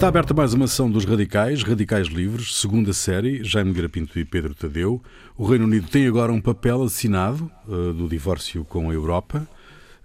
Está 0.00 0.08
aberta 0.08 0.32
mais 0.32 0.54
uma 0.54 0.66
sessão 0.66 0.90
dos 0.90 1.04
Radicais, 1.04 1.62
Radicais 1.62 2.06
Livres, 2.06 2.56
segunda 2.56 2.90
série, 2.90 3.44
Jaime 3.44 3.74
Grapinto 3.74 4.18
e 4.18 4.24
Pedro 4.24 4.54
Tadeu. 4.54 5.02
O 5.36 5.44
Reino 5.44 5.66
Unido 5.66 5.88
tem 5.88 6.06
agora 6.06 6.32
um 6.32 6.40
papel 6.40 6.82
assinado 6.82 7.52
uh, 7.68 7.92
do 7.92 8.08
divórcio 8.08 8.64
com 8.64 8.88
a 8.88 8.94
Europa. 8.94 9.46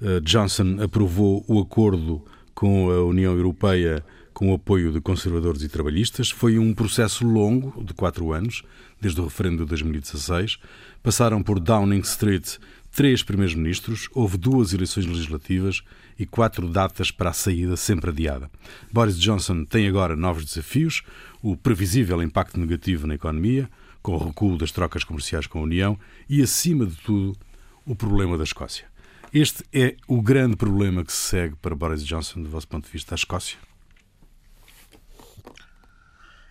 Uh, 0.02 0.20
Johnson 0.20 0.80
aprovou 0.84 1.46
o 1.48 1.62
acordo 1.62 2.22
com 2.54 2.92
a 2.92 3.06
União 3.06 3.34
Europeia 3.38 4.04
com 4.34 4.52
o 4.52 4.56
apoio 4.56 4.92
de 4.92 5.00
conservadores 5.00 5.62
e 5.64 5.70
trabalhistas. 5.70 6.30
Foi 6.30 6.60
um 6.60 6.74
processo 6.74 7.26
longo, 7.26 7.82
de 7.82 7.94
quatro 7.94 8.34
anos, 8.34 8.64
desde 9.00 9.22
o 9.22 9.24
referendo 9.24 9.64
de 9.64 9.70
2016. 9.70 10.58
Passaram 11.02 11.42
por 11.42 11.58
Downing 11.58 12.02
Street 12.02 12.58
três 12.92 13.24
primeiros-ministros, 13.24 14.10
houve 14.14 14.38
duas 14.38 14.74
eleições 14.74 15.06
legislativas 15.06 15.84
e 16.18 16.26
quatro 16.26 16.68
datas 16.68 17.12
para 17.12 17.30
a 17.30 17.34
saída 17.34 17.76
sempre 17.76 18.10
adiada. 18.10 18.50
Boris 18.92 19.20
Johnson 19.20 19.66
tem 19.66 19.88
agora 19.88 20.16
novos 20.16 20.46
desafios, 20.46 21.04
o 21.42 21.56
previsível 21.58 22.22
impacto 22.22 22.60
negativo 22.60 23.08
na 23.08 23.16
economia, 23.16 23.70
com 24.02 24.14
o 24.14 24.24
recuo 24.28 24.58
das 24.58 24.72
trocas 24.72 25.04
comerciais 25.04 25.48
com 25.48 25.60
a 25.60 25.64
União 25.64 26.00
e, 26.30 26.42
acima 26.42 26.86
de 26.86 26.96
tudo, 26.98 27.38
o 27.86 27.96
problema 27.96 28.38
da 28.38 28.44
Escócia. 28.44 28.88
Este 29.34 29.64
é 29.74 29.98
o 30.08 30.22
grande 30.22 30.56
problema 30.56 31.04
que 31.04 31.12
se 31.12 31.30
segue 31.30 31.56
para 31.56 31.76
Boris 31.76 32.06
Johnson, 32.06 32.42
do 32.42 32.50
vosso 32.50 32.68
ponto 32.68 32.86
de 32.86 32.92
vista, 32.92 33.16
a 33.16 33.18
Escócia? 33.18 33.58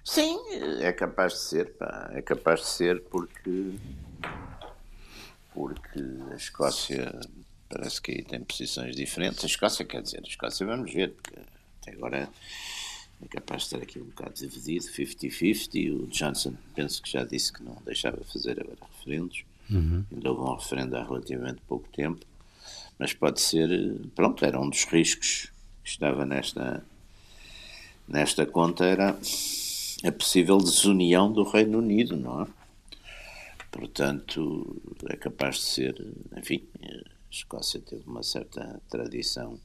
Sim, 0.05 0.39
é 0.81 0.93
capaz 0.93 1.33
de 1.33 1.39
ser, 1.41 1.73
pá. 1.79 2.11
é 2.13 2.21
capaz 2.21 2.61
de 2.61 2.67
ser 2.67 3.03
porque 3.05 3.75
porque 5.55 6.01
a 6.31 6.35
Escócia 6.35 7.21
parece 7.69 8.01
que 8.01 8.23
tem 8.23 8.41
posições 8.41 8.95
diferentes. 8.97 9.43
A 9.45 9.47
Escócia, 9.47 9.85
quer 9.85 10.03
dizer, 10.03 10.21
a 10.25 10.29
Escócia 10.29 10.67
vamos 10.67 10.93
ver, 10.93 11.13
porque 11.13 11.39
até 11.81 11.93
agora 11.93 12.29
é 13.23 13.27
capaz 13.29 13.63
de 13.63 13.67
estar 13.67 13.83
aqui 13.83 13.99
um 13.99 14.07
bocado 14.07 14.35
dividido, 14.35 14.85
50-50. 14.87 15.93
O 15.93 16.07
Johnson, 16.09 16.55
penso 16.75 17.03
que 17.03 17.11
já 17.11 17.25
disse 17.25 17.53
que 17.53 17.63
não 17.63 17.77
deixava 17.85 18.23
fazer 18.25 18.61
agora 18.61 18.79
referendos. 18.97 19.45
Uhum. 19.71 20.05
Ainda 20.13 20.31
houve 20.31 20.43
um 20.43 20.55
referendo 20.55 20.97
há 20.97 21.05
relativamente 21.05 21.61
pouco 21.67 21.89
tempo. 21.89 22.25
Mas 22.99 23.13
pode 23.13 23.41
ser, 23.41 23.69
pronto, 24.15 24.45
era 24.45 24.61
um 24.61 24.69
dos 24.69 24.85
riscos 24.85 25.51
que 25.83 25.91
estava 25.91 26.25
nesta, 26.25 26.85
nesta 28.07 28.47
conta, 28.47 28.85
era 28.85 29.19
a 30.05 30.13
possível 30.13 30.59
desunião 30.59 31.33
do 31.33 31.43
Reino 31.43 31.79
Unido, 31.79 32.17
não 32.17 32.43
é? 32.43 32.47
Portanto, 33.71 34.81
é 35.09 35.17
capaz 35.17 35.57
de 35.57 35.63
ser, 35.63 36.07
enfim, 36.37 36.63
Escócia 37.35 37.81
teve 37.81 38.05
uma 38.07 38.23
certa 38.23 38.81
tradição, 38.89 39.59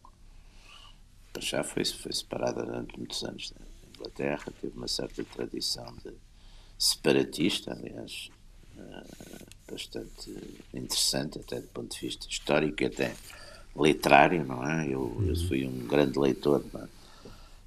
já 1.39 1.63
foi, 1.63 1.85
foi 1.85 2.11
separada 2.11 2.65
durante 2.65 2.97
muitos 2.97 3.23
anos 3.23 3.51
da 3.51 3.61
Inglaterra, 3.95 4.51
teve 4.59 4.75
uma 4.75 4.87
certa 4.87 5.23
tradição 5.23 5.85
de 6.03 6.13
separatista, 6.77 7.71
aliás, 7.71 8.29
eh, 8.77 9.03
bastante 9.69 10.59
interessante, 10.73 11.39
até 11.39 11.61
do 11.61 11.67
ponto 11.67 11.95
de 11.95 12.01
vista 12.01 12.27
histórico 12.27 12.83
e 12.83 12.87
até 12.87 13.15
literário, 13.75 14.43
não 14.45 14.67
é? 14.67 14.87
Eu, 14.87 15.15
eu 15.21 15.33
uhum. 15.33 15.47
fui 15.47 15.65
um 15.65 15.87
grande 15.87 16.17
leitor, 16.17 16.65
não 16.73 16.83
é? 16.83 16.87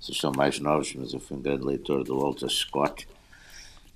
vocês 0.01 0.19
são 0.19 0.33
mais 0.33 0.59
novos, 0.59 0.93
mas 0.95 1.13
eu 1.13 1.21
fui 1.21 1.37
um 1.37 1.41
grande 1.41 1.65
leitor 1.65 2.03
do 2.03 2.19
Walter 2.19 2.51
Scott, 2.51 3.07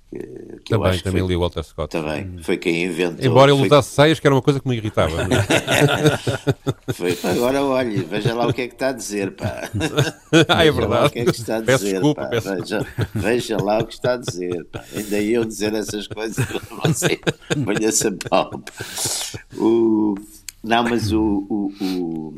que, 0.09 0.69
também, 0.69 0.99
também 0.99 1.21
foi, 1.21 1.29
li 1.29 1.35
o 1.35 1.39
Walter 1.41 1.63
Scott. 1.63 1.91
Também, 1.91 2.37
foi 2.41 2.57
quem 2.57 2.85
inventou. 2.85 3.25
Embora 3.25 3.51
ele 3.51 3.59
foi... 3.59 3.67
usasse 3.67 3.91
saias, 3.91 4.19
que 4.19 4.25
era 4.25 4.33
uma 4.33 4.41
coisa 4.41 4.59
que 4.59 4.67
me 4.67 4.77
irritava. 4.77 5.11
foi, 6.93 7.17
agora 7.23 7.61
olhe, 7.61 7.97
veja 8.03 8.33
lá 8.33 8.47
o 8.47 8.53
que 8.53 8.61
é 8.61 8.67
que 8.69 8.73
está 8.73 8.89
a 8.89 8.93
dizer, 8.93 9.31
pá. 9.31 9.69
ah, 10.47 10.65
é 10.65 10.71
verdade. 10.71 11.07
o 11.07 11.09
que 11.09 11.19
é 11.19 11.25
que 11.25 11.31
está 11.31 11.57
a 11.57 11.61
peço 11.61 11.83
dizer, 11.83 11.95
desculpa, 11.95 12.21
pá. 12.21 12.29
Peço 12.29 12.55
veja, 12.55 12.87
veja, 13.13 13.57
lá 13.61 13.79
o 13.79 13.85
que 13.85 13.93
está 13.95 14.13
a 14.13 14.17
dizer, 14.17 14.65
pá. 14.65 14.83
Ainda 14.95 15.21
eu 15.21 15.43
dizer 15.43 15.73
essas 15.73 16.07
coisas 16.07 16.45
para 16.45 16.59
você, 16.89 17.19
a 18.07 18.29
pau. 18.29 18.63
O... 19.57 20.15
Não, 20.63 20.83
mas 20.83 21.11
o, 21.11 21.45
o, 21.49 21.71
o... 21.81 22.33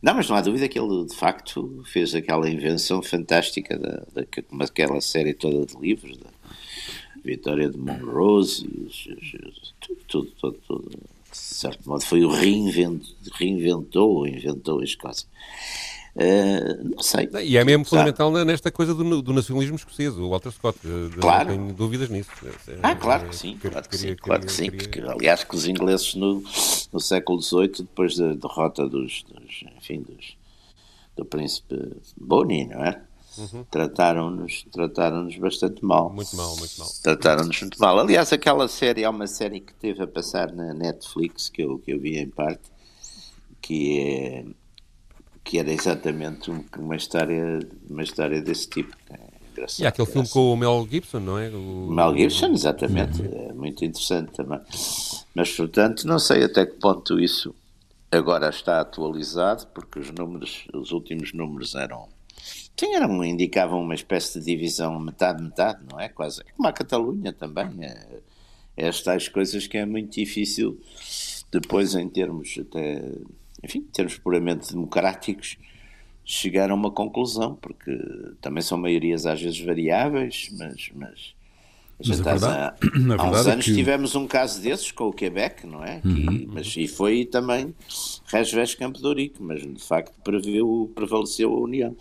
Não, 0.00 0.14
mas 0.14 0.28
não 0.28 0.36
há 0.36 0.40
dúvida 0.40 0.68
que 0.68 0.78
ele 0.78 1.04
de 1.04 1.14
facto 1.14 1.82
fez 1.84 2.14
aquela 2.14 2.48
invenção 2.48 3.02
fantástica 3.02 3.78
da, 3.78 4.02
daquela 4.50 5.00
série 5.02 5.34
toda 5.34 5.66
de 5.66 5.76
livros, 5.78 6.16
da, 6.16 6.31
Vitória 7.24 7.70
de 7.70 7.78
Monrose, 7.78 8.66
tudo, 9.80 10.00
tudo, 10.08 10.32
tudo, 10.40 10.58
tudo, 10.66 10.90
de 11.30 11.36
certo 11.38 11.88
modo 11.88 12.04
foi 12.04 12.24
o 12.24 12.28
reinvento, 12.28 13.06
reinventou, 13.32 14.26
inventou 14.26 14.80
a 14.80 14.84
Escócia. 14.84 15.26
Uh, 16.14 16.90
não 16.94 17.02
sei. 17.02 17.26
E 17.42 17.56
é 17.56 17.64
mesmo 17.64 17.86
fundamental 17.86 18.30
nesta 18.44 18.70
coisa 18.70 18.94
do, 18.94 19.22
do, 19.22 19.32
nacionalismo 19.32 19.76
escocês, 19.76 20.14
o 20.18 20.28
Walter 20.28 20.52
Scott. 20.52 20.78
Claro. 21.18 21.48
Não 21.48 21.56
tenho 21.56 21.72
dúvidas 21.72 22.10
nisso. 22.10 22.30
Ah, 22.82 22.94
claro 22.94 23.30
que 23.30 23.36
sim. 23.36 23.56
Claro 23.56 23.88
que 23.88 23.96
sim, 23.96 24.14
claro 24.16 24.44
que 24.44 24.52
sim 24.52 24.70
porque, 24.70 25.00
aliás, 25.00 25.42
que 25.42 25.56
os 25.56 25.66
ingleses 25.66 26.14
no, 26.14 26.44
no 26.92 27.00
século 27.00 27.40
XVIII, 27.40 27.68
depois 27.78 28.16
da 28.16 28.34
derrota 28.34 28.86
dos, 28.86 29.22
dos 29.22 29.64
enfim, 29.78 30.02
dos, 30.02 30.36
do 31.16 31.24
príncipe 31.24 31.76
Boni, 32.20 32.66
não 32.66 32.84
é? 32.84 33.00
Uhum. 33.38 33.64
Trataram-nos 33.70 34.64
trataram 34.70 35.28
bastante 35.38 35.84
mal. 35.84 36.12
Muito 36.12 36.36
mal, 36.36 36.56
muito 36.56 36.78
mal. 36.78 36.88
Trataram-nos 37.02 37.60
muito 37.60 37.80
mal. 37.80 37.98
Aliás, 37.98 38.32
aquela 38.32 38.68
série, 38.68 39.04
há 39.04 39.10
uma 39.10 39.26
série 39.26 39.60
que 39.60 39.74
teve 39.74 40.02
a 40.02 40.06
passar 40.06 40.52
na 40.52 40.74
Netflix, 40.74 41.48
que 41.48 41.62
eu, 41.62 41.78
que 41.78 41.92
eu 41.92 42.00
vi 42.00 42.18
em 42.18 42.28
parte, 42.28 42.70
que 43.60 43.98
é 43.98 44.44
que 45.44 45.58
era 45.58 45.72
exatamente 45.72 46.52
uma 46.78 46.94
história, 46.94 47.58
uma 47.90 48.04
história 48.04 48.40
desse 48.40 48.68
tipo. 48.68 48.96
É 49.10 49.32
e 49.78 49.84
há 49.84 49.90
aquele 49.90 50.08
filme 50.08 50.28
com 50.28 50.52
o 50.52 50.56
Mel 50.56 50.86
Gibson, 50.90 51.20
não 51.20 51.38
é? 51.38 51.48
O... 51.50 51.90
Mel 51.90 52.16
Gibson, 52.16 52.52
exatamente. 52.52 53.20
Uhum. 53.22 53.50
É 53.50 53.52
muito 53.52 53.84
interessante 53.84 54.32
também. 54.32 54.60
Mas, 55.34 55.54
portanto, 55.54 56.06
não 56.06 56.18
sei 56.18 56.44
até 56.44 56.66
que 56.66 56.74
ponto 56.74 57.20
isso 57.20 57.54
agora 58.10 58.48
está 58.48 58.80
atualizado, 58.80 59.66
porque 59.68 59.98
os 59.98 60.10
números, 60.10 60.66
os 60.72 60.90
últimos 60.92 61.32
números 61.32 61.74
eram 61.74 62.08
Sim, 62.78 62.94
eram, 62.94 63.24
indicavam 63.24 63.80
uma 63.80 63.94
espécie 63.94 64.40
de 64.40 64.46
divisão 64.46 64.98
metade-metade, 64.98 65.80
não 65.90 66.00
é? 66.00 66.08
Quase. 66.08 66.40
É 66.40 66.52
como 66.52 66.68
a 66.68 66.72
Catalunha 66.72 67.32
também. 67.32 67.84
É, 67.84 68.20
é 68.76 68.86
estas 68.88 69.28
coisas 69.28 69.66
que 69.66 69.78
é 69.78 69.86
muito 69.86 70.14
difícil 70.14 70.80
depois, 71.50 71.94
em 71.94 72.08
termos 72.08 72.58
até, 72.58 73.04
enfim, 73.62 73.80
em 73.80 73.92
termos 73.92 74.18
puramente 74.18 74.72
democráticos, 74.72 75.58
chegar 76.24 76.70
a 76.70 76.74
uma 76.74 76.90
conclusão, 76.90 77.54
porque 77.56 77.96
também 78.40 78.62
são 78.62 78.78
maiorias 78.78 79.26
às 79.26 79.40
vezes 79.40 79.60
variáveis, 79.60 80.48
mas, 80.52 80.90
mas 80.94 81.34
mas 82.08 82.20
a 82.20 82.22
verdade, 82.24 82.44
há, 82.46 83.22
há 83.22 83.30
uns 83.30 83.46
anos 83.46 83.64
que... 83.64 83.74
tivemos 83.74 84.14
um 84.14 84.26
caso 84.26 84.60
desses 84.60 84.90
com 84.90 85.04
o 85.04 85.12
Quebec, 85.12 85.66
não 85.66 85.84
é? 85.84 86.00
Uhum. 86.04 86.46
mas, 86.48 86.74
e 86.76 86.88
foi 86.88 87.24
também 87.24 87.74
Resves 88.26 88.74
Campo 88.74 88.98
de 88.98 89.06
Ourique, 89.06 89.40
mas 89.40 89.62
de 89.62 89.82
facto 89.82 90.12
previu, 90.22 90.90
prevaleceu 90.94 91.52
a 91.52 91.60
União. 91.60 91.96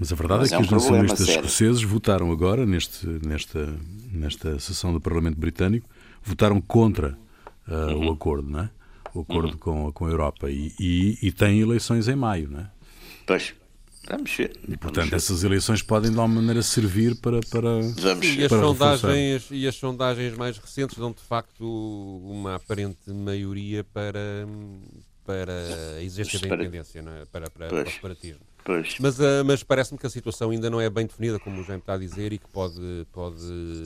Mas 0.00 0.10
a 0.10 0.16
verdade 0.16 0.40
Mas 0.40 0.52
é 0.52 0.56
que 0.56 0.56
é 0.56 0.58
um 0.58 0.62
os 0.62 0.70
nacionalistas 0.70 1.28
escoceses 1.28 1.82
votaram 1.82 2.32
agora, 2.32 2.64
neste, 2.64 3.06
nesta, 3.06 3.68
nesta 4.10 4.58
sessão 4.58 4.94
do 4.94 5.00
Parlamento 5.00 5.38
Britânico, 5.38 5.86
votaram 6.22 6.58
contra 6.58 7.18
uh, 7.68 7.74
uhum. 7.74 8.08
o 8.08 8.12
acordo, 8.12 8.48
não 8.48 8.60
é? 8.60 8.70
O 9.12 9.20
acordo 9.20 9.52
uhum. 9.52 9.58
com, 9.58 9.92
com 9.92 10.06
a 10.06 10.08
Europa. 10.08 10.50
E, 10.50 10.72
e, 10.80 11.18
e 11.20 11.30
têm 11.30 11.60
eleições 11.60 12.08
em 12.08 12.16
maio, 12.16 12.48
não 12.50 12.60
é? 12.60 12.70
Pois. 13.26 13.54
Vamos 14.08 14.34
ver. 14.34 14.58
E, 14.66 14.76
portanto, 14.78 15.10
Vamos 15.10 15.12
essas 15.12 15.44
eleições 15.44 15.82
podem 15.82 16.10
de 16.10 16.18
alguma 16.18 16.40
maneira 16.40 16.62
servir 16.62 17.14
para. 17.16 17.38
para 17.50 17.80
Vamos 17.98 18.26
e, 18.26 18.42
as 18.44 18.48
para 18.48 18.62
sondagens, 18.62 19.48
e 19.50 19.68
as 19.68 19.76
sondagens 19.76 20.34
mais 20.34 20.56
recentes 20.56 20.96
dão 20.96 21.12
de 21.12 21.20
facto 21.20 21.62
uma 22.24 22.54
aparente 22.54 23.10
maioria 23.12 23.84
para, 23.84 24.48
para 25.26 25.52
a 25.98 26.02
exigência 26.02 26.40
da 26.40 26.46
independência, 26.46 27.02
não 27.02 27.12
é? 27.12 27.26
para, 27.26 27.50
para, 27.50 27.68
para 27.68 27.88
o 27.88 27.90
separatismo. 27.90 28.49
Pois. 28.64 28.96
Mas, 29.00 29.18
uh, 29.18 29.44
mas 29.44 29.62
parece-me 29.62 29.98
que 29.98 30.06
a 30.06 30.10
situação 30.10 30.50
ainda 30.50 30.68
não 30.68 30.80
é 30.80 30.88
bem 30.88 31.06
definida, 31.06 31.38
como 31.38 31.60
o 31.60 31.64
Jaime 31.64 31.80
está 31.80 31.94
a 31.94 31.98
dizer, 31.98 32.32
e 32.32 32.38
que 32.38 32.48
pode, 32.48 33.06
pode, 33.12 33.84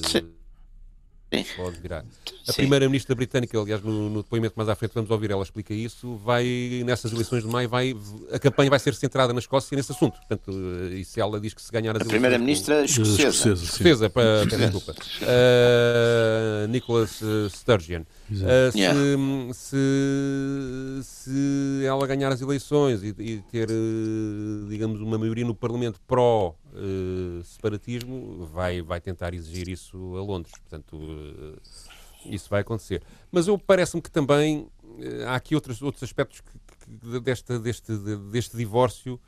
pode 1.56 1.80
virar. 1.80 2.04
A 2.46 2.52
primeira-ministra 2.52 3.14
britânica, 3.14 3.58
aliás, 3.58 3.82
no, 3.82 4.10
no, 4.10 4.22
depoimento 4.22 4.54
mais 4.56 4.68
à 4.68 4.74
frente 4.74 4.92
vamos 4.94 5.10
ouvir, 5.10 5.30
ela 5.30 5.42
explica 5.42 5.72
isso, 5.72 6.16
vai, 6.16 6.82
nessas 6.84 7.12
eleições 7.12 7.42
de 7.42 7.48
maio, 7.48 7.68
vai, 7.68 7.96
a 8.32 8.38
campanha 8.38 8.70
vai 8.70 8.78
ser 8.78 8.94
centrada 8.94 9.32
na 9.32 9.38
Escócia 9.38 9.76
nesse 9.76 9.92
assunto. 9.92 10.18
Portanto, 10.18 10.52
e 10.92 11.04
se 11.04 11.20
ela 11.20 11.40
diz 11.40 11.54
que 11.54 11.62
se 11.62 11.72
ganhar 11.72 11.96
as 11.96 12.02
a 12.02 12.04
primeira-ministra 12.04 12.84
escocesa. 12.84 13.28
Escocesa, 13.28 13.64
escocesa 13.64 14.10
para, 14.10 14.44
desculpa. 14.44 14.94
Uh, 15.22 16.68
Nicholas 16.68 17.20
Sturgeon. 17.50 18.02
Uh, 18.30 18.72
se, 18.72 18.78
yeah. 18.78 18.98
se, 19.52 19.76
se, 21.02 21.84
ela 21.86 22.06
ganhar 22.06 22.32
as 22.32 22.40
eleições 22.40 23.02
e, 23.02 23.14
e 23.18 23.42
ter, 23.50 23.68
digamos, 24.68 25.00
uma 25.00 25.18
maioria 25.18 25.44
no 25.44 25.54
Parlamento 25.54 26.00
pró-separatismo, 26.06 26.63
uh, 26.74 28.46
vai, 28.46 28.82
vai 28.82 29.00
tentar 29.00 29.34
exigir 29.34 29.68
isso 29.68 30.16
a 30.16 30.22
Londres. 30.22 30.52
Portanto, 30.52 30.98
isso 32.26 32.48
vai 32.48 32.60
acontecer. 32.60 33.02
Mas 33.30 33.46
eu 33.46 33.58
parece-me 33.58 34.02
que 34.02 34.10
também 34.10 34.68
há 35.26 35.34
aqui 35.34 35.54
outros, 35.54 35.82
outros 35.82 36.02
aspectos 36.02 36.40
que, 36.40 37.10
que, 37.10 37.20
desta, 37.20 37.58
deste, 37.58 37.92
deste 38.30 38.56
divórcio 38.56 39.20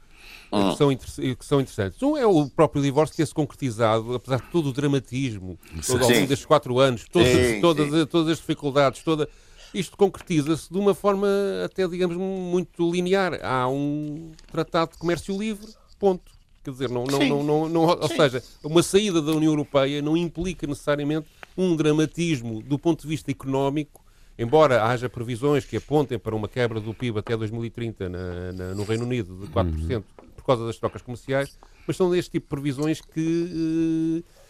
que, 0.50 0.56
hum. 0.56 0.76
são 0.76 0.96
que 0.96 1.46
são 1.46 1.60
interessantes. 1.60 2.02
Um 2.02 2.16
é 2.16 2.26
o 2.26 2.48
próprio 2.48 2.82
divórcio 2.82 3.16
ter-se 3.16 3.34
concretizado, 3.34 4.14
apesar 4.14 4.40
de 4.40 4.50
todo 4.50 4.70
o 4.70 4.72
dramatismo, 4.72 5.58
todo, 5.86 6.02
ao 6.02 6.10
longo 6.10 6.26
destes 6.26 6.46
quatro 6.46 6.78
anos, 6.78 7.04
todas, 7.10 7.28
sim, 7.28 7.60
todas, 7.60 7.90
sim. 7.90 8.06
todas 8.06 8.32
as 8.32 8.38
dificuldades, 8.38 9.02
toda, 9.02 9.28
isto 9.74 9.96
concretiza-se 9.96 10.72
de 10.72 10.78
uma 10.78 10.94
forma 10.94 11.28
até, 11.64 11.86
digamos, 11.86 12.16
muito 12.16 12.90
linear. 12.90 13.38
Há 13.42 13.68
um 13.68 14.32
tratado 14.50 14.92
de 14.92 14.98
comércio 14.98 15.36
livre, 15.36 15.66
ponto. 15.98 16.35
Quer 16.66 16.72
dizer, 16.72 16.90
não, 16.90 17.04
não, 17.04 17.20
não, 17.20 17.42
não, 17.44 17.68
não 17.68 17.82
ou 17.82 18.08
seja, 18.08 18.42
uma 18.64 18.82
saída 18.82 19.22
da 19.22 19.30
União 19.32 19.52
Europeia 19.52 20.02
não 20.02 20.16
implica 20.16 20.66
necessariamente 20.66 21.28
um 21.56 21.76
dramatismo 21.76 22.60
do 22.60 22.76
ponto 22.78 23.02
de 23.02 23.08
vista 23.08 23.30
económico 23.30 24.04
embora 24.36 24.84
haja 24.84 25.08
previsões 25.08 25.64
que 25.64 25.76
apontem 25.76 26.18
para 26.18 26.34
uma 26.34 26.48
quebra 26.48 26.80
do 26.80 26.92
PIB 26.92 27.20
até 27.20 27.36
2030 27.36 28.08
na, 28.08 28.52
na, 28.52 28.74
no 28.74 28.82
Reino 28.82 29.04
Unido 29.04 29.46
de 29.46 29.46
4%, 29.46 30.02
causa 30.46 30.64
das 30.64 30.78
trocas 30.78 31.02
comerciais, 31.02 31.58
mas 31.86 31.96
são 31.96 32.10
deste 32.10 32.30
tipo 32.30 32.46
de 32.46 32.50
previsões 32.50 33.00
que. 33.00 34.22
Uh, 34.22 34.45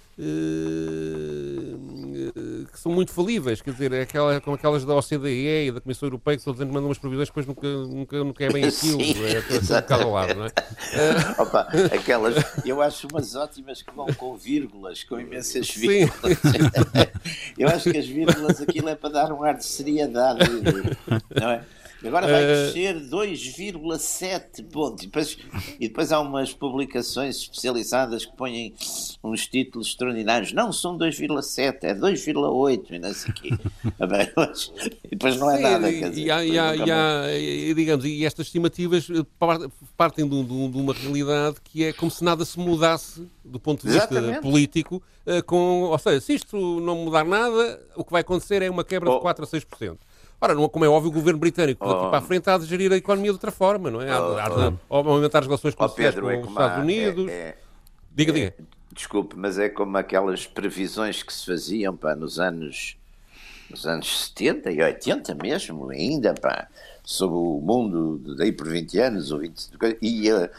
que 2.72 2.80
são 2.80 2.90
muito 2.90 3.12
falíveis, 3.12 3.60
quer 3.60 3.72
dizer, 3.72 3.92
é 3.92 4.00
aquela, 4.00 4.40
como 4.40 4.56
aquelas 4.56 4.82
da 4.82 4.94
OCDE 4.94 5.66
e 5.66 5.72
da 5.72 5.80
Comissão 5.80 6.06
Europeia 6.06 6.38
que 6.38 6.44
todos 6.44 6.58
que 6.58 6.66
mandam 6.66 6.86
umas 6.86 6.98
previsões 6.98 7.28
depois 7.28 7.46
nunca, 7.46 7.68
nunca, 7.68 8.24
nunca 8.24 8.44
é 8.44 8.48
bem 8.50 8.64
aquilo, 8.68 8.98
Sim, 9.02 9.14
é, 9.24 9.92
é 9.92 10.06
um 10.06 10.12
lado, 10.12 10.34
não 10.34 10.46
é? 10.46 10.52
Opa, 11.38 11.68
aquelas, 11.92 12.36
eu 12.64 12.80
acho 12.80 13.08
umas 13.08 13.34
ótimas 13.34 13.82
que 13.82 13.94
vão 13.94 14.06
com 14.14 14.34
vírgulas, 14.36 15.04
com 15.04 15.20
imensas 15.20 15.68
vírgulas. 15.70 16.38
eu 17.58 17.68
acho 17.68 17.90
que 17.90 17.98
as 17.98 18.06
vírgulas 18.06 18.60
aquilo 18.62 18.88
é 18.88 18.94
para 18.94 19.10
dar 19.10 19.32
um 19.32 19.42
ar 19.42 19.54
de 19.54 19.66
seriedade, 19.66 20.40
não 21.38 21.50
é? 21.50 21.62
Agora 22.06 22.26
vai 22.26 22.44
uh... 22.44 22.47
crescer 22.47 23.00
2,7 23.00 24.64
pontos. 24.70 25.05
E 25.05 25.06
depois, 25.06 25.38
e 25.81 25.88
depois 25.88 26.12
há 26.12 26.20
umas 26.20 26.53
publicações 26.53 27.37
especializadas 27.37 28.25
que 28.25 28.37
põem 28.37 28.75
uns 29.23 29.47
títulos 29.47 29.88
extraordinários. 29.88 30.53
Não 30.53 30.73
são 30.73 30.97
2,7, 30.97 31.79
é 31.82 31.94
2,8 31.94 32.91
e 32.91 32.99
não 32.99 33.14
sei 33.14 33.31
o 33.31 33.35
quê. 33.35 33.50
e 35.05 35.08
depois 35.11 35.37
não 35.37 35.50
é 35.50 35.56
Sim, 35.56 35.62
nada. 35.62 35.91
Dizer, 35.91 36.19
e, 36.19 36.31
há, 36.31 36.44
e, 36.44 36.58
há, 36.58 36.76
e, 36.76 36.91
há, 36.91 37.75
digamos, 37.75 38.05
e 38.05 38.25
estas 38.25 38.47
estimativas 38.47 39.09
partem 39.97 40.29
de, 40.29 40.43
de, 40.43 40.69
de, 40.69 40.79
uma 40.79 40.93
realidade 40.93 41.56
que 41.62 41.85
é 41.85 41.93
como 41.93 42.11
se 42.11 42.23
nada 42.23 42.44
se 42.44 42.59
mudasse 42.59 43.26
do 43.44 43.61
ponto 43.61 43.87
de 43.87 43.93
vista 43.93 44.12
Exatamente. 44.12 44.43
político. 44.43 45.02
Eh, 45.25 45.43
com, 45.43 45.82
ou 45.82 45.99
seja, 45.99 46.20
se 46.20 46.35
isto 46.35 46.56
não 46.81 46.97
mudar 46.97 47.25
nada, 47.25 47.81
o 47.97 48.05
que 48.05 48.12
vai 48.12 48.20
acontecer 48.20 48.62
é 48.62 48.70
uma 48.70 48.85
quebra 48.85 49.11
oh. 49.11 49.17
de 49.17 49.20
4 49.20 49.44
a 49.44 49.49
6%. 49.49 49.99
Ora, 50.41 50.55
não, 50.55 50.69
como 50.69 50.85
é 50.85 50.88
óbvio, 50.88 51.11
o 51.11 51.15
governo 51.15 51.38
britânico 51.41 51.87
daqui 51.87 52.05
oh. 52.05 52.11
para 52.11 52.19
a 52.19 52.23
frente 52.23 52.49
há 52.50 52.59
de 52.59 52.67
gerir 52.67 52.93
a 52.93 52.97
economia 52.97 53.31
de 53.31 53.37
outra 53.37 53.50
forma, 53.50 53.91
não 53.91 54.03
é? 54.03 54.11
Há, 54.11 54.21
oh, 54.21 54.37
há 54.37 54.49
de 54.49 54.77
oh. 54.88 54.97
aumentar 54.97 55.38
as 55.38 55.47
relações 55.47 55.75
comerciais 55.75 56.15
oh, 56.15 56.21
Pedro, 56.21 56.27
com 56.27 56.33
é 56.33 56.41
os 56.41 56.49
Estados 56.49 56.83
Unidos. 56.83 57.29
É, 57.29 57.33
é, 57.33 57.59
diga, 58.15 58.33
diga. 58.33 58.47
É, 58.49 58.55
desculpe, 58.93 59.37
mas 59.37 59.59
é 59.59 59.69
como 59.69 59.97
aquelas 59.97 60.47
previsões 60.47 61.23
que 61.23 61.33
se 61.33 61.47
faziam 61.47 61.97
pá, 61.97 62.15
nos 62.15 62.38
anos 62.38 62.97
nos 63.71 63.87
anos 63.87 64.29
70 64.29 64.71
e 64.71 64.81
80 64.81 65.35
mesmo, 65.35 65.91
ainda, 65.91 66.35
pá, 66.35 66.69
sobre 67.03 67.37
o 67.37 67.61
mundo 67.61 68.35
daí 68.37 68.53
por 68.53 68.69
20 68.69 68.99
anos 68.99 69.33
ou 69.33 69.41
20 69.41 69.71
e, 70.00 70.31
eh, 70.31 70.50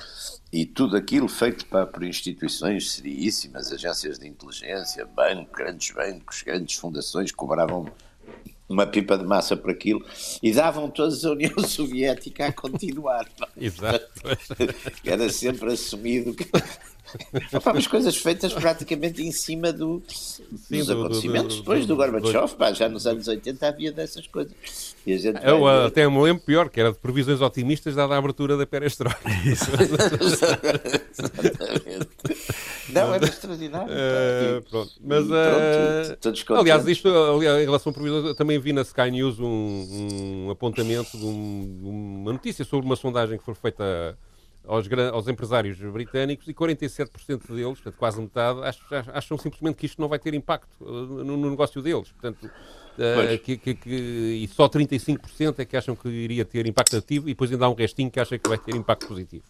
e 0.52 0.66
tudo 0.66 0.98
aquilo 0.98 1.28
feito 1.28 1.66
pá, 1.68 1.86
por 1.86 2.04
instituições 2.04 2.92
seríssimas, 2.92 3.72
agências 3.72 4.20
de 4.20 4.28
inteligência, 4.28 5.06
bancos, 5.06 5.56
grandes 5.56 5.92
bancos, 5.92 6.42
grandes 6.42 6.76
fundações 6.76 7.32
cobravam 7.32 7.88
uma 8.70 8.86
pipa 8.86 9.18
de 9.18 9.24
massa 9.24 9.56
por 9.56 9.72
aquilo 9.72 10.04
e 10.42 10.52
davam 10.52 10.90
todos 10.90 11.24
a 11.26 11.32
União 11.32 11.58
Soviética 11.66 12.48
a 12.48 12.52
continuar. 12.52 13.28
Exato. 13.60 14.08
Era 15.06 15.30
sempre 15.30 15.74
assumido 15.74 16.34
que. 16.34 16.48
Opa, 17.54 17.72
as 17.72 17.88
coisas 17.88 18.18
feitas 18.18 18.54
praticamente 18.54 19.22
em 19.24 19.32
cima 19.32 19.72
do, 19.72 20.04
Sim, 20.10 20.44
dos 20.70 20.88
do, 20.88 20.94
acontecimentos 20.94 21.56
do, 21.56 21.62
do, 21.62 21.62
depois 21.62 21.86
do, 21.86 21.96
Gorbachev, 21.96 22.54
pá, 22.56 22.74
já 22.74 22.90
nos 22.90 23.08
anos 23.08 23.30
80 23.30 23.66
havia 23.66 23.94
dessas 23.94 24.28
coisas. 24.28 24.54
Eu 25.06 25.62
vai... 25.62 25.86
até 25.86 26.08
me 26.10 26.22
lembro 26.22 26.44
pior, 26.44 26.70
que 26.70 26.82
era 26.82 26.92
de 26.92 26.98
previsões 26.98 27.40
otimistas 27.40 27.96
dada 27.96 28.14
a 28.14 28.18
abertura 28.18 28.58
da 28.58 28.66
perestroika. 28.66 29.22
Exatamente. 29.46 30.78
Não, 32.90 33.14
era 33.14 33.26
extraordinário. 33.26 33.88
Uh, 33.98 34.62
pronto. 34.70 34.92
Mas, 35.02 35.26
uh, 35.26 36.54
aliás, 36.56 36.88
isto, 36.88 37.08
aliás, 37.10 37.62
em 37.62 37.66
relação 37.66 37.90
a 37.90 37.94
previsões, 37.94 38.36
também 38.36 38.60
vi 38.60 38.74
na 38.74 38.82
Sky 38.82 39.12
News 39.12 39.40
um, 39.40 40.46
um 40.46 40.52
apontamento 40.52 41.18
de, 41.18 41.26
um, 41.26 41.78
de, 41.80 41.86
uma 41.86 42.34
notícia 42.34 42.64
sobre 42.66 42.86
uma 42.86 42.96
sondagem 42.96 43.38
que 43.38 43.44
foi 43.44 43.56
feita 43.56 44.18
aos, 44.66 44.88
aos 45.14 45.28
empresários 45.28 45.78
britânicos 45.80 46.48
e 46.48 46.54
47% 46.54 47.48
deles, 47.50 47.80
portanto, 47.80 47.96
quase 47.98 48.22
metade, 48.22 48.60
acham, 48.62 48.86
acham, 49.14 49.38
simplesmente 49.38 49.76
que 49.76 49.86
isto 49.86 50.02
não 50.02 50.08
vai 50.08 50.20
ter 50.20 50.34
impacto 50.34 50.70
no, 50.80 51.38
no 51.38 51.50
negócio 51.50 51.82
deles. 51.82 52.12
Portanto, 52.12 52.46
uh, 52.46 53.40
que, 53.40 53.58
que, 53.58 53.74
que, 53.76 53.90
e 53.90 54.48
só 54.48 54.68
35% 54.68 55.60
é 55.60 55.66
que 55.66 55.78
acham 55.78 55.96
que 55.96 56.08
iria 56.10 56.46
ter 56.46 56.66
impacto 56.68 56.94
negativo 56.94 57.28
e 57.28 57.32
depois 57.32 57.52
ainda 57.52 57.66
há 57.66 57.70
um 57.70 57.76
restinho 57.76 58.12
que 58.12 58.20
acha 58.20 58.38
que 58.38 58.48
vai 58.48 58.58
ter 58.58 58.76
impacto 58.76 59.08
positivo 59.08 59.46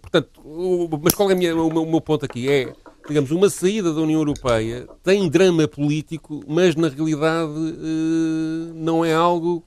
portanto, 0.00 0.40
o, 0.44 0.88
mas 1.02 1.14
qual 1.14 1.30
é 1.30 1.34
minha, 1.34 1.54
o, 1.54 1.72
meu, 1.72 1.82
o, 1.82 1.90
meu, 1.90 2.00
ponto 2.00 2.24
aqui? 2.24 2.48
É, 2.48 2.72
digamos, 3.06 3.30
uma 3.30 3.50
saída 3.50 3.92
da 3.92 4.00
União 4.00 4.20
Europeia 4.20 4.86
tem 5.02 5.28
drama 5.28 5.66
político, 5.66 6.40
mas 6.46 6.76
na 6.76 6.88
realidade 6.88 7.50
uh, 7.50 8.72
não 8.74 9.04
é 9.04 9.12
algo 9.12 9.64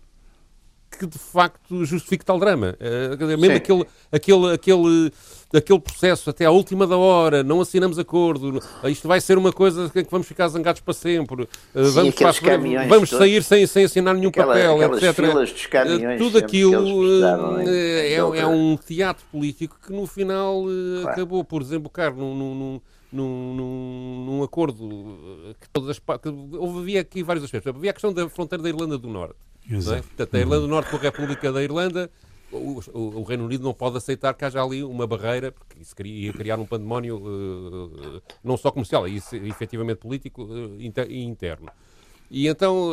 que 0.98 1.06
de 1.06 1.18
facto 1.18 1.84
justifique 1.84 2.24
tal 2.24 2.40
drama. 2.40 2.78
Uh, 2.80 3.38
mesmo 3.38 3.56
aquele, 3.58 3.86
aquele, 4.12 4.54
aquele, 4.54 5.12
aquele 5.54 5.80
processo 5.80 6.30
até 6.30 6.46
à 6.46 6.52
última 6.52 6.88
da 6.88 6.98
hora, 6.98 7.44
não 7.44 7.62
assinamos 7.62 8.00
acordo, 8.00 8.62
isto 8.86 9.08
vai 9.08 9.20
ser 9.20 9.38
uma 9.38 9.52
coisa 9.52 9.90
que 9.90 10.06
vamos 10.10 10.28
ficar 10.28 10.48
zangados 10.48 10.82
para 10.82 10.94
sempre, 10.94 11.44
uh, 11.44 11.86
Sim, 11.86 11.92
vamos, 11.92 12.16
para, 12.16 12.88
vamos 12.88 13.10
sair 13.10 13.44
sem, 13.44 13.66
sem 13.68 13.86
assinar 13.86 14.16
nenhum 14.16 14.30
Aquela, 14.30 14.54
papel, 14.54 14.84
etc. 14.94 15.20
Uh, 15.20 16.18
tudo 16.18 16.38
aquilo 16.38 17.24
é, 17.68 18.14
é, 18.14 18.48
um 18.48 18.78
teatro 18.78 19.26
político 19.32 19.78
que 19.86 19.92
no 19.92 20.08
final 20.08 20.64
claro. 20.64 21.10
acabou 21.10 21.44
por 21.44 21.64
desembocar 21.64 22.16
num, 22.16 22.36
num, 22.36 22.82
num, 23.12 23.54
num, 23.56 24.26
num, 24.26 24.44
acordo 24.44 25.18
que 25.60 25.70
todas 25.70 25.90
as 25.90 26.00
partes. 26.00 26.32
Havia 26.32 27.02
aqui 27.02 27.22
vários 27.24 27.44
aspectos. 27.44 27.76
Havia 27.76 27.92
a 27.92 27.94
questão 27.94 28.14
da 28.14 28.30
fronteira 28.30 28.64
da 28.64 28.70
Irlanda 28.70 28.98
do 28.98 29.10
Norte. 29.10 29.36
É? 29.70 30.02
Portanto, 30.02 30.36
a 30.36 30.40
Irlanda 30.40 30.62
do 30.62 30.68
Norte 30.68 30.90
com 30.90 30.98
a 30.98 31.00
República 31.00 31.52
da 31.52 31.62
Irlanda, 31.62 32.10
o, 32.52 32.82
o, 32.94 33.24
Reino 33.24 33.46
Unido 33.46 33.64
não 33.64 33.74
pode 33.74 33.98
aceitar 33.98 34.34
que 34.34 34.44
haja 34.46 34.62
ali 34.62 34.84
uma 34.84 35.08
barreira, 35.08 35.52
porque 35.52 35.82
isso 35.82 35.96
ia 36.06 36.34
criar 36.34 36.60
um 36.60 36.66
pandemónio 36.66 37.18
uh, 37.18 38.22
não 38.44 38.58
só 38.58 38.72
comercial, 38.72 39.08
isso 39.08 39.36
efetivamente 39.36 39.98
político 39.98 40.44
uh, 40.44 40.78
e 40.80 41.24
interno. 41.24 41.70
E 42.30 42.48
então 42.48 42.90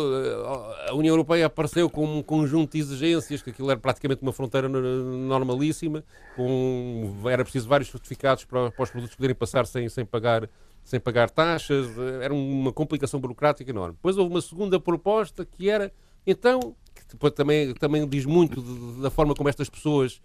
a 0.89 0.95
União 0.95 1.13
Europeia 1.13 1.47
apareceu 1.47 1.89
com 1.89 2.05
um 2.19 2.23
conjunto 2.25 2.73
de 2.73 2.79
exigências, 2.81 3.41
que 3.41 3.51
aquilo 3.51 3.71
era 3.71 3.79
praticamente 3.79 4.21
uma 4.21 4.33
fronteira 4.33 4.69
normalíssima, 4.69 6.03
com, 6.35 7.15
era 7.25 7.45
preciso 7.45 7.69
vários 7.69 7.89
certificados 7.89 8.45
para, 8.45 8.73
para 8.73 8.83
os 8.83 8.91
produtos 8.91 9.15
poderem 9.15 9.37
passar 9.37 9.65
sem, 9.65 9.89
sem, 9.89 10.05
pagar, 10.05 10.51
sem 10.83 10.99
pagar 10.99 11.31
taxas, 11.31 11.87
era 12.21 12.35
uma 12.35 12.73
complicação 12.73 13.21
burocrática 13.21 13.71
enorme. 13.71 13.95
Depois 13.95 14.19
houve 14.19 14.35
uma 14.35 14.41
segunda 14.41 14.81
proposta 14.81 15.45
que 15.45 15.71
era 15.71 15.93
então, 16.31 16.77
que 17.09 17.31
também, 17.31 17.73
também 17.75 18.07
diz 18.07 18.25
muito 18.25 18.61
de, 18.61 19.03
da 19.03 19.11
forma 19.11 19.35
como 19.35 19.49
estas 19.49 19.69
pessoas 19.69 20.21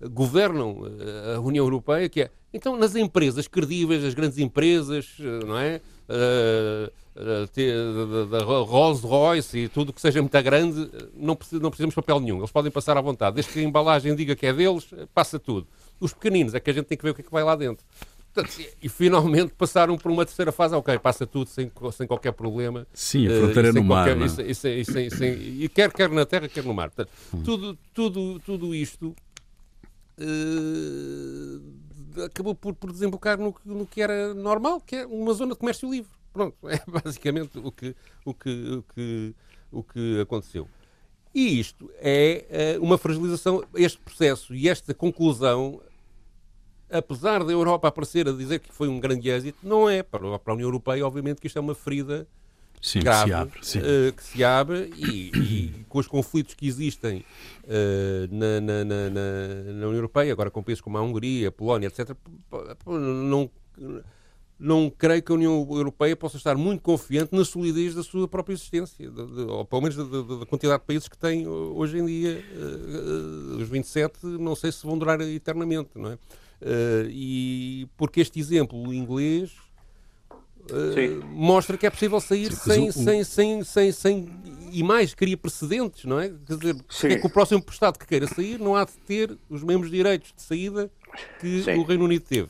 governam 0.00 0.82
eh, 1.00 1.34
a 1.36 1.40
União 1.40 1.64
Europeia, 1.64 2.08
que 2.08 2.22
é, 2.22 2.30
então, 2.52 2.76
nas 2.76 2.94
empresas 2.94 3.48
credíveis, 3.48 4.04
as 4.04 4.14
grandes 4.14 4.38
empresas, 4.38 5.16
eh, 5.20 5.44
não 5.44 5.58
é? 5.58 5.80
da 8.30 8.38
Rolls 8.44 9.04
Royce 9.04 9.58
e 9.58 9.68
tudo 9.68 9.92
que 9.92 10.00
seja 10.00 10.22
muito 10.22 10.42
grande, 10.42 10.88
não 11.14 11.36
precisamos 11.36 11.90
de 11.90 11.94
papel 11.94 12.20
nenhum. 12.20 12.38
Eles 12.38 12.50
podem 12.50 12.70
passar 12.72 12.96
à 12.96 13.00
vontade. 13.00 13.34
Desde 13.34 13.52
que 13.52 13.58
a 13.58 13.62
embalagem 13.62 14.14
diga 14.14 14.34
que 14.34 14.46
é 14.46 14.52
deles, 14.52 14.88
passa 15.12 15.38
tudo. 15.38 15.66
Os 16.00 16.14
pequeninos 16.14 16.54
é 16.54 16.60
que 16.60 16.70
a 16.70 16.72
gente 16.72 16.86
tem 16.86 16.96
que 16.96 17.04
ver 17.04 17.10
o 17.10 17.14
que 17.14 17.20
é 17.20 17.24
que 17.24 17.30
vai 17.30 17.44
lá 17.44 17.56
dentro. 17.56 17.84
E 18.80 18.88
finalmente 18.88 19.52
passaram 19.54 19.96
por 19.96 20.12
uma 20.12 20.24
terceira 20.24 20.52
fase. 20.52 20.74
Ok, 20.74 20.96
passa 20.98 21.26
tudo 21.26 21.48
sem, 21.48 21.70
sem 21.92 22.06
qualquer 22.06 22.32
problema. 22.32 22.86
Sim, 22.92 23.26
a 23.26 23.30
fronteira 23.30 23.70
uh, 23.70 23.72
no 23.72 23.84
mar. 23.84 24.16
Qualquer, 24.16 24.46
e, 24.46 24.54
sem, 24.54 24.84
sem, 24.84 25.10
sem, 25.10 25.32
e 25.32 25.68
quer, 25.68 25.92
quer 25.92 26.08
na 26.08 26.24
terra, 26.24 26.48
quer 26.48 26.64
no 26.64 26.72
mar. 26.72 26.90
Portanto, 26.90 27.10
hum. 27.34 27.42
tudo, 27.42 27.78
tudo, 27.92 28.40
tudo 28.40 28.74
isto 28.74 29.14
uh, 30.18 32.22
acabou 32.24 32.54
por, 32.54 32.74
por 32.74 32.92
desembocar 32.92 33.38
no, 33.38 33.54
no 33.64 33.86
que 33.86 34.00
era 34.00 34.34
normal, 34.34 34.80
que 34.80 34.96
é 34.96 35.06
uma 35.06 35.32
zona 35.32 35.54
de 35.54 35.58
comércio 35.58 35.90
livre. 35.90 36.10
Pronto, 36.32 36.56
é 36.68 36.82
basicamente 36.86 37.58
o 37.58 37.72
que, 37.72 37.94
o 38.24 38.34
que, 38.34 38.50
o 38.50 38.84
que, 38.94 39.34
o 39.72 39.82
que 39.82 40.20
aconteceu. 40.20 40.68
E 41.34 41.60
isto 41.60 41.90
é 41.96 42.76
uh, 42.78 42.84
uma 42.84 42.98
fragilização, 42.98 43.64
este 43.74 43.98
processo 43.98 44.54
e 44.54 44.68
esta 44.68 44.94
conclusão 44.94 45.80
apesar 46.90 47.44
da 47.44 47.52
Europa 47.52 47.88
aparecer 47.88 48.28
a 48.28 48.32
dizer 48.32 48.60
que 48.60 48.72
foi 48.72 48.88
um 48.88 48.98
grande 48.98 49.28
êxito, 49.28 49.58
não 49.62 49.88
é. 49.88 50.02
Para 50.02 50.26
a 50.26 50.52
União 50.52 50.68
Europeia, 50.68 51.06
obviamente, 51.06 51.40
que 51.40 51.46
isto 51.46 51.58
é 51.58 51.60
uma 51.60 51.74
ferida 51.74 52.26
sim, 52.80 53.00
grave 53.00 53.50
que 53.50 53.66
se 53.66 53.78
abre, 53.78 54.08
uh, 54.08 54.12
que 54.12 54.24
se 54.24 54.44
abre 54.44 54.92
e, 54.96 55.30
e, 55.36 55.84
com 55.88 55.98
os 55.98 56.06
conflitos 56.06 56.54
que 56.54 56.66
existem 56.66 57.24
uh, 57.64 58.34
na, 58.34 58.60
na, 58.60 58.84
na, 58.84 59.10
na, 59.10 59.86
União 59.86 59.94
Europeia, 59.94 60.32
agora 60.32 60.50
com 60.50 60.62
países 60.62 60.80
como 60.80 60.96
a 60.98 61.02
Hungria, 61.02 61.48
a 61.48 61.52
Polónia, 61.52 61.88
etc., 61.88 62.16
não, 62.86 63.50
não 64.58 64.90
creio 64.90 65.22
que 65.22 65.30
a 65.30 65.34
União 65.34 65.66
Europeia 65.70 66.16
possa 66.16 66.36
estar 66.36 66.56
muito 66.56 66.82
confiante 66.82 67.34
na 67.34 67.44
solidez 67.44 67.94
da 67.94 68.02
sua 68.02 68.26
própria 68.26 68.54
existência, 68.54 69.08
de, 69.08 69.26
de, 69.26 69.42
ou 69.42 69.64
pelo 69.64 69.82
menos 69.82 69.96
da, 69.96 70.04
da, 70.04 70.46
quantidade 70.46 70.80
de 70.80 70.86
países 70.86 71.08
que 71.08 71.16
tem 71.16 71.46
hoje 71.46 71.98
em 71.98 72.06
dia. 72.06 72.44
Uh, 72.54 73.56
os 73.60 73.68
27 73.68 74.26
não 74.26 74.56
sei 74.56 74.72
se 74.72 74.84
vão 74.84 74.98
durar 74.98 75.20
eternamente, 75.20 75.90
não 75.94 76.12
é? 76.12 76.18
E 77.10 77.86
porque 77.96 78.20
este 78.20 78.38
exemplo 78.40 78.92
inglês 78.92 79.52
Uh, 80.70 81.24
mostra 81.28 81.78
que 81.78 81.86
é 81.86 81.90
possível 81.90 82.20
sair 82.20 82.52
Sim, 82.52 82.70
sem, 82.70 82.88
o... 82.88 82.92
sem, 82.92 83.24
sem, 83.24 83.64
sem, 83.64 83.92
sem, 83.92 84.28
e 84.70 84.82
mais, 84.82 85.14
cria 85.14 85.36
precedentes, 85.36 86.04
não 86.04 86.20
é? 86.20 86.30
Quer 86.46 86.56
dizer, 86.56 86.76
é 87.04 87.16
que 87.16 87.26
o 87.26 87.30
próximo 87.30 87.64
Estado 87.70 87.98
que 87.98 88.06
queira 88.06 88.26
sair 88.26 88.58
não 88.58 88.76
há 88.76 88.84
de 88.84 88.92
ter 89.06 89.36
os 89.48 89.62
mesmos 89.62 89.90
direitos 89.90 90.32
de 90.36 90.42
saída 90.42 90.90
que 91.40 91.62
Sim. 91.62 91.76
o 91.76 91.84
Reino 91.84 92.04
Unido 92.04 92.22
teve. 92.22 92.48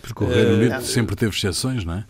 Porque 0.00 0.24
o 0.24 0.28
Reino 0.28 0.54
Unido 0.54 0.76
uh, 0.76 0.82
sempre 0.82 1.16
teve 1.16 1.34
exceções, 1.34 1.84
não 1.84 1.94
é? 1.94 2.04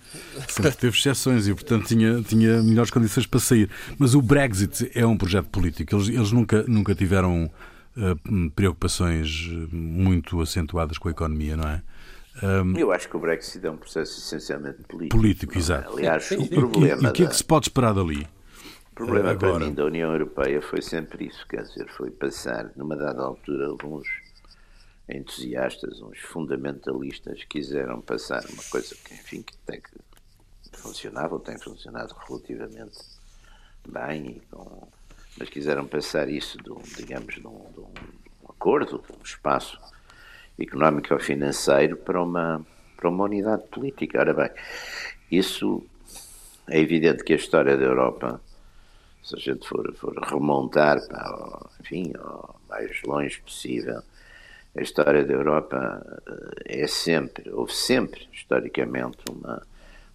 Sempre 0.47 0.73
teve 0.73 0.97
exceções 0.97 1.49
e, 1.49 1.55
portanto, 1.55 1.87
tinha, 1.87 2.23
tinha 2.23 2.63
melhores 2.63 2.91
condições 2.91 3.27
para 3.27 3.41
sair. 3.41 3.71
Mas 3.99 4.15
o 4.15 4.21
Brexit 4.21 4.91
é 4.95 5.07
um 5.07 5.17
projeto 5.17 5.49
político. 5.49 5.97
Eles, 5.97 6.09
eles 6.09 6.33
nunca, 6.33 6.65
nunca 6.65 6.95
tiveram 6.95 7.47
uh, 7.47 7.51
preocupações 8.55 9.49
muito 9.71 10.41
acentuadas 10.41 10.99
com 10.99 11.09
a 11.09 11.11
economia, 11.11 11.57
não 11.57 11.69
é? 11.69 11.83
Um, 12.43 12.77
Eu 12.77 12.91
acho 12.91 13.09
que 13.09 13.17
o 13.17 13.21
Brexit 13.21 13.65
é 13.65 13.71
um 13.71 13.77
processo 13.77 14.19
essencialmente 14.19 14.83
político. 14.83 15.17
Político, 15.17 15.55
é? 15.55 15.59
exato. 15.59 15.93
Aliás, 15.93 16.31
o 16.33 16.49
problema. 16.49 17.03
E, 17.03 17.05
e 17.05 17.09
o 17.09 17.13
que 17.13 17.25
é 17.25 17.27
que 17.27 17.37
se 17.37 17.45
pode 17.45 17.67
esperar 17.67 17.95
dali? 17.95 18.27
O 18.91 18.95
problema 18.95 19.31
Agora... 19.31 19.55
para 19.55 19.67
mim 19.67 19.75
da 19.75 19.85
União 19.85 20.13
Europeia 20.13 20.61
foi 20.61 20.83
sempre 20.83 21.27
isso, 21.27 21.47
quer 21.49 21.63
dizer, 21.63 21.89
foi 21.91 22.11
passar, 22.11 22.71
numa 22.77 22.97
dada 22.97 23.23
altura, 23.23 23.69
alguns 23.69 24.07
entusiastas, 25.09 26.01
uns 26.01 26.19
fundamentalistas, 26.21 27.45
quiseram 27.45 28.01
passar 28.01 28.45
uma 28.51 28.63
coisa 28.71 28.95
que, 29.05 29.15
enfim, 29.15 29.43
que 29.43 29.57
tem 29.59 29.81
que 29.81 29.91
funcionava 30.73 31.35
ou 31.35 31.41
tem 31.41 31.59
funcionado 31.59 32.15
relativamente 32.27 32.99
bem, 33.89 34.41
com, 34.51 34.89
mas 35.39 35.49
quiseram 35.49 35.87
passar 35.87 36.29
isso, 36.29 36.59
de 36.59 36.71
um, 36.71 36.81
digamos, 36.97 37.35
de 37.35 37.47
um, 37.47 37.73
de 37.73 37.81
um 37.81 37.93
acordo, 38.49 39.03
de 39.07 39.13
um 39.13 39.23
espaço 39.23 39.79
económico 40.59 41.13
ou 41.13 41.21
financeiro 41.21 41.97
para 41.97 42.23
uma, 42.23 42.65
para 42.97 43.09
uma 43.09 43.25
unidade 43.25 43.65
política. 43.69 44.21
Ora 44.21 44.33
bem, 44.33 44.51
isso 45.31 45.85
é 46.69 46.79
evidente 46.79 47.25
que 47.25 47.33
a 47.33 47.37
história 47.37 47.77
da 47.77 47.85
Europa, 47.85 48.41
se 49.23 49.37
a 49.37 49.39
gente 49.39 49.69
for, 49.69 49.93
for 49.97 50.15
remontar 50.19 51.05
para, 51.07 51.67
enfim, 51.81 52.13
o 52.17 52.55
mais 52.69 53.03
longe 53.03 53.41
possível, 53.41 54.03
a 54.77 54.83
história 54.83 55.25
da 55.25 55.33
Europa 55.33 56.21
eh, 56.67 56.83
é 56.83 56.87
sempre, 56.87 57.49
houve 57.51 57.73
sempre, 57.73 58.29
historicamente, 58.33 59.19
uma, 59.31 59.63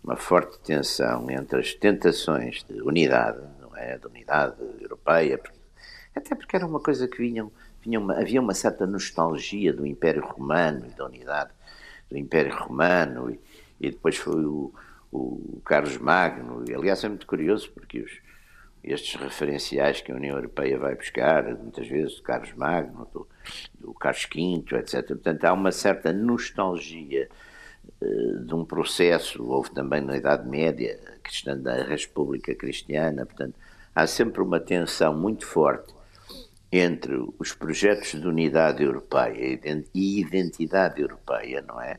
uma 0.04 0.18
forte 0.18 0.60
tensão 0.60 1.30
entre 1.32 1.60
as 1.60 1.74
tentações 1.74 2.66
de 2.70 2.82
unidade, 2.82 3.40
é? 3.79 3.98
De 3.98 4.07
unidade 4.07 4.55
europeia, 4.81 5.39
até 6.15 6.36
porque 6.36 6.55
era 6.55 6.65
uma 6.65 6.79
coisa 6.79 7.07
que 7.07 7.17
vinham 7.17 7.51
uma, 7.86 8.19
havia 8.19 8.41
uma 8.41 8.53
certa 8.53 8.86
nostalgia 8.86 9.74
do 9.74 9.86
Império 9.86 10.24
Romano 10.24 10.86
e 10.86 10.89
da 10.89 11.05
unidade 11.05 11.51
do 12.09 12.17
Império 12.17 12.55
Romano, 12.55 13.29
e, 13.29 13.39
e 13.79 13.91
depois 13.91 14.17
foi 14.17 14.45
o, 14.45 14.74
o, 15.12 15.62
Carlos 15.63 15.98
Magno. 15.98 16.63
E, 16.67 16.74
aliás, 16.74 17.03
é 17.03 17.09
muito 17.09 17.25
curioso 17.25 17.71
porque 17.71 18.01
os, 18.01 18.19
estes 18.83 19.19
referenciais 19.19 20.01
que 20.01 20.12
a 20.12 20.15
União 20.15 20.36
Europeia 20.36 20.77
vai 20.77 20.95
buscar, 20.95 21.43
muitas 21.55 21.88
vezes 21.88 22.15
do 22.17 22.24
Carlos 22.24 22.53
Magno, 22.53 23.07
do, 23.13 23.27
do 23.79 23.93
Carlos 23.93 24.27
V, 24.33 24.77
etc. 24.77 25.07
Portanto, 25.07 25.45
há 25.45 25.53
uma 25.53 25.71
certa 25.71 26.12
nostalgia 26.12 27.29
uh, 28.01 28.39
de 28.39 28.53
um 28.53 28.65
processo, 28.65 29.43
houve 29.43 29.71
também 29.71 30.01
na 30.01 30.17
Idade 30.17 30.48
Média, 30.48 31.00
cristã 31.21 31.57
da 31.57 31.83
República 31.83 32.55
Cristiana, 32.55 33.25
portanto, 33.25 33.55
há 34.00 34.08
sempre 34.08 34.41
uma 34.41 34.60
tensão 34.60 35.13
muito 35.13 35.46
forte 35.46 35.94
entre 36.72 37.15
os 37.38 37.53
projetos 37.53 38.12
de 38.12 38.27
unidade 38.27 38.84
europeia 38.84 39.60
e 39.94 40.20
identidade 40.20 41.01
europeia, 41.01 41.63
não 41.68 41.82
é? 41.82 41.98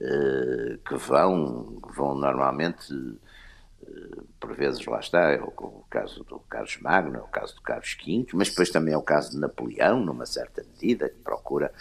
Eh, 0.00 0.78
que 0.86 0.96
vão, 0.96 1.78
vão 1.96 2.16
normalmente, 2.16 2.92
eh, 3.86 4.16
por 4.40 4.52
vezes 4.56 4.84
lá 4.86 4.98
está, 4.98 5.30
é 5.30 5.40
o 5.40 5.84
caso 5.88 6.24
do 6.24 6.40
Carlos 6.40 6.76
Magno, 6.82 7.16
é 7.16 7.20
o 7.20 7.28
caso 7.28 7.54
do 7.54 7.62
Carlos 7.62 7.96
V, 8.04 8.26
mas 8.34 8.50
depois 8.50 8.70
também 8.70 8.92
é 8.92 8.96
o 8.96 9.02
caso 9.02 9.30
de 9.30 9.38
Napoleão, 9.38 10.00
numa 10.00 10.26
certa 10.26 10.64
medida, 10.74 11.08
que 11.08 11.20
procura. 11.22 11.72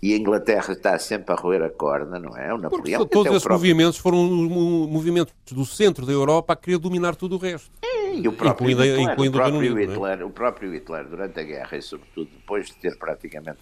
E 0.00 0.14
a 0.14 0.16
Inglaterra 0.16 0.72
está 0.72 0.96
sempre 1.00 1.34
a 1.34 1.36
roer 1.36 1.64
a 1.64 1.70
corda, 1.70 2.20
não 2.20 2.36
é? 2.36 2.54
O 2.54 2.58
Napoleão. 2.58 3.00
Porque 3.00 3.12
todos 3.12 3.32
esses 3.32 3.42
próprio... 3.42 3.58
movimentos 3.58 3.98
foram 3.98 4.18
movimentos 4.18 5.34
do 5.50 5.66
centro 5.66 6.06
da 6.06 6.12
Europa 6.12 6.52
a 6.52 6.56
querer 6.56 6.78
dominar 6.78 7.16
todo 7.16 7.34
o 7.34 7.38
resto. 7.38 7.72
E 8.14 8.28
o 8.28 8.32
próprio, 8.32 8.68
Hitler, 8.68 9.00
incluindo 9.00 9.36
o, 9.36 9.40
próprio 9.40 9.78
é? 9.78 9.82
Hitler, 9.82 10.20
é? 10.20 10.24
o 10.24 10.30
próprio 10.30 10.72
Hitler, 10.72 11.08
durante 11.08 11.40
a 11.40 11.42
guerra 11.42 11.76
e 11.76 11.82
sobretudo 11.82 12.30
depois 12.30 12.66
de 12.66 12.76
ter 12.76 12.96
praticamente 12.98 13.60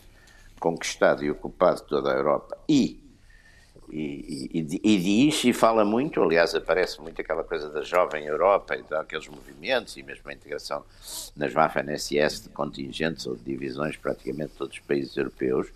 conquistado 0.61 1.25
e 1.25 1.31
ocupado 1.31 1.83
toda 1.83 2.13
a 2.13 2.17
Europa 2.17 2.57
e 2.69 3.05
e, 3.91 4.49
e, 4.53 4.81
e, 4.83 4.99
diz 4.99 5.45
e 5.45 5.53
fala 5.53 5.85
muito, 5.85 6.23
aliás, 6.23 6.55
aparece 6.55 7.01
muito 7.01 7.21
aquela 7.21 7.45
coisa 7.45 7.69
da 7.69 7.83
jovem 7.83 8.25
Europa 8.25 8.77
e 8.77 8.83
daqueles 8.83 9.29
movimentos, 9.29 9.97
e 9.97 10.03
mesmo 10.03 10.29
a 10.29 10.33
integração 10.33 10.85
nas 11.37 11.53
Waffen-SS 11.53 12.45
de 12.45 12.49
contingentes 12.49 13.27
ou 13.27 13.37
de 13.37 13.45
divisões 13.45 13.97
praticamente 13.97 14.53
de 14.53 14.59
todos 14.59 14.79
os 14.79 14.83
países 14.83 15.17
europeus. 15.17 15.69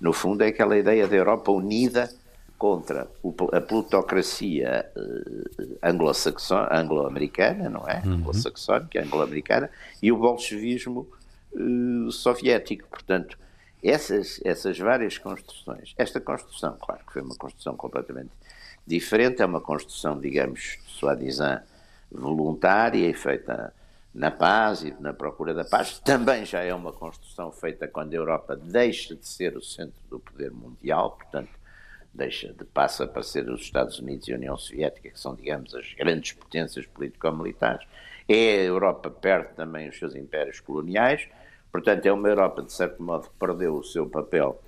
No 0.00 0.12
fundo, 0.12 0.42
é 0.42 0.48
aquela 0.48 0.78
ideia 0.78 1.06
da 1.06 1.16
Europa 1.16 1.50
unida 1.50 2.10
contra 2.58 3.08
a 3.52 3.60
plutocracia 3.60 4.90
uh, 4.96 5.78
anglo-americana, 6.70 7.68
não 7.68 7.86
é? 7.88 8.02
Uhum. 8.04 8.14
Anglo-saxónica, 8.14 9.02
anglo-americana, 9.02 9.70
e 10.02 10.10
o 10.10 10.16
bolchevismo 10.16 11.06
uh, 11.52 12.10
soviético. 12.10 12.88
Portanto, 12.88 13.38
essas, 13.82 14.40
essas 14.44 14.78
várias 14.78 15.18
construções, 15.18 15.94
esta 15.98 16.20
construção, 16.20 16.76
claro 16.80 17.04
que 17.06 17.12
foi 17.12 17.22
uma 17.22 17.36
construção 17.36 17.76
completamente 17.76 18.30
diferente, 18.86 19.42
é 19.42 19.46
uma 19.46 19.60
construção, 19.60 20.18
digamos, 20.18 20.78
soi-disant, 20.86 21.62
voluntária 22.10 23.08
e 23.08 23.12
feita 23.12 23.72
na 24.14 24.30
paz 24.30 24.82
e 24.82 24.94
na 24.98 25.12
procura 25.12 25.52
da 25.52 25.64
paz. 25.64 25.98
Também 25.98 26.44
já 26.46 26.62
é 26.62 26.72
uma 26.72 26.92
construção 26.92 27.52
feita 27.52 27.86
quando 27.86 28.14
a 28.14 28.16
Europa 28.16 28.56
deixa 28.56 29.14
de 29.14 29.26
ser 29.28 29.56
o 29.56 29.62
centro 29.62 30.00
do 30.08 30.18
poder 30.18 30.50
mundial, 30.50 31.10
portanto, 31.12 31.50
deixa 32.16 32.52
de 32.52 32.64
passa 32.64 33.10
a 33.14 33.22
ser 33.22 33.48
os 33.48 33.60
Estados 33.60 33.98
Unidos 33.98 34.26
e 34.26 34.32
a 34.32 34.36
União 34.36 34.56
Soviética, 34.56 35.10
que 35.10 35.20
são, 35.20 35.34
digamos, 35.34 35.74
as 35.74 35.92
grandes 35.94 36.32
potências 36.32 36.86
político-militares. 36.86 37.86
É 38.28 38.60
a 38.60 38.64
Europa 38.64 39.10
perde 39.10 39.54
também 39.54 39.88
os 39.88 39.98
seus 39.98 40.16
impérios 40.16 40.58
coloniais, 40.60 41.28
portanto, 41.70 42.06
é 42.06 42.12
uma 42.12 42.28
Europa, 42.28 42.62
de 42.62 42.72
certo 42.72 43.02
modo, 43.02 43.28
que 43.28 43.36
perdeu 43.38 43.76
o 43.76 43.84
seu 43.84 44.08
papel, 44.08 44.60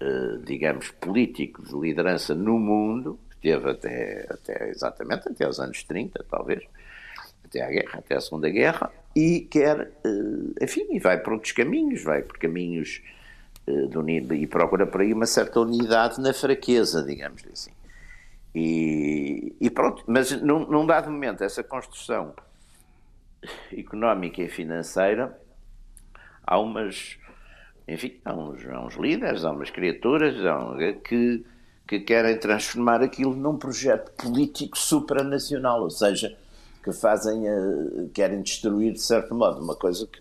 eh, 0.00 0.38
digamos, 0.44 0.90
político 0.92 1.62
de 1.62 1.74
liderança 1.74 2.34
no 2.34 2.58
mundo, 2.58 3.18
que 3.30 3.36
teve 3.38 3.70
até, 3.70 4.26
até 4.30 4.70
exatamente 4.70 5.28
até 5.28 5.46
os 5.46 5.60
anos 5.60 5.82
30, 5.82 6.24
talvez, 6.30 6.64
até 7.44 7.62
à 7.62 7.68
guerra, 7.68 7.98
até 7.98 8.14
à 8.14 8.20
Segunda 8.20 8.48
Guerra, 8.48 8.90
e 9.14 9.40
quer, 9.40 9.92
eh, 10.04 10.64
enfim, 10.64 10.86
e 10.90 10.98
vai 10.98 11.18
por 11.18 11.34
outros 11.34 11.52
caminhos, 11.52 12.02
vai 12.02 12.22
por 12.22 12.38
caminhos 12.38 13.02
eh, 13.66 13.86
de 13.86 14.34
e 14.34 14.46
procura 14.46 14.86
por 14.86 15.00
aí 15.00 15.12
uma 15.12 15.26
certa 15.26 15.60
unidade 15.60 16.20
na 16.20 16.32
fraqueza, 16.32 17.02
digamos 17.02 17.42
assim. 17.52 17.72
E, 18.54 19.54
e 19.60 19.68
pronto, 19.68 20.02
mas 20.06 20.30
num, 20.40 20.66
num, 20.66 20.86
dado 20.86 21.10
momento, 21.10 21.42
essa 21.44 21.62
construção 21.62 22.32
económica 23.76 24.40
e 24.40 24.48
financeira, 24.48 25.38
há 26.46 26.58
umas, 26.58 27.18
enfim, 27.86 28.18
há 28.24 28.32
uns, 28.34 28.64
há 28.66 28.80
uns 28.80 28.94
líderes, 28.94 29.44
há 29.44 29.50
umas 29.50 29.70
criaturas 29.70 30.34
há 30.46 30.92
que, 31.04 31.44
que 31.86 32.00
querem 32.00 32.38
transformar 32.38 33.02
aquilo 33.02 33.34
num 33.34 33.58
projeto 33.58 34.12
político 34.12 34.78
supranacional, 34.78 35.82
ou 35.82 35.90
seja, 35.90 36.34
que 36.82 36.92
fazem, 36.92 37.42
uh, 37.50 38.08
querem 38.14 38.40
destruir 38.42 38.92
de 38.92 39.02
certo 39.02 39.34
modo 39.34 39.60
uma 39.60 39.74
coisa 39.74 40.06
que 40.06 40.20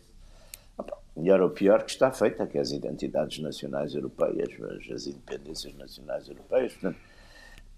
melhor 1.16 1.42
ou 1.42 1.50
pior, 1.50 1.84
que 1.84 1.92
está 1.92 2.12
feita, 2.12 2.46
que 2.46 2.58
é 2.58 2.62
as 2.62 2.72
identidades 2.72 3.40
nacionais 3.40 3.96
europeias, 3.96 4.50
as 4.92 5.08
independências 5.08 5.74
nacionais 5.76 6.28
europeias. 6.28 6.74
Portanto, 6.74 6.98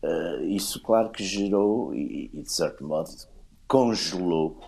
uh, 0.04 0.44
isso, 0.46 0.82
claro, 0.82 1.10
que 1.10 1.24
gerou 1.24 1.94
e, 1.94 2.32
e, 2.34 2.42
de 2.42 2.52
certo 2.52 2.84
modo, 2.84 3.10
congelou 3.68 4.60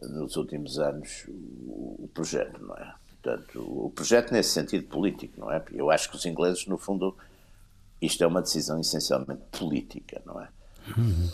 nos 0.00 0.36
últimos 0.36 0.78
anos 0.78 1.24
o, 1.28 2.04
o, 2.04 2.10
projeto, 2.12 2.62
não 2.62 2.74
é? 2.76 2.94
Portanto, 3.20 3.60
o 3.60 3.90
projeto 3.90 4.32
nesse 4.32 4.50
sentido 4.50 4.86
político, 4.86 5.40
não 5.40 5.50
é? 5.50 5.62
Eu 5.72 5.90
acho 5.90 6.08
que 6.08 6.16
os 6.16 6.24
ingleses, 6.24 6.66
no 6.66 6.78
fundo, 6.78 7.16
isto 8.00 8.22
é 8.22 8.26
uma 8.26 8.40
decisão 8.40 8.78
essencialmente 8.80 9.42
política, 9.50 10.22
não 10.24 10.40
é? 10.40 10.48
Uhum. 10.96 11.30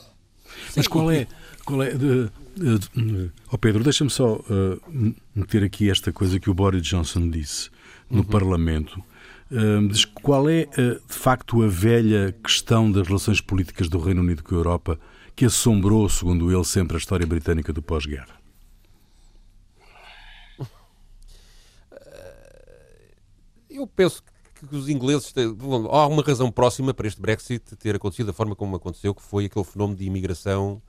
Mas 0.76 0.88
qual 0.88 1.10
é. 1.10 1.26
Qual 1.64 1.82
é 1.82 1.90
de, 1.94 2.30
de, 2.54 2.78
de, 2.78 3.32
oh 3.50 3.56
Pedro, 3.56 3.82
deixa-me 3.82 4.10
só 4.10 4.34
uh, 4.34 5.14
meter 5.34 5.64
aqui 5.64 5.90
esta 5.90 6.12
coisa 6.12 6.38
que 6.38 6.50
o 6.50 6.54
Boris 6.54 6.82
Johnson 6.82 7.28
disse 7.28 7.70
no 8.10 8.18
uhum. 8.18 8.24
Parlamento. 8.24 9.02
Uh, 9.50 9.86
diz 9.88 10.04
qual 10.04 10.48
é, 10.48 10.68
uh, 10.78 11.00
de 11.06 11.14
facto, 11.14 11.62
a 11.62 11.68
velha 11.68 12.34
questão 12.42 12.90
das 12.90 13.06
relações 13.06 13.40
políticas 13.40 13.88
do 13.88 13.98
Reino 13.98 14.20
Unido 14.20 14.42
com 14.42 14.54
a 14.54 14.58
Europa 14.58 15.00
que 15.34 15.44
assombrou, 15.44 16.08
segundo 16.08 16.52
ele, 16.52 16.64
sempre 16.64 16.96
a 16.96 16.98
história 16.98 17.26
britânica 17.26 17.72
do 17.72 17.82
pós-guerra? 17.82 18.44
Eu 23.68 23.88
penso 23.88 24.22
que 24.22 24.30
os 24.72 24.88
ingleses. 24.88 25.32
Bom, 25.56 25.86
há 25.86 26.06
uma 26.06 26.22
razão 26.22 26.50
próxima 26.50 26.92
para 26.94 27.06
este 27.06 27.20
Brexit 27.20 27.76
ter 27.76 27.96
acontecido 27.96 28.26
da 28.26 28.32
forma 28.32 28.54
como 28.54 28.76
aconteceu, 28.76 29.14
que 29.14 29.22
foi 29.22 29.46
aquele 29.46 29.64
fenómeno 29.64 29.98
de 29.98 30.04
imigração. 30.04 30.80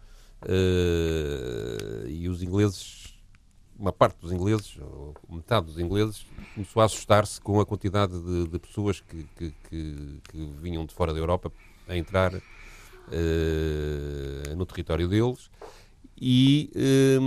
Uh, 0.43 2.07
e 2.07 2.29
os 2.29 2.43
ingleses, 2.43 3.15
uma 3.77 3.91
parte 3.91 4.19
dos 4.19 4.31
ingleses, 4.31 4.77
ou 4.79 5.13
metade 5.29 5.65
dos 5.65 5.79
ingleses, 5.79 6.25
começou 6.53 6.81
a 6.81 6.85
assustar-se 6.85 7.41
com 7.41 7.59
a 7.59 7.65
quantidade 7.65 8.19
de, 8.21 8.47
de 8.47 8.59
pessoas 8.59 8.99
que, 8.99 9.25
que, 9.35 9.53
que, 9.69 10.21
que, 10.29 10.53
vinham 10.61 10.85
de 10.85 10.93
fora 10.93 11.13
da 11.13 11.19
Europa 11.19 11.51
a 11.87 11.97
entrar 11.97 12.33
uh, 12.33 12.41
no 14.55 14.65
território 14.65 15.07
deles. 15.07 15.49
E, 16.19 16.71
uh, 16.75 17.21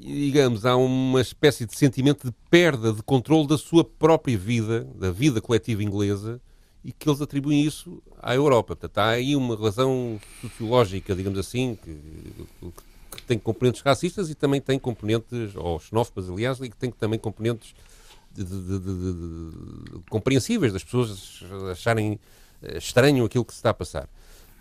digamos, 0.00 0.64
há 0.64 0.76
uma 0.76 1.20
espécie 1.20 1.66
de 1.66 1.76
sentimento 1.76 2.26
de 2.26 2.34
perda 2.48 2.92
de 2.92 3.02
controle 3.02 3.46
da 3.46 3.58
sua 3.58 3.84
própria 3.84 4.38
vida, 4.38 4.84
da 4.94 5.10
vida 5.10 5.40
coletiva 5.40 5.82
inglesa, 5.82 6.40
e 6.84 6.92
que 6.92 7.08
eles 7.08 7.20
atribuem 7.20 7.62
isso 7.62 8.02
à 8.22 8.34
Europa. 8.34 8.74
Portanto, 8.76 8.98
há 8.98 9.10
aí 9.10 9.36
uma 9.36 9.56
razão 9.56 10.18
sociológica, 10.40 11.14
digamos 11.14 11.38
assim, 11.38 11.78
que, 11.82 11.96
que 13.16 13.22
tem 13.22 13.38
componentes 13.38 13.82
racistas 13.82 14.30
e 14.30 14.34
também 14.34 14.60
tem 14.60 14.78
componentes, 14.78 15.54
ou 15.56 15.78
xenófobas, 15.78 16.30
aliás, 16.30 16.60
e 16.60 16.70
que 16.70 16.76
tem 16.76 16.90
também 16.90 17.18
componentes 17.18 17.74
de, 18.32 18.44
de, 18.44 18.78
de, 18.78 20.00
compreensíveis 20.08 20.72
das 20.72 20.84
pessoas 20.84 21.42
acharem 21.70 22.18
eh, 22.62 22.78
estranho 22.78 23.24
aquilo 23.24 23.44
que 23.44 23.52
se 23.52 23.58
está 23.58 23.70
a 23.70 23.74
passar. 23.74 24.08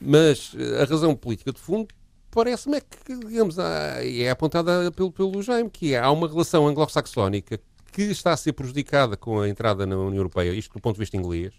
Mas 0.01 0.53
eh, 0.57 0.81
a 0.81 0.85
razão 0.85 1.15
política 1.15 1.53
de 1.53 1.59
fundo 1.59 1.87
parece-me 2.31 2.77
é 2.77 2.81
que, 2.81 3.15
digamos, 3.15 3.57
é 3.57 4.29
apontada 4.29 4.91
pelo, 4.91 5.11
pelo 5.11 5.41
Jaime, 5.41 5.69
que 5.69 5.95
há 5.95 6.09
uma 6.11 6.27
relação 6.27 6.67
anglo-saxónica 6.67 7.59
que 7.91 8.03
está 8.03 8.33
a 8.33 8.37
ser 8.37 8.53
prejudicada 8.53 9.17
com 9.17 9.39
a 9.39 9.49
entrada 9.49 9.85
na 9.85 9.97
União 9.97 10.19
Europeia, 10.19 10.53
isto 10.53 10.73
do 10.73 10.81
ponto 10.81 10.95
de 10.95 10.99
vista 10.99 11.17
inglês. 11.17 11.53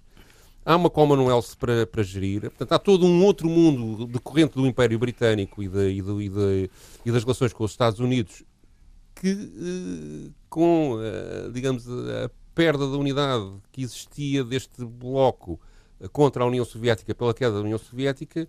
Há 0.64 0.76
uma 0.76 0.90
Commonwealth 0.90 1.56
para, 1.58 1.86
para 1.86 2.02
gerir, 2.02 2.42
portanto, 2.42 2.72
há 2.72 2.78
todo 2.78 3.06
um 3.06 3.24
outro 3.24 3.48
mundo 3.48 4.06
decorrente 4.06 4.54
do 4.54 4.66
Império 4.66 4.98
Britânico 4.98 5.62
e, 5.62 5.68
de, 5.68 5.88
e, 5.90 6.02
de, 6.02 6.10
e, 6.10 6.28
de, 6.28 6.70
e 7.04 7.10
das 7.10 7.24
relações 7.24 7.52
com 7.52 7.64
os 7.64 7.70
Estados 7.70 7.98
Unidos 7.98 8.44
que, 9.14 9.28
eh, 9.30 10.30
com, 10.48 10.98
eh, 11.02 11.50
digamos, 11.52 11.88
a 11.88 12.30
perda 12.54 12.90
da 12.90 12.96
unidade 12.96 13.52
que 13.72 13.82
existia 13.82 14.44
deste 14.44 14.84
bloco 14.84 15.60
contra 16.12 16.42
a 16.42 16.46
União 16.46 16.64
Soviética 16.64 17.14
pela 17.14 17.34
queda 17.34 17.54
da 17.54 17.60
União 17.60 17.78
Soviética, 17.78 18.48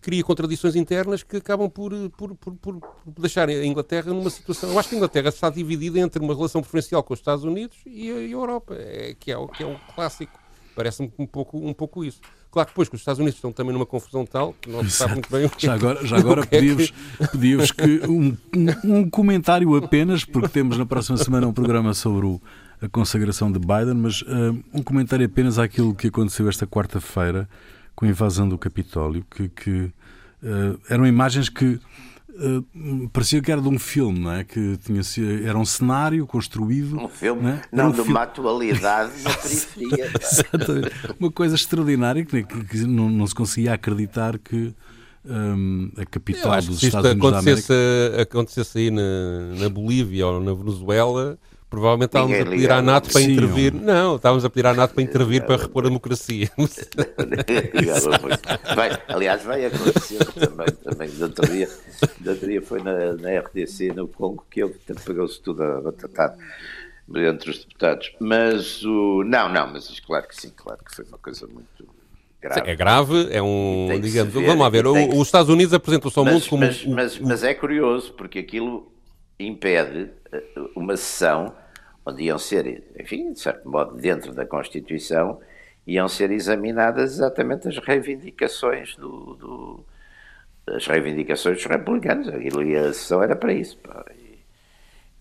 cria 0.00 0.22
contradições 0.24 0.76
internas 0.76 1.22
que 1.22 1.36
acabam 1.36 1.68
por, 1.68 1.92
por, 2.16 2.34
por, 2.34 2.54
por, 2.54 2.80
deixar 3.18 3.48
a 3.48 3.64
Inglaterra 3.64 4.12
numa 4.12 4.30
situação. 4.30 4.70
Eu 4.70 4.78
acho 4.78 4.88
que 4.88 4.94
a 4.94 4.98
Inglaterra 4.98 5.28
está 5.28 5.50
dividida 5.50 5.98
entre 5.98 6.22
uma 6.22 6.34
relação 6.34 6.62
preferencial 6.62 7.02
com 7.02 7.12
os 7.12 7.20
Estados 7.20 7.44
Unidos 7.44 7.76
e 7.86 8.10
a, 8.10 8.14
Europa, 8.14 8.74
é, 8.78 9.14
que, 9.18 9.30
é, 9.30 9.36
o, 9.36 9.48
que 9.48 9.62
é 9.62 9.66
o 9.66 9.76
clássico. 9.94 10.38
Parece-me 10.74 11.12
um 11.18 11.26
pouco, 11.26 11.58
um 11.58 11.74
pouco 11.74 12.04
isso. 12.04 12.20
Claro 12.50 12.66
que 12.66 12.72
depois 12.72 12.88
que 12.88 12.94
os 12.94 13.00
Estados 13.00 13.18
Unidos 13.18 13.36
estão 13.36 13.52
também 13.52 13.72
numa 13.72 13.86
confusão 13.86 14.24
tal 14.26 14.54
que 14.60 14.70
não 14.70 14.82
se 14.82 14.90
sabe 14.90 15.14
muito 15.14 15.30
bem 15.30 15.44
o 15.44 15.50
que 15.50 15.66
Já 15.66 15.74
agora, 15.74 16.04
já 16.04 16.16
agora 16.18 16.46
pedi-vos 16.46 16.92
é 17.20 17.26
que... 17.26 17.38
pedi 17.38 17.74
que 17.74 18.08
um, 18.08 18.36
um, 18.56 18.96
um, 18.96 19.10
comentário 19.10 19.76
apenas, 19.76 20.24
porque 20.24 20.48
temos 20.48 20.76
na 20.76 20.86
próxima 20.86 21.16
semana 21.18 21.46
um 21.46 21.52
programa 21.52 21.94
sobre 21.94 22.26
o, 22.26 22.40
a 22.80 22.88
consagração 22.88 23.52
de 23.52 23.58
Biden, 23.58 23.94
mas 23.94 24.22
uh, 24.22 24.58
um 24.72 24.82
comentário 24.82 25.24
apenas 25.26 25.58
àquilo 25.58 25.94
que 25.94 26.08
aconteceu 26.08 26.48
esta 26.48 26.66
quarta-feira 26.66 27.48
com 27.94 28.04
a 28.04 28.08
invasão 28.08 28.48
do 28.48 28.58
Capitólio, 28.58 29.24
que, 29.30 29.48
que 29.48 29.70
uh, 30.42 30.80
eram 30.88 31.06
imagens 31.06 31.48
que 31.48 31.78
uh, 32.28 33.08
parecia 33.12 33.40
que 33.40 33.50
era 33.50 33.60
de 33.60 33.68
um 33.68 33.78
filme, 33.78 34.20
não 34.20 34.32
é? 34.32 34.44
Que 34.44 34.78
tinha, 34.78 35.02
era 35.44 35.58
um 35.58 35.64
cenário 35.64 36.26
construído. 36.26 36.98
Um 36.98 37.08
filme, 37.08 37.42
não, 37.42 37.50
é? 37.50 37.62
não 37.72 37.86
um 37.86 37.90
de 37.90 37.96
filme... 37.96 38.10
uma 38.10 38.22
atualidade 38.22 39.12
na 39.22 39.34
periferia. 39.34 40.12
Exatamente. 40.20 40.92
Uma 41.18 41.30
coisa 41.30 41.54
extraordinária 41.54 42.24
que, 42.24 42.42
que, 42.42 42.64
que 42.64 42.78
não, 42.78 43.08
não, 43.08 43.26
se 43.26 43.34
conseguia 43.34 43.74
acreditar 43.74 44.38
que. 44.38 44.74
Um, 45.22 45.92
a 45.98 46.06
capital 46.06 46.62
dos 46.62 46.82
Estados 46.82 47.10
Unidos 47.10 47.28
acontecesse, 47.28 47.68
da 47.68 47.74
América... 47.74 48.22
acontecesse 48.22 48.78
aí 48.78 48.90
na, 48.90 49.52
na 49.60 49.68
Bolívia 49.68 50.26
ou 50.26 50.40
na 50.40 50.54
Venezuela, 50.54 51.38
Provavelmente 51.70 52.08
estávamos 52.08 52.40
a 52.40 52.44
pedir 52.44 52.72
à 52.72 52.82
NATO 52.82 53.12
para 53.12 53.22
intervir. 53.22 53.72
Não, 53.72 54.16
estávamos 54.16 54.44
a 54.44 54.50
pedir 54.50 54.66
à 54.66 54.74
NATO 54.74 54.92
para 54.92 55.04
intervir 55.04 55.46
para 55.46 55.62
repor 55.62 55.84
a 55.84 55.88
democracia. 55.88 56.50
Bem, 58.74 58.98
aliás, 59.06 59.44
vai 59.44 59.64
acontecer 59.64 60.18
também, 60.32 60.66
também 60.82 61.08
outro 61.22 61.48
dia, 61.48 61.68
outro 62.26 62.48
dia 62.48 62.60
foi 62.60 62.82
na, 62.82 63.12
na 63.14 63.38
RDC, 63.38 63.92
no 63.94 64.08
Congo, 64.08 64.44
que 64.50 64.60
ele 64.60 64.74
pegou-se 65.04 65.40
tudo 65.40 65.62
a 65.62 65.80
batatar 65.80 66.36
entre 67.14 67.50
os 67.50 67.60
deputados. 67.60 68.12
Mas 68.18 68.84
o. 68.84 69.22
Não, 69.24 69.48
não, 69.48 69.72
mas 69.72 70.00
claro 70.00 70.26
que 70.26 70.34
sim, 70.34 70.50
claro 70.54 70.80
que 70.84 70.92
foi 70.92 71.04
uma 71.04 71.18
coisa 71.18 71.46
muito. 71.46 71.88
Grave. 72.42 72.68
É 72.68 72.74
grave, 72.74 73.28
é 73.30 73.40
um. 73.40 74.00
Digamos, 74.02 74.34
ver, 74.34 74.44
vamos 74.44 74.60
lá 74.60 74.68
ver. 74.68 74.88
os 74.88 75.26
Estados 75.26 75.48
Unidos 75.48 75.72
apresentam-se 75.72 76.18
ao 76.18 76.24
mundo 76.24 76.48
como. 76.48 76.64
Mas, 76.64 76.84
mas, 76.84 77.18
mas 77.20 77.44
é 77.44 77.54
curioso, 77.54 78.12
porque 78.14 78.40
aquilo 78.40 78.90
impede 79.38 80.10
eh, 80.32 80.42
uma 80.74 80.96
sessão 80.96 81.54
onde 82.04 82.24
iam 82.24 82.38
ser, 82.38 82.84
enfim, 82.98 83.32
de 83.32 83.40
certo 83.40 83.68
modo, 83.68 83.96
dentro 83.96 84.32
da 84.32 84.46
Constituição, 84.46 85.40
iam 85.86 86.08
ser 86.08 86.30
examinadas 86.30 87.12
exatamente 87.14 87.68
as 87.68 87.78
reivindicações 87.78 88.96
do, 88.96 89.34
do 89.34 89.84
as 90.66 90.86
reivindicações 90.86 91.56
dos 91.56 91.66
republicanos. 91.66 92.28
Aquilo, 92.28 92.62
e 92.62 92.76
a 92.76 92.92
sessão 92.92 93.22
era 93.22 93.36
para 93.36 93.52
isso. 93.52 93.78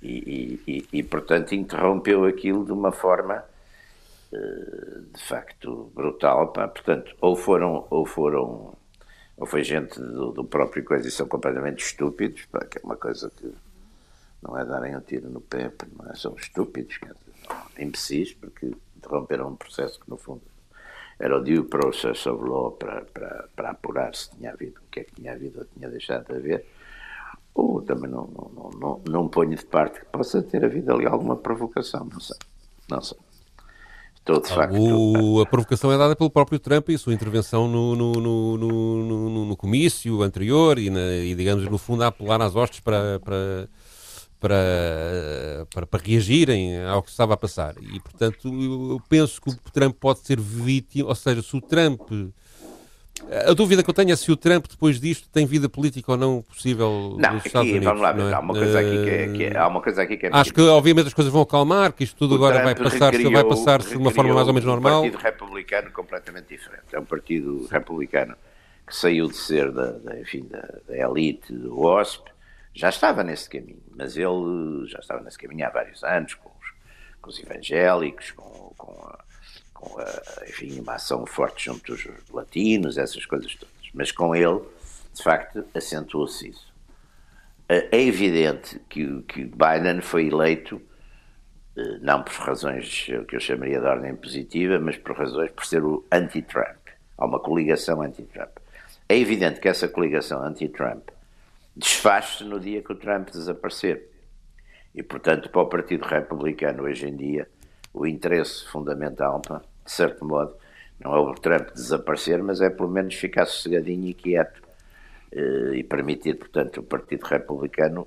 E, 0.02 0.08
e, 0.08 0.62
e, 0.68 1.00
e, 1.00 1.04
portanto, 1.04 1.54
interrompeu 1.54 2.26
aquilo 2.26 2.66
de 2.66 2.72
uma 2.72 2.92
forma 2.92 3.44
eh, 4.32 5.02
de 5.14 5.24
facto 5.24 5.92
brutal. 5.94 6.50
Pá. 6.54 6.68
Portanto, 6.68 7.16
ou 7.20 7.36
foram, 7.36 7.86
ou 7.90 8.06
foram, 8.06 8.74
ou 9.38 9.46
foi 9.46 9.64
gente 9.64 10.00
do, 10.00 10.32
do 10.32 10.44
próprio 10.44 10.84
coisa 10.84 11.08
e 11.08 11.12
são 11.12 11.28
completamente 11.28 11.84
estúpidos, 11.84 12.46
pá, 12.46 12.64
que 12.66 12.78
é 12.78 12.82
uma 12.84 12.96
coisa 12.96 13.32
que 13.36 13.54
não 14.42 14.58
é 14.58 14.66
darem 14.66 14.96
um 14.96 15.02
tiro 15.02 15.30
no 15.30 15.42
pé, 15.42 15.72
não 15.98 16.12
é? 16.12 16.16
são 16.16 16.36
estúpidos, 16.36 16.98
quer 16.98 17.14
dizer, 17.14 17.84
imbecis, 17.84 18.34
porque 18.34 18.72
interromperam 18.98 19.50
um 19.50 19.56
processo 19.56 20.00
que, 20.00 20.10
no 20.10 20.18
fundo, 20.18 20.42
era 21.20 21.38
o 21.38 21.44
due 21.44 21.64
process 21.64 22.26
of 22.28 22.44
law 22.44 22.72
para, 22.72 23.02
para, 23.02 23.50
para 23.56 23.70
apurar 23.72 24.16
se 24.16 24.32
tinha 24.32 24.52
havido, 24.52 24.80
o 24.80 24.90
que 24.90 25.02
é 25.02 25.04
que 25.04 25.16
tinha 25.16 25.34
havido 25.34 25.60
ou 25.60 25.66
tinha 25.66 25.90
deixado 25.90 26.28
de 26.28 26.36
haver, 26.36 26.66
ou 27.54 27.82
também 27.82 28.10
não, 28.10 28.28
não, 28.28 28.70
não, 28.80 29.02
não 29.06 29.28
ponho 29.28 29.56
de 29.56 29.66
parte 29.66 30.00
que 30.00 30.06
possa 30.06 30.42
ter 30.42 30.64
havido 30.64 30.94
ali 30.94 31.06
alguma 31.06 31.36
provocação, 31.36 32.06
não 32.06 32.20
sei, 32.20 32.38
não 32.90 33.02
sei. 33.02 33.18
Estou 34.16 34.42
de 34.42 34.50
facto. 34.50 34.76
O, 34.76 35.42
a 35.42 35.46
provocação 35.46 35.92
é 35.92 35.98
dada 35.98 36.16
pelo 36.16 36.30
próprio 36.30 36.60
Trump 36.60 36.90
e 36.90 36.98
sua 36.98 37.14
intervenção 37.14 37.68
no, 37.68 37.96
no, 37.96 38.12
no, 38.14 38.58
no, 38.58 39.46
no 39.46 39.58
comício 39.58 40.22
anterior 40.22 40.78
e, 40.78 40.90
na, 40.90 41.14
e, 41.16 41.34
digamos, 41.34 41.66
no 41.66 41.78
fundo, 41.78 42.04
a 42.04 42.08
apelar 42.08 42.42
às 42.42 42.56
hostes 42.56 42.80
para, 42.80 43.20
para 43.20 43.68
para, 44.40 45.68
para, 45.74 45.86
para, 45.86 46.02
reagirem 46.04 46.82
ao 46.86 47.04
que 47.04 47.10
estava 47.10 47.34
a 47.34 47.38
passar. 47.38 47.76
E, 47.82 48.00
portanto, 48.00 48.48
eu 48.48 49.02
penso 49.10 49.42
que 49.42 49.50
o 49.50 49.56
Trump 49.72 49.96
pode 50.00 50.20
ser 50.20 50.40
vítima, 50.40 51.10
ou 51.10 51.16
seja, 51.16 51.42
se 51.42 51.56
o 51.56 51.62
Trump. 51.62 52.02
A 53.46 53.52
dúvida 53.52 53.84
que 53.84 53.90
eu 53.90 53.94
tenho 53.94 54.14
é 54.14 54.16
se 54.16 54.32
o 54.32 54.38
Trump, 54.38 54.66
depois 54.70 54.98
disto, 54.98 55.28
tem 55.30 55.46
vida 55.46 55.68
política 55.68 56.14
ou 56.14 56.18
não 56.18 56.42
possível 56.42 57.18
não, 57.20 57.34
nos 57.34 57.46
Estados 57.46 57.70
Unidos. 57.70 57.86
Vamos 57.86 58.02
lá, 58.02 58.14
não 58.14 58.30
é? 58.30 58.34
há, 58.34 58.40
uma 58.40 58.54
coisa 58.54 58.80
aqui 58.80 59.04
que 59.04 59.10
é, 59.10 59.28
que 59.28 59.44
é, 59.44 59.58
há 59.58 59.68
uma 59.68 59.82
coisa 59.82 60.02
aqui 60.04 60.16
que 60.18 60.26
é 60.28 60.30
Acho 60.32 60.54
que, 60.54 60.62
obviamente, 60.62 61.08
as 61.08 61.14
coisas 61.14 61.32
vão 61.32 61.42
acalmar, 61.42 61.92
que 61.92 62.06
isto 62.06 62.16
tudo 62.16 62.32
o 62.32 62.36
agora 62.36 62.62
Trump 62.62 62.66
vai 62.66 62.76
passar, 62.76 63.12
vai 63.12 63.44
passar 63.44 63.82
de 63.82 63.98
uma 63.98 64.10
forma 64.10 64.34
mais 64.34 64.48
ou 64.48 64.54
menos 64.54 64.66
normal. 64.66 65.04
É 65.04 65.08
um 65.10 65.12
partido 65.12 65.22
republicano 65.22 65.92
completamente 65.92 66.48
diferente. 66.48 66.86
É 66.94 67.00
um 67.00 67.04
partido 67.04 67.68
republicano 67.70 68.36
que 68.88 68.96
saiu 68.96 69.28
de 69.28 69.36
ser 69.36 69.70
da, 69.70 69.92
da 69.92 70.18
enfim, 70.18 70.48
da, 70.50 70.66
da 70.88 70.98
elite 70.98 71.52
do 71.52 71.78
OSP 71.78 72.30
já 72.74 72.90
estava 72.90 73.24
nesse 73.24 73.50
caminho, 73.50 73.84
mas 73.96 74.16
ele 74.16 74.88
já 74.88 75.00
estava 75.00 75.22
nesse 75.24 75.38
caminho 75.38 75.68
há 75.68 75.70
vários 75.70 76.04
anos, 76.04 76.34
com 76.36 76.50
os, 76.50 76.74
com 77.22 77.30
os 77.30 77.40
evangélicos, 77.40 78.32
com, 78.32 78.74
com, 78.78 78.92
a, 79.08 79.20
com 79.74 80.00
a, 80.00 80.48
enfim, 80.48 80.80
uma 80.80 80.96
ação 80.96 81.26
forte 81.26 81.66
junto 81.66 81.92
dos 81.92 82.08
latinos, 82.32 82.98
essas 82.98 83.26
coisas 83.26 83.54
todas. 83.56 83.76
Mas 83.94 84.12
com 84.12 84.36
ele, 84.36 84.62
de 85.14 85.24
facto, 85.24 85.66
acentuou-se 85.74 86.50
isso. 86.50 86.72
É, 87.68 87.98
é 87.98 88.02
evidente 88.02 88.80
que, 88.90 89.22
que 89.24 89.44
Biden 89.44 90.02
foi 90.02 90.28
eleito 90.28 90.82
eh, 91.76 92.00
não 92.02 92.24
por 92.24 92.34
razões 92.34 93.06
que 93.28 93.36
eu 93.36 93.40
chamaria 93.40 93.80
de 93.80 93.86
ordem 93.86 94.16
positiva, 94.16 94.80
mas 94.80 94.98
por 94.98 95.18
razões 95.18 95.52
por 95.52 95.66
ser 95.66 95.84
o 95.84 96.06
anti-Trump. 96.12 96.78
Há 97.18 97.26
uma 97.26 97.40
coligação 97.40 98.02
anti-Trump. 98.02 98.58
É 99.08 99.18
evidente 99.18 99.60
que 99.60 99.68
essa 99.68 99.88
coligação 99.88 100.44
anti-Trump 100.44 101.10
desfaz-se 101.80 102.44
no 102.44 102.60
dia 102.60 102.82
que 102.84 102.92
o 102.92 102.96
Trump 102.96 103.30
desaparecer. 103.30 104.10
E, 104.94 105.02
portanto, 105.02 105.50
para 105.50 105.62
o 105.62 105.68
Partido 105.68 106.04
Republicano, 106.04 106.84
hoje 106.84 107.08
em 107.08 107.16
dia, 107.16 107.48
o 107.94 108.06
interesse 108.06 108.66
fundamental, 108.68 109.42
de 109.42 109.92
certo 109.92 110.26
modo, 110.26 110.56
não 111.00 111.16
é 111.16 111.20
o 111.20 111.34
Trump 111.36 111.70
desaparecer, 111.74 112.44
mas 112.44 112.60
é 112.60 112.70
pelo 112.70 112.90
menos 112.90 113.16
ficar 113.16 113.46
sossegadinho 113.46 114.08
e 114.08 114.14
quieto 114.14 114.62
eh, 115.32 115.76
e 115.76 115.84
permitir, 115.84 116.36
portanto, 116.36 116.82
o 116.82 116.84
Partido 116.84 117.24
Republicano, 117.24 118.06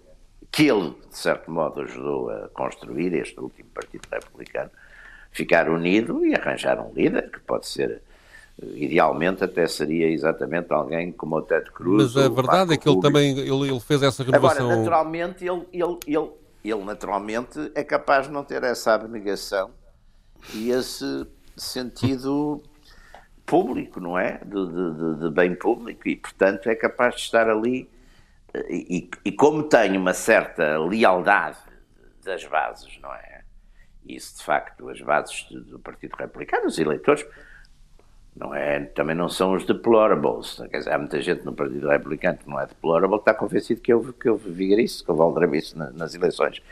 que 0.51 0.69
ele, 0.69 0.91
de 1.09 1.17
certo 1.17 1.51
modo, 1.51 1.81
ajudou 1.81 2.29
a 2.31 2.49
construir, 2.51 3.15
este 3.15 3.41
último 3.41 3.71
Partido 3.71 4.07
Republicano, 4.13 4.71
ficar 5.31 5.71
unido 5.71 6.27
e 6.27 6.35
arranjar 6.35 6.79
um 6.79 6.93
líder 6.93 7.31
que 7.31 7.41
pode 7.41 7.67
ser 7.67 8.03
idealmente 8.61 9.43
até 9.45 9.67
seria 9.67 10.09
exatamente 10.09 10.73
alguém 10.73 11.13
como 11.13 11.37
o 11.37 11.43
Ted 11.43 11.71
Cruz. 11.71 12.15
Mas 12.15 12.25
a 12.25 12.29
verdade 12.29 12.75
é 12.75 12.77
que 12.77 12.89
ele 12.89 13.01
também 13.01 13.39
ele, 13.39 13.71
ele, 13.71 13.81
fez 13.81 14.03
essa 14.03 14.23
renovação. 14.23 14.67
Agora, 14.67 14.77
naturalmente, 14.79 15.45
ele, 15.45 15.67
ele, 15.73 15.99
ele, 16.07 16.31
ele 16.65 16.85
naturalmente 16.85 17.73
é 17.75 17.83
capaz 17.83 18.27
de 18.27 18.33
não 18.33 18.45
ter 18.45 18.63
essa 18.63 18.95
abnegação 18.95 19.71
e 20.55 20.71
esse 20.71 21.27
sentido 21.57 22.63
público, 23.47 24.01
não 24.01 24.19
é? 24.19 24.41
De, 24.45 24.67
de, 24.67 25.21
de, 25.21 25.31
bem 25.31 25.55
público 25.55 26.09
e, 26.09 26.17
portanto, 26.17 26.69
é 26.69 26.75
capaz 26.75 27.17
de 27.17 27.21
estar 27.23 27.49
ali 27.49 27.91
e, 28.69 29.11
e 29.25 29.33
como 29.33 29.63
tem 29.63 29.97
uma 29.97 30.13
certa 30.13 30.79
lealdade 30.79 31.59
das 32.23 32.45
bases, 32.45 32.99
não 33.01 33.13
é? 33.15 33.43
Isso, 34.07 34.39
de 34.39 34.45
facto, 34.45 34.89
as 34.89 35.01
bases 35.01 35.47
do 35.51 35.79
Partido 35.79 36.15
Republicano, 36.17 36.67
os 36.67 36.79
eleitores, 36.79 37.25
não 38.35 38.55
é, 38.55 38.81
também 38.81 39.15
não 39.15 39.29
são 39.29 39.53
os 39.53 39.65
deplorables. 39.65 40.61
Quer 40.71 40.79
dizer, 40.79 40.93
há 40.93 40.99
muita 40.99 41.21
gente 41.21 41.45
no 41.45 41.53
Partido 41.53 41.89
Republicano 41.89 42.39
que 42.39 42.49
não 42.49 42.59
é 42.59 42.67
deplorable 42.67 43.17
que 43.17 43.23
está 43.23 43.35
convencido 43.35 43.81
que 43.81 43.93
houve, 43.93 44.13
que 44.15 44.29
houve 44.29 44.51
vigarice, 44.51 45.05
que 45.05 45.11
houve 45.11 45.23
aldrabice 45.23 45.77
nas 45.77 46.15
eleições. 46.15 46.63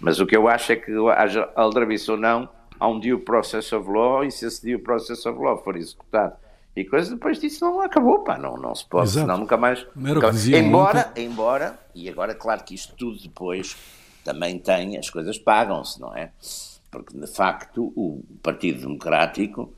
Mas 0.00 0.20
o 0.20 0.26
que 0.26 0.36
eu 0.36 0.48
acho 0.48 0.72
é 0.72 0.76
que 0.76 0.92
haja 1.10 1.48
aldrabice 1.54 2.10
ou 2.10 2.16
não, 2.16 2.48
há 2.78 2.88
um 2.88 2.98
due 2.98 3.18
process 3.18 3.72
of 3.72 3.90
law 3.90 4.24
e 4.24 4.30
se 4.30 4.46
esse 4.46 4.64
due 4.64 4.78
process 4.78 5.26
of 5.26 5.38
law 5.38 5.58
for 5.58 5.76
executado 5.76 6.34
e 6.74 6.84
coisa, 6.84 7.14
depois 7.14 7.40
disso 7.40 7.64
não 7.64 7.80
acabou, 7.80 8.20
pá, 8.20 8.38
não, 8.38 8.56
não 8.56 8.74
se 8.74 8.86
pode, 8.86 9.08
Exato. 9.08 9.26
senão 9.26 9.38
nunca 9.38 9.56
mais... 9.56 9.84
Nunca, 9.94 10.30
embora, 10.56 11.12
embora, 11.16 11.78
e 11.94 12.08
agora 12.08 12.34
claro 12.34 12.62
que 12.62 12.74
isto 12.74 12.94
tudo 12.94 13.20
depois 13.20 13.76
também 14.24 14.58
tem, 14.58 14.96
as 14.96 15.10
coisas 15.10 15.36
pagam-se, 15.36 16.00
não 16.00 16.16
é? 16.16 16.30
Porque 16.90 17.18
de 17.18 17.26
facto 17.26 17.92
o 17.96 18.22
Partido 18.42 18.82
Democrático 18.82 19.72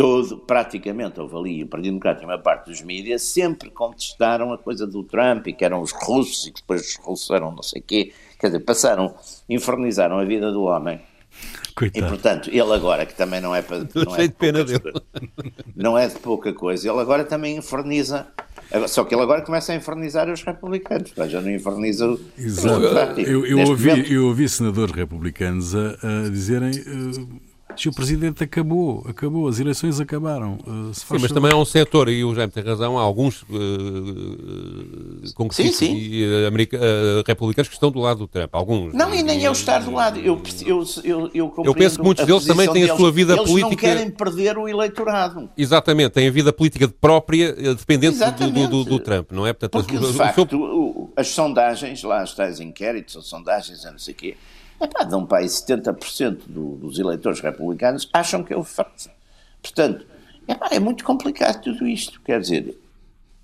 todo, 0.00 0.38
praticamente, 0.38 1.20
houve 1.20 1.36
ali 1.36 1.62
o 1.62 1.66
Partido 1.66 1.90
Democrático 1.90 2.24
e 2.24 2.26
uma 2.26 2.38
parte 2.38 2.70
dos 2.70 2.80
mídias, 2.80 3.20
sempre 3.20 3.68
contestaram 3.68 4.50
a 4.50 4.56
coisa 4.56 4.86
do 4.86 5.04
Trump 5.04 5.46
e 5.48 5.52
que 5.52 5.62
eram 5.62 5.82
os 5.82 5.92
russos 5.92 6.46
e 6.46 6.52
que 6.52 6.62
depois 6.62 6.80
os 6.88 6.96
russos 6.96 7.28
eram 7.30 7.52
não 7.52 7.62
sei 7.62 7.82
o 7.82 7.84
quê. 7.84 8.12
Quer 8.38 8.46
dizer, 8.46 8.60
passaram, 8.60 9.14
infernizaram 9.46 10.18
a 10.18 10.24
vida 10.24 10.50
do 10.50 10.62
homem. 10.62 11.02
Coitado. 11.74 12.06
E 12.06 12.08
portanto, 12.08 12.48
ele 12.48 12.72
agora, 12.72 13.04
que 13.04 13.14
também 13.14 13.42
não 13.42 13.54
é 13.54 13.60
para. 13.60 13.80
Não 13.94 14.16
é, 14.16 14.26
de 14.26 14.32
pena 14.32 14.64
dele. 14.64 14.92
não 15.76 15.96
é 15.96 16.08
de 16.08 16.18
pouca 16.18 16.52
coisa, 16.52 16.90
ele 16.90 16.98
agora 16.98 17.24
também 17.24 17.58
inferniza. 17.58 18.26
Só 18.88 19.04
que 19.04 19.14
ele 19.14 19.22
agora 19.22 19.42
começa 19.42 19.72
a 19.72 19.76
infernizar 19.76 20.30
os 20.30 20.42
republicanos, 20.42 21.12
já 21.28 21.40
não 21.40 21.50
inferniza 21.50 22.08
o. 22.08 22.20
Exato. 22.38 23.20
Eu, 23.20 23.44
eu, 23.46 23.58
ouvi, 23.68 24.12
eu 24.12 24.26
ouvi 24.26 24.48
senadores 24.48 24.94
republicanos 24.94 25.74
a, 25.74 25.90
a 26.02 26.28
dizerem. 26.30 26.70
Uh, 26.70 27.49
se 27.80 27.88
o 27.88 27.92
presidente 27.92 28.44
acabou, 28.44 29.02
acabou, 29.08 29.48
as 29.48 29.58
eleições 29.58 29.98
acabaram. 29.98 30.58
Uh, 30.66 30.92
sim, 30.92 31.16
mas 31.18 31.32
também 31.32 31.50
há 31.50 31.56
um 31.56 31.64
setor, 31.64 32.10
e 32.10 32.22
o 32.22 32.34
Jaime 32.34 32.52
tem 32.52 32.62
razão, 32.62 32.98
há 32.98 33.02
alguns 33.02 33.42
uh, 33.42 33.46
congressistas 35.34 35.88
e 35.88 36.24
uh, 36.24 36.48
uh, 36.48 37.22
republicanos 37.26 37.68
que 37.68 37.74
estão 37.74 37.90
do 37.90 37.98
lado 38.00 38.18
do 38.18 38.28
Trump. 38.28 38.54
Alguns. 38.54 38.92
Não, 38.92 39.14
e 39.14 39.22
nem 39.22 39.42
eu 39.42 39.52
estar 39.52 39.78
do 39.78 39.92
lado. 39.92 40.18
Eu, 40.18 40.42
eu, 40.66 40.84
eu, 41.02 41.30
eu, 41.32 41.54
eu 41.64 41.74
penso 41.74 41.96
que 41.96 42.04
muitos 42.04 42.26
deles 42.26 42.44
também 42.44 42.70
têm 42.70 42.90
a 42.90 42.94
sua 42.94 43.10
vida 43.10 43.32
eles 43.32 43.50
política. 43.50 43.86
Eles 43.86 43.96
não 43.96 44.04
querem 44.04 44.10
perder 44.10 44.58
o 44.58 44.68
eleitorado. 44.68 45.48
Exatamente, 45.56 46.10
têm 46.10 46.28
a 46.28 46.30
vida 46.30 46.52
política 46.52 46.86
própria, 46.86 47.54
dependente 47.54 48.18
do, 48.18 48.50
do, 48.50 48.68
do, 48.68 48.84
do, 48.84 48.98
Trump, 48.98 49.32
não 49.32 49.46
é? 49.46 49.54
Portanto, 49.54 49.82
Porque, 49.82 49.98
de 49.98 50.12
facto, 50.12 50.54
o, 50.54 51.10
as 51.16 51.28
sondagens, 51.28 52.02
lá 52.02 52.20
as 52.20 52.34
tais 52.34 52.60
inquéritos, 52.60 53.16
ou 53.16 53.22
sondagens, 53.22 53.84
não 53.84 53.98
sei 53.98 54.12
o 54.12 54.16
quê 54.16 54.36
Epá, 54.80 55.04
dão 55.04 55.26
para 55.26 55.38
aí 55.38 55.46
70% 55.46 56.42
do, 56.46 56.76
dos 56.76 56.98
eleitores 56.98 57.40
republicanos 57.40 58.08
acham 58.12 58.42
que 58.42 58.52
é 58.52 58.56
o 58.56 58.64
faça. 58.64 59.10
Portanto, 59.62 60.06
epá, 60.48 60.68
é 60.72 60.78
muito 60.78 61.04
complicado 61.04 61.62
tudo 61.62 61.86
isto. 61.86 62.20
Quer 62.22 62.40
dizer, 62.40 62.78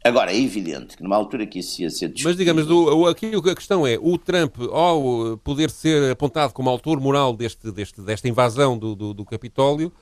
Agora, 0.07 0.33
é 0.33 0.41
evidente 0.41 0.97
que 0.97 1.03
numa 1.03 1.17
altura 1.17 1.45
que 1.47 1.59
isso 1.59 1.83
ia 1.83 1.91
ser 1.91 2.07
discutido... 2.07 2.29
Mas, 2.29 2.37
digamos, 2.37 2.65
do, 2.65 3.07
aqui 3.07 3.33
a 3.35 3.55
questão 3.57 3.85
é, 3.85 3.99
o 4.01 4.17
Trump, 4.17 4.55
ao 4.71 5.37
poder 5.39 5.69
ser 5.69 6.13
apontado 6.13 6.53
como 6.53 6.71
autor 6.71 7.01
moral 7.01 7.35
deste, 7.35 7.73
deste, 7.73 8.01
desta 8.01 8.29
invasão 8.29 8.79
do, 8.79 8.95
do, 8.95 9.13
do 9.13 9.25
Capitólio, 9.25 9.93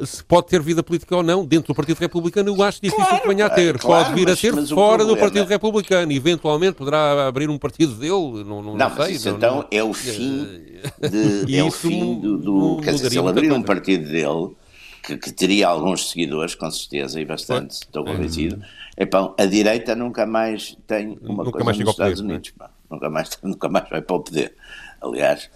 se 0.00 0.24
pode 0.24 0.46
ter 0.46 0.60
vida 0.62 0.82
política 0.82 1.14
ou 1.14 1.22
não 1.22 1.44
dentro 1.44 1.68
do 1.68 1.76
Partido 1.76 1.98
Republicano, 1.98 2.48
eu 2.48 2.62
acho 2.62 2.80
difícil 2.80 3.04
claro, 3.04 3.22
que 3.22 3.28
venha 3.28 3.46
a 3.46 3.50
ter. 3.50 3.78
Claro, 3.78 4.04
pode 4.04 4.14
vir 4.14 4.28
mas, 4.28 4.38
a 4.38 4.40
ter 4.40 4.74
fora 4.74 5.04
do 5.04 5.16
Partido 5.16 5.46
Republicano. 5.46 6.12
Eventualmente 6.12 6.74
poderá 6.74 7.26
abrir 7.28 7.50
um 7.50 7.58
partido 7.58 7.94
dele, 7.94 8.42
não, 8.44 8.62
não, 8.62 8.62
não, 8.62 8.76
não 8.76 8.96
sei. 8.96 9.14
Isso 9.14 9.28
não, 9.28 9.36
então 9.36 9.66
é 9.70 9.82
o 9.82 9.92
fim, 9.92 10.46
de, 11.46 11.56
é 11.56 11.62
o 11.62 11.70
fim 11.70 12.18
do. 12.20 12.38
do 12.38 12.80
quer 12.82 12.94
dizer, 12.94 13.10
se 13.10 13.18
ele 13.18 13.28
abrir 13.28 13.52
um 13.52 13.62
partido 13.62 14.08
dele, 14.10 14.56
que, 15.02 15.18
que, 15.18 15.32
teria 15.32 15.68
alguns 15.68 16.10
seguidores, 16.10 16.54
com 16.54 16.70
certeza, 16.70 17.20
e 17.20 17.24
bastante, 17.26 17.72
estou 17.72 18.04
convencido. 18.04 18.62
É. 18.96 19.02
Epá, 19.02 19.34
a 19.38 19.44
direita 19.46 19.94
nunca 19.94 20.24
mais 20.24 20.76
tem 20.86 21.18
uma 21.22 21.44
nunca 21.44 21.58
coisa 21.58 21.84
nos 21.84 21.90
Estados 21.90 22.20
poder, 22.20 22.32
Unidos. 22.32 22.52
Nunca, 22.90 23.10
mais, 23.10 23.30
nunca 23.42 23.68
mais 23.68 23.88
vai 23.90 24.00
para 24.00 24.16
o 24.16 24.20
poder. 24.20 24.54
Aliás, 25.02 25.50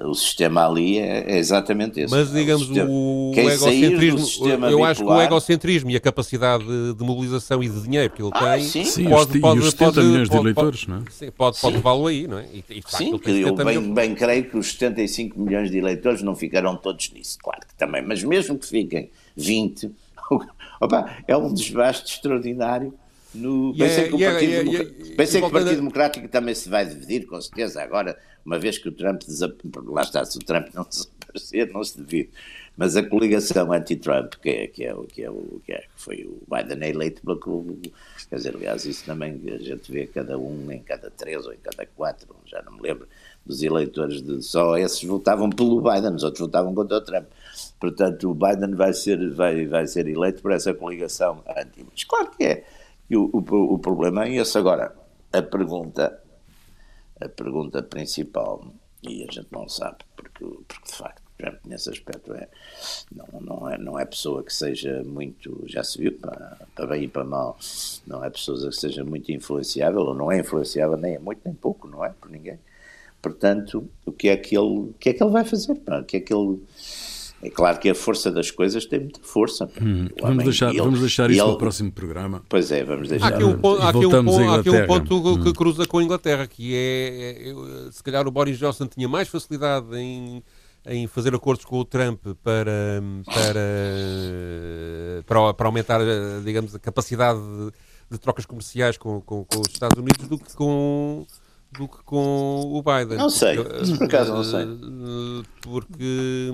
o 0.00 0.14
sistema 0.14 0.66
ali 0.66 0.98
é, 0.98 1.32
é 1.32 1.38
exatamente 1.38 2.00
esse. 2.00 2.14
Mas 2.14 2.30
digamos, 2.30 2.76
é 2.76 2.84
o, 2.84 3.32
o 3.34 3.38
egocentrismo, 3.38 4.46
eu 4.46 4.58
bipolar, 4.58 4.90
acho 4.90 5.02
que 5.02 5.10
o 5.10 5.22
egocentrismo 5.22 5.90
e 5.90 5.96
a 5.96 6.00
capacidade 6.00 6.64
de, 6.64 7.02
mobilização 7.02 7.62
e 7.62 7.68
de 7.68 7.80
dinheiro 7.80 8.12
que 8.12 8.22
ele 8.22 8.30
ah, 8.34 8.56
tem 8.56 8.64
sim. 8.64 8.84
Sim, 8.84 9.08
pode, 9.08 9.40
pode, 9.40 9.60
os 9.60 9.70
70 9.70 9.92
pode, 9.92 10.06
milhões 10.06 10.28
pode, 10.28 10.40
de 10.40 10.44
eleitores, 10.46 10.84
pode, 10.84 10.98
não 10.98 11.06
é? 11.06 11.10
Sim, 11.10 11.30
pode, 11.30 11.60
pode 11.60 11.76
levá-lo 11.76 12.06
aí, 12.06 12.28
não 12.28 12.38
é? 12.38 12.46
E, 12.52 12.64
e, 12.68 12.82
sim, 12.86 13.16
que 13.18 13.30
eu 13.40 13.54
bem, 13.54 13.94
bem 13.94 14.14
creio 14.14 14.44
que 14.44 14.58
os 14.58 14.72
75 14.72 15.40
milhões 15.40 15.70
de 15.70 15.78
eleitores 15.78 16.22
não 16.22 16.36
ficarão 16.36 16.76
todos 16.76 17.10
nisso, 17.12 17.38
claro 17.42 17.60
que 17.66 17.74
também, 17.74 18.02
mas 18.02 18.22
mesmo 18.22 18.58
que 18.58 18.66
fiquem 18.66 19.10
20, 19.36 19.90
opa, 20.80 21.16
é 21.26 21.36
um 21.36 21.52
desbaste 21.52 22.12
extraordinário 22.14 22.92
no, 23.34 23.74
pensei 23.76 24.04
é, 24.04 24.08
que 24.08 24.14
o 24.14 24.22
é, 24.22 24.30
Partido, 24.30 24.50
yeah, 24.52 24.70
yeah, 24.70 25.16
pensei 25.16 25.40
que 25.40 25.46
o 25.46 25.50
Partido 25.50 25.76
Democrático 25.76 26.28
também 26.28 26.54
se 26.54 26.68
vai 26.68 26.86
dividir, 26.86 27.26
com 27.26 27.40
certeza, 27.40 27.82
agora, 27.82 28.18
uma 28.48 28.58
vez 28.58 28.78
que 28.78 28.88
o 28.88 28.92
Trump 28.92 29.22
desapareceu, 29.22 29.92
lá 29.92 30.02
está, 30.02 30.24
se 30.24 30.38
o 30.38 30.40
Trump 30.40 30.68
não 30.74 30.84
desaparecer, 30.88 31.70
não 31.70 31.84
se 31.84 31.98
divide. 31.98 32.30
Mas 32.76 32.96
a 32.96 33.02
coligação 33.02 33.72
anti-Trump, 33.72 34.34
que 34.40 34.48
é, 34.48 34.66
que, 34.68 34.84
é, 34.84 34.94
que, 35.12 35.24
é 35.24 35.30
que, 35.64 35.72
é, 35.72 35.78
que 35.80 35.88
foi 35.96 36.24
o 36.24 36.42
Biden 36.48 36.88
eleito 36.88 37.20
pelo 37.22 37.76
quer 38.30 38.36
dizer, 38.36 38.54
aliás, 38.54 38.84
isso 38.84 39.04
também 39.04 39.40
a 39.48 39.58
gente 39.58 39.90
vê 39.90 40.06
cada 40.06 40.38
um 40.38 40.70
em 40.70 40.80
cada 40.80 41.10
três 41.10 41.44
ou 41.44 41.52
em 41.52 41.58
cada 41.58 41.84
quatro, 41.86 42.28
já 42.46 42.62
não 42.62 42.72
me 42.72 42.80
lembro, 42.80 43.06
dos 43.44 43.62
eleitores, 43.62 44.22
de, 44.22 44.42
só 44.42 44.78
esses 44.78 45.02
votavam 45.02 45.50
pelo 45.50 45.82
Biden, 45.82 46.14
os 46.14 46.22
outros 46.22 46.40
votavam 46.40 46.74
contra 46.74 46.98
o 46.98 47.00
Trump. 47.00 47.26
Portanto, 47.80 48.30
o 48.30 48.34
Biden 48.34 48.74
vai 48.74 48.92
ser, 48.94 49.30
vai, 49.34 49.66
vai 49.66 49.86
ser 49.86 50.06
eleito 50.06 50.40
por 50.40 50.52
essa 50.52 50.72
coligação 50.72 51.42
anti. 51.48 51.84
Mas 51.90 52.04
claro 52.04 52.30
que 52.30 52.44
é 52.44 52.64
e 53.10 53.16
o, 53.16 53.30
o, 53.32 53.74
o 53.74 53.78
problema 53.78 54.26
é 54.26 54.36
esse. 54.36 54.56
Agora, 54.58 54.94
a 55.32 55.42
pergunta, 55.42 56.20
a 57.20 57.28
pergunta 57.28 57.82
principal, 57.82 58.64
e 59.02 59.24
a 59.24 59.32
gente 59.32 59.48
não 59.50 59.68
sabe, 59.68 59.98
porque, 60.16 60.44
porque 60.44 60.90
de 60.90 60.96
facto, 60.96 61.22
nesse 61.64 61.90
aspecto 61.90 62.34
é 62.34 62.48
não, 63.14 63.40
não 63.40 63.70
é 63.70 63.78
não 63.78 63.98
é 63.98 64.04
pessoa 64.04 64.42
que 64.42 64.52
seja 64.52 65.02
muito 65.04 65.62
já 65.66 65.84
se 65.84 65.98
viu 65.98 66.12
para, 66.12 66.58
para 66.74 66.86
bem 66.86 67.04
e 67.04 67.08
para 67.08 67.24
mal 67.24 67.56
não 68.06 68.24
é 68.24 68.30
pessoa 68.30 68.58
que 68.68 68.76
seja 68.76 69.04
muito 69.04 69.30
influenciável 69.30 70.00
ou 70.00 70.14
não 70.14 70.32
é 70.32 70.40
influenciável 70.40 70.96
nem 70.96 71.14
é 71.14 71.18
muito 71.18 71.40
nem 71.44 71.54
pouco 71.54 71.86
não 71.86 72.04
é? 72.04 72.10
Por 72.10 72.30
ninguém. 72.30 72.58
Portanto 73.22 73.88
o 74.04 74.12
que 74.12 74.28
é 74.28 74.36
que 74.36 74.56
ele 74.56 74.90
o 74.90 74.94
que 74.98 75.10
é 75.10 75.12
que 75.12 75.22
ele 75.22 75.30
vai 75.30 75.44
fazer 75.44 75.72
o 75.72 76.04
que 76.04 76.16
é 76.16 76.20
que 76.20 76.34
ele 76.34 76.60
é 77.40 77.50
claro 77.50 77.78
que 77.78 77.88
a 77.88 77.94
força 77.94 78.32
das 78.32 78.50
coisas 78.50 78.84
tem 78.84 78.98
muita 78.98 79.20
força. 79.22 79.70
Hum, 79.80 80.08
vamos, 80.20 80.44
deixar, 80.44 80.70
ele, 80.70 80.80
vamos 80.80 81.00
deixar 81.00 81.30
isso 81.30 81.40
ele, 81.40 81.46
para 81.46 81.54
o 81.54 81.58
próximo 81.58 81.92
programa. 81.92 82.42
Pois 82.48 82.72
é, 82.72 82.82
vamos 82.82 83.08
deixar. 83.08 83.26
Há 83.26 83.28
aqui 83.36 83.44
um, 83.44 83.58
ponto, 83.58 83.82
há 83.82 83.88
aqui 83.90 84.06
um, 84.06 84.10
ponto, 84.10 84.50
há 84.50 84.56
aqui 84.56 84.70
um 84.70 84.86
ponto 84.86 85.42
que 85.42 85.48
hum. 85.48 85.52
cruza 85.52 85.86
com 85.86 85.98
a 85.98 86.02
Inglaterra, 86.02 86.46
que 86.48 86.74
é, 86.74 87.50
é, 87.50 87.92
se 87.92 88.02
calhar 88.02 88.26
o 88.26 88.30
Boris 88.30 88.58
Johnson 88.58 88.88
tinha 88.88 89.08
mais 89.08 89.28
facilidade 89.28 89.86
em, 89.94 90.42
em 90.84 91.06
fazer 91.06 91.32
acordos 91.32 91.64
com 91.64 91.78
o 91.78 91.84
Trump 91.84 92.20
para, 92.42 93.02
para, 93.24 93.60
para, 95.24 95.54
para 95.54 95.66
aumentar, 95.66 96.00
digamos, 96.44 96.74
a 96.74 96.78
capacidade 96.80 97.38
de, 97.38 97.72
de 98.10 98.18
trocas 98.18 98.46
comerciais 98.46 98.98
com, 98.98 99.20
com, 99.20 99.44
com, 99.44 99.60
os 99.60 99.68
Estados 99.72 99.96
Unidos 99.96 100.26
do 100.26 100.38
que 100.38 100.54
com 100.56 101.24
do 101.72 101.86
que 101.86 102.02
com 102.04 102.62
o 102.72 102.82
Biden. 102.82 103.18
Não 103.18 103.30
sei, 103.30 103.56
por 103.56 104.04
acaso 104.04 104.32
não 104.32 104.44
sei. 104.44 104.66
Porque. 105.62 106.50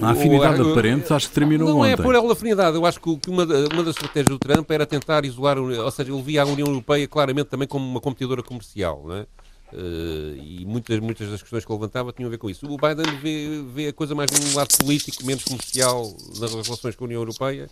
A 0.00 0.10
afinidade 0.10 0.60
o, 0.60 0.72
aparente 0.72 1.12
acho 1.12 1.28
que 1.28 1.34
terminou 1.34 1.68
não 1.68 1.78
ontem. 1.78 1.88
Não 1.88 1.94
é 1.94 1.96
por 1.96 2.14
ela 2.14 2.32
afinidade. 2.32 2.76
Eu 2.76 2.84
acho 2.84 3.00
que 3.00 3.30
uma, 3.30 3.44
uma 3.44 3.82
das 3.82 3.96
estratégias 3.96 4.28
do 4.28 4.38
Trump 4.38 4.70
era 4.70 4.84
tentar 4.84 5.24
isolar, 5.24 5.58
ou 5.58 5.90
seja, 5.90 6.12
ele 6.12 6.22
via 6.22 6.42
a 6.42 6.46
União 6.46 6.68
Europeia 6.68 7.08
claramente 7.08 7.46
também 7.46 7.66
como 7.66 7.88
uma 7.88 8.00
competidora 8.00 8.42
comercial, 8.42 9.02
não 9.06 9.16
é? 9.16 9.26
Uh, 9.72 10.36
e 10.36 10.64
muitas, 10.64 11.00
muitas 11.00 11.28
das 11.28 11.42
questões 11.42 11.64
que 11.64 11.72
ele 11.72 11.78
levantava 11.78 12.12
tinham 12.12 12.28
a 12.28 12.30
ver 12.30 12.38
com 12.38 12.48
isso. 12.48 12.66
O 12.66 12.76
Biden 12.76 13.18
vê, 13.20 13.64
vê 13.74 13.88
a 13.88 13.92
coisa 13.92 14.14
mais 14.14 14.30
num 14.30 14.54
lado 14.54 14.68
político, 14.78 15.24
menos 15.26 15.42
comercial 15.44 16.14
nas 16.38 16.52
relações 16.52 16.94
com 16.94 17.04
a 17.04 17.06
União 17.06 17.20
Europeia 17.20 17.68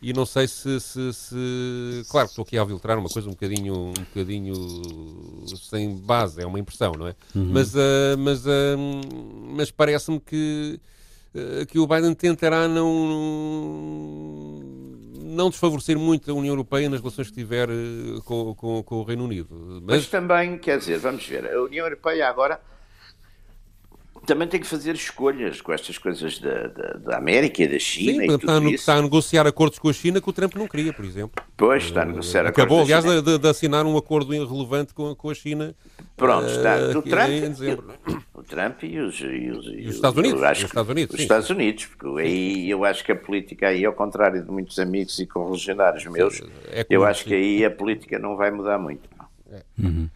e 0.00 0.12
não 0.12 0.26
sei 0.26 0.46
se, 0.46 0.78
se, 0.80 1.12
se, 1.12 2.06
claro 2.10 2.28
estou 2.28 2.42
aqui 2.42 2.58
a 2.58 2.66
filtrar 2.66 2.98
uma 2.98 3.08
coisa 3.08 3.28
um 3.28 3.32
bocadinho 3.32 3.74
um 3.74 3.92
bocadinho 3.92 4.54
sem 5.56 5.96
base 5.96 6.42
é 6.42 6.46
uma 6.46 6.58
impressão 6.58 6.92
não 6.92 7.08
é 7.08 7.14
uhum. 7.34 7.50
mas 7.52 7.74
uh, 7.74 8.16
mas 8.18 8.44
uh, 8.44 8.50
mas 9.56 9.70
parece-me 9.70 10.20
que 10.20 10.78
uh, 11.34 11.66
que 11.66 11.78
o 11.78 11.86
Biden 11.86 12.14
tentará 12.14 12.68
não 12.68 12.92
não 15.14 15.50
desfavorecer 15.50 15.98
muito 15.98 16.30
a 16.30 16.34
União 16.34 16.52
Europeia 16.52 16.88
nas 16.88 17.00
relações 17.00 17.28
que 17.28 17.34
tiver 17.34 17.68
com, 18.24 18.54
com, 18.54 18.82
com 18.82 18.96
o 18.96 19.02
Reino 19.02 19.24
Unido 19.24 19.48
mas... 19.82 19.96
mas 19.96 20.06
também 20.08 20.58
quer 20.58 20.78
dizer 20.78 20.98
vamos 20.98 21.26
ver 21.26 21.46
a 21.46 21.62
União 21.62 21.86
Europeia 21.86 22.28
agora 22.28 22.60
também 24.26 24.48
tem 24.48 24.60
que 24.60 24.66
fazer 24.66 24.94
escolhas 24.94 25.60
com 25.60 25.72
estas 25.72 25.96
coisas 25.96 26.38
da, 26.38 26.66
da, 26.66 26.92
da 26.94 27.16
América 27.16 27.62
e 27.62 27.68
da 27.68 27.78
China 27.78 28.22
Sim, 28.24 28.30
e 28.30 28.34
está, 28.34 28.58
está 28.70 28.94
a 28.94 29.02
negociar 29.02 29.46
acordos 29.46 29.78
com 29.78 29.88
a 29.88 29.92
China 29.92 30.20
que 30.20 30.28
o 30.28 30.32
Trump 30.32 30.54
não 30.56 30.66
queria, 30.66 30.92
por 30.92 31.04
exemplo. 31.04 31.42
Pois, 31.56 31.84
está 31.84 32.02
a 32.02 32.04
negociar 32.04 32.44
uh, 32.44 32.48
Acabou, 32.48 32.82
aliás, 32.82 33.04
de, 33.04 33.38
de, 33.38 33.48
assinar 33.48 33.86
um 33.86 33.96
acordo 33.96 34.34
irrelevante 34.34 34.92
com, 34.92 35.14
com 35.14 35.30
a 35.30 35.34
China. 35.34 35.74
Pronto, 36.16 36.48
está. 36.48 36.76
Uh, 36.76 37.02
Trump, 37.02 38.20
o 38.34 38.42
Trump 38.42 38.82
e 38.82 38.98
os, 38.98 39.20
e 39.20 39.50
os, 39.50 39.66
e 39.66 39.86
os 39.88 39.94
Estados 39.94 40.18
Unidos. 40.18 40.42
Acho, 40.42 40.64
os 40.64 40.70
Estados 40.70 40.90
Unidos, 40.90 41.14
os 41.14 41.20
Estados 41.20 41.50
Unidos, 41.50 41.86
porque 41.86 42.20
aí 42.20 42.70
eu 42.70 42.84
acho 42.84 43.04
que 43.04 43.12
a 43.12 43.16
política 43.16 43.68
aí, 43.68 43.84
ao 43.84 43.92
contrário 43.92 44.42
de 44.42 44.50
muitos 44.50 44.78
amigos 44.78 45.18
e 45.18 45.26
correligionários 45.26 46.04
meus, 46.06 46.42
é 46.68 46.84
eu 46.90 47.04
acho 47.04 47.24
que 47.24 47.34
aí 47.34 47.64
a 47.64 47.70
política 47.70 48.18
não 48.18 48.36
vai 48.36 48.50
mudar 48.50 48.78
muito. 48.78 49.08
É. 49.52 49.62
Uhum. 49.78 50.08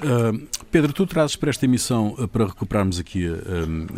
Uh, 0.00 0.48
Pedro, 0.70 0.92
tu 0.92 1.06
trazes 1.06 1.36
para 1.36 1.50
esta 1.50 1.64
emissão, 1.66 2.14
uh, 2.18 2.26
para 2.26 2.46
recuperarmos 2.46 2.98
aqui 2.98 3.28
uh, 3.28 3.36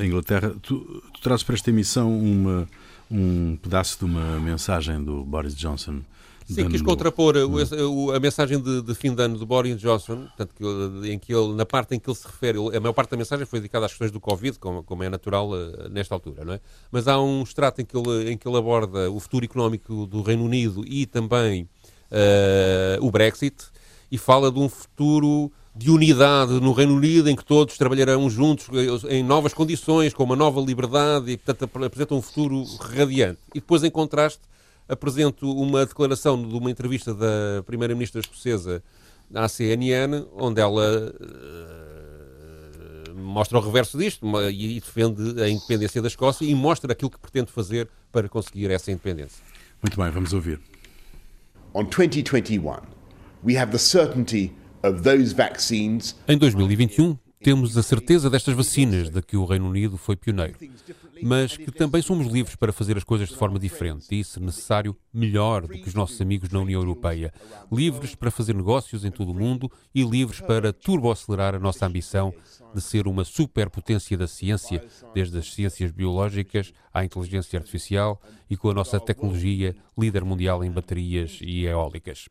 a 0.00 0.04
Inglaterra, 0.04 0.54
tu, 0.60 0.80
tu, 1.12 1.20
trazes 1.20 1.44
para 1.44 1.54
esta 1.54 1.70
emissão 1.70 2.18
uma, 2.18 2.68
um 3.08 3.56
pedaço 3.56 3.98
de 3.98 4.04
uma 4.04 4.40
mensagem 4.40 5.02
do 5.02 5.24
Boris 5.24 5.54
Johnson. 5.54 6.00
Sim, 6.44 6.68
quis 6.68 6.82
contrapor 6.82 7.36
o, 7.36 8.10
a 8.10 8.18
mensagem 8.18 8.60
de, 8.60 8.82
de, 8.82 8.94
fim 8.96 9.14
de 9.14 9.22
ano 9.22 9.38
do 9.38 9.46
Boris 9.46 9.78
Johnson, 9.78 10.26
portanto, 10.26 10.52
que, 10.56 11.10
em 11.10 11.18
que 11.18 11.32
ele, 11.32 11.54
na 11.54 11.64
parte 11.64 11.94
em 11.94 12.00
que 12.00 12.10
ele 12.10 12.16
se 12.16 12.26
refere, 12.26 12.58
a 12.58 12.80
maior 12.80 12.92
parte 12.92 13.10
da 13.10 13.16
mensagem 13.16 13.46
foi 13.46 13.60
dedicada 13.60 13.86
às 13.86 13.92
questões 13.92 14.10
do 14.10 14.20
Covid, 14.20 14.58
como, 14.58 14.82
como 14.82 15.04
é 15.04 15.08
natural 15.08 15.50
nesta 15.88 16.14
altura, 16.14 16.44
não 16.44 16.54
é? 16.54 16.60
Mas 16.90 17.06
há 17.06 17.18
um 17.22 17.42
extrato 17.42 17.80
em 17.80 17.84
que, 17.84 17.96
ele, 17.96 18.32
em 18.32 18.36
que 18.36 18.46
ele 18.46 18.56
aborda 18.56 19.08
o 19.10 19.20
futuro 19.20 19.44
económico 19.44 20.04
do 20.04 20.20
Reino 20.20 20.44
Unido 20.44 20.84
e 20.84 21.06
também 21.06 21.62
uh, 21.62 23.06
o 23.06 23.10
Brexit, 23.10 23.64
e 24.10 24.18
fala 24.18 24.50
de 24.50 24.58
um 24.58 24.68
futuro 24.68 25.50
de 25.74 25.90
unidade 25.90 26.52
no 26.60 26.72
Reino 26.72 26.94
Unido, 26.94 27.30
em 27.30 27.36
que 27.36 27.44
todos 27.44 27.78
trabalharão 27.78 28.28
juntos 28.28 28.68
em 29.08 29.22
novas 29.22 29.54
condições, 29.54 30.12
com 30.12 30.22
uma 30.22 30.36
nova 30.36 30.60
liberdade, 30.60 31.30
e, 31.32 31.36
portanto, 31.38 31.84
apresenta 31.84 32.14
um 32.14 32.20
futuro 32.20 32.64
radiante. 32.78 33.38
E 33.54 33.60
depois, 33.60 33.82
em 33.82 33.90
contraste, 33.90 34.42
apresento 34.86 35.50
uma 35.50 35.86
declaração 35.86 36.46
de 36.46 36.54
uma 36.54 36.70
entrevista 36.70 37.14
da 37.14 37.62
Primeira-Ministra 37.64 38.20
escocesa 38.20 38.82
à 39.34 39.48
CNN, 39.48 40.26
onde 40.36 40.60
ela 40.60 41.14
uh, 43.08 43.14
mostra 43.14 43.56
o 43.58 43.60
reverso 43.62 43.96
disto 43.96 44.26
e 44.50 44.78
defende 44.78 45.42
a 45.42 45.48
independência 45.48 46.02
da 46.02 46.08
Escócia 46.08 46.44
e 46.44 46.54
mostra 46.54 46.92
aquilo 46.92 47.10
que 47.10 47.18
pretende 47.18 47.50
fazer 47.50 47.88
para 48.10 48.28
conseguir 48.28 48.70
essa 48.70 48.90
independência. 48.90 49.42
Muito 49.82 49.96
bem, 49.96 50.10
vamos 50.10 50.34
ouvir. 50.34 50.60
On 51.72 51.84
2021, 51.84 52.76
we 53.42 53.56
have 53.56 53.72
the 53.72 53.78
certainty 53.78 54.52
em 56.26 56.36
2021, 56.36 57.16
temos 57.40 57.76
a 57.76 57.82
certeza 57.84 58.28
destas 58.28 58.54
vacinas, 58.54 59.10
de 59.10 59.22
que 59.22 59.36
o 59.36 59.44
Reino 59.44 59.68
Unido 59.68 59.96
foi 59.96 60.16
pioneiro, 60.16 60.56
mas 61.22 61.56
que 61.56 61.70
também 61.70 62.02
somos 62.02 62.26
livres 62.26 62.56
para 62.56 62.72
fazer 62.72 62.96
as 62.96 63.04
coisas 63.04 63.28
de 63.28 63.36
forma 63.36 63.60
diferente 63.60 64.06
e, 64.10 64.24
se 64.24 64.40
necessário, 64.40 64.96
melhor 65.14 65.62
do 65.62 65.68
que 65.68 65.88
os 65.88 65.94
nossos 65.94 66.20
amigos 66.20 66.50
na 66.50 66.58
União 66.58 66.80
Europeia. 66.80 67.32
Livres 67.70 68.16
para 68.16 68.30
fazer 68.30 68.56
negócios 68.56 69.04
em 69.04 69.10
todo 69.12 69.30
o 69.30 69.34
mundo 69.34 69.70
e 69.94 70.02
livres 70.02 70.40
para 70.40 70.72
turboacelerar 70.72 71.54
a 71.54 71.60
nossa 71.60 71.86
ambição 71.86 72.34
de 72.74 72.80
ser 72.80 73.06
uma 73.06 73.24
superpotência 73.24 74.16
da 74.16 74.26
ciência, 74.26 74.84
desde 75.14 75.38
as 75.38 75.52
ciências 75.52 75.92
biológicas 75.92 76.72
à 76.92 77.04
inteligência 77.04 77.56
artificial 77.56 78.20
e 78.50 78.56
com 78.56 78.70
a 78.70 78.74
nossa 78.74 78.98
tecnologia 78.98 79.76
líder 79.96 80.24
mundial 80.24 80.64
em 80.64 80.70
baterias 80.72 81.38
e 81.40 81.66
eólicas. 81.66 82.28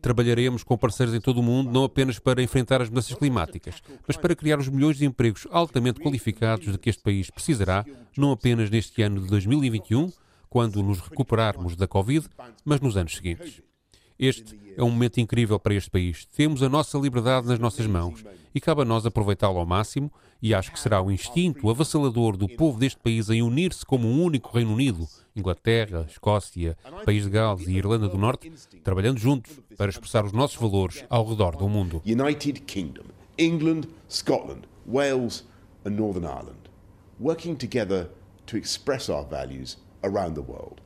Trabalharemos 0.00 0.62
com 0.62 0.76
parceiros 0.76 1.14
em 1.14 1.20
todo 1.20 1.38
o 1.38 1.42
mundo, 1.42 1.70
não 1.70 1.84
apenas 1.84 2.18
para 2.18 2.42
enfrentar 2.42 2.80
as 2.80 2.88
mudanças 2.88 3.14
climáticas, 3.14 3.82
mas 4.06 4.16
para 4.16 4.34
criar 4.36 4.58
os 4.58 4.68
milhões 4.68 4.96
de 4.96 5.04
empregos 5.04 5.46
altamente 5.50 6.00
qualificados 6.00 6.70
de 6.70 6.78
que 6.78 6.90
este 6.90 7.02
país 7.02 7.30
precisará, 7.30 7.84
não 8.16 8.32
apenas 8.32 8.70
neste 8.70 9.02
ano 9.02 9.20
de 9.20 9.26
2021, 9.28 10.12
quando 10.48 10.82
nos 10.82 11.00
recuperarmos 11.00 11.76
da 11.76 11.86
Covid, 11.86 12.26
mas 12.64 12.80
nos 12.80 12.96
anos 12.96 13.16
seguintes. 13.16 13.62
Este 14.18 14.58
é 14.76 14.82
um 14.82 14.90
momento 14.90 15.20
incrível 15.20 15.60
para 15.60 15.74
este 15.74 15.90
país. 15.90 16.24
Temos 16.24 16.62
a 16.62 16.68
nossa 16.68 16.98
liberdade 16.98 17.46
nas 17.46 17.58
nossas 17.58 17.86
mãos 17.86 18.24
e 18.52 18.60
cabe 18.60 18.82
a 18.82 18.84
nós 18.84 19.06
aproveitá-lo 19.06 19.58
ao 19.58 19.66
máximo. 19.66 20.12
E 20.40 20.54
acho 20.54 20.70
que 20.70 20.78
será 20.78 21.02
o 21.02 21.10
instinto 21.10 21.68
avassalador 21.68 22.36
do 22.36 22.48
povo 22.48 22.78
deste 22.78 23.00
país 23.00 23.28
em 23.28 23.42
unir-se 23.42 23.84
como 23.84 24.06
um 24.06 24.22
único 24.22 24.52
Reino 24.52 24.72
Unido, 24.72 25.08
Inglaterra, 25.34 26.06
Escócia, 26.08 26.76
País 27.04 27.24
de 27.24 27.30
Gales 27.30 27.66
e 27.66 27.72
Irlanda 27.72 28.08
do 28.08 28.16
Norte, 28.16 28.52
trabalhando 28.84 29.18
juntos 29.18 29.60
para 29.76 29.90
expressar 29.90 30.24
os 30.24 30.32
nossos 30.32 30.56
valores 30.56 31.04
ao 31.10 31.28
redor 31.28 31.56
do 31.56 31.68
mundo. 31.68 32.00
United 32.06 32.60
Kingdom, 32.62 33.06
England, 33.36 33.88
Scotland, 34.08 34.62
Wales 34.86 35.44
and 35.84 35.90
Northern 35.90 36.26
Ireland, 36.26 36.70
working 37.20 37.56
together 37.56 38.08
to 38.46 38.56
express 38.56 39.08
our 39.08 39.24
values 39.24 39.76
around 40.04 40.34
the 40.34 40.40
world. 40.40 40.80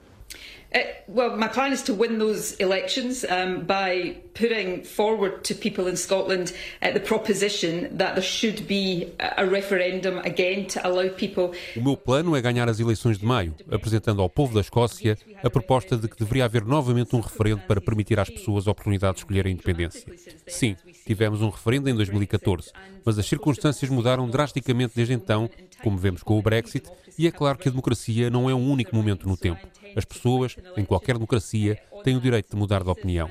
Uh, 0.75 0.79
well, 1.07 1.37
my 1.37 1.49
plan 1.49 1.73
is 1.73 1.83
to 1.83 1.93
win 1.93 2.19
those 2.19 2.55
elections 2.55 3.25
um, 3.25 3.61
by 3.67 4.17
putting 4.33 4.83
forward 4.83 5.45
to 5.45 5.55
people 5.55 5.87
in 5.87 5.97
Scotland 5.97 6.55
uh, 6.81 6.91
the 6.91 7.01
proposition 7.01 7.95
that 7.99 8.15
there 8.15 8.23
should 8.23 8.67
be 8.67 9.13
a 9.37 9.45
referendum 9.45 10.19
again 10.21 10.67
to 10.67 10.81
allow 10.87 11.09
people. 11.11 11.53
O 11.77 11.83
meu 11.83 11.97
plano 11.97 12.35
é 12.35 12.41
ganhar 12.41 12.69
as 12.69 12.81
eleições 12.81 13.19
de 13.19 13.27
maio, 13.27 13.55
apresentando 13.71 14.23
ao 14.23 14.31
povo 14.31 14.55
da 14.55 14.61
Escócia 14.61 15.19
a 15.43 15.51
proposta 15.51 15.97
de 15.97 16.09
que 16.09 16.17
deveria 16.17 16.47
haver 16.47 16.65
novamente 16.65 17.15
um 17.15 17.21
referendo 17.21 17.63
para 17.69 17.81
permitir 17.81 18.19
às 18.19 18.31
pessoas 18.31 18.67
a 18.67 18.71
oportunidade 18.71 19.15
de 19.15 19.21
escolher 19.21 19.47
a 19.47 19.51
independência. 19.51 20.07
Sim, 20.47 20.77
tivemos 21.05 21.43
um 21.43 21.51
referendo 21.51 21.89
em 21.89 21.95
2014, 21.95 22.71
mas 23.05 23.19
as 23.19 23.27
circunstâncias 23.27 23.91
mudaram 23.91 24.29
drasticamente 24.29 24.95
desde 24.95 25.15
então, 25.15 25.49
como 25.83 25.99
vemos 25.99 26.23
com 26.23 26.39
o 26.39 26.43
Brexit, 26.43 26.89
e 27.19 27.27
é 27.27 27.31
claro 27.31 27.59
que 27.59 27.69
a 27.69 27.71
democracia 27.71 28.31
não 28.31 28.49
é 28.49 28.55
um 28.55 28.71
único 28.71 28.95
momento 28.95 29.29
no 29.29 29.37
tempo. 29.37 29.67
As 29.97 30.05
pessoas, 30.05 30.57
em 30.77 30.85
qualquer 30.85 31.15
democracia, 31.15 31.79
têm 32.03 32.17
o 32.17 32.21
direito 32.21 32.51
de 32.51 32.57
mudar 32.57 32.83
de 32.83 32.91
opinião. 32.91 33.31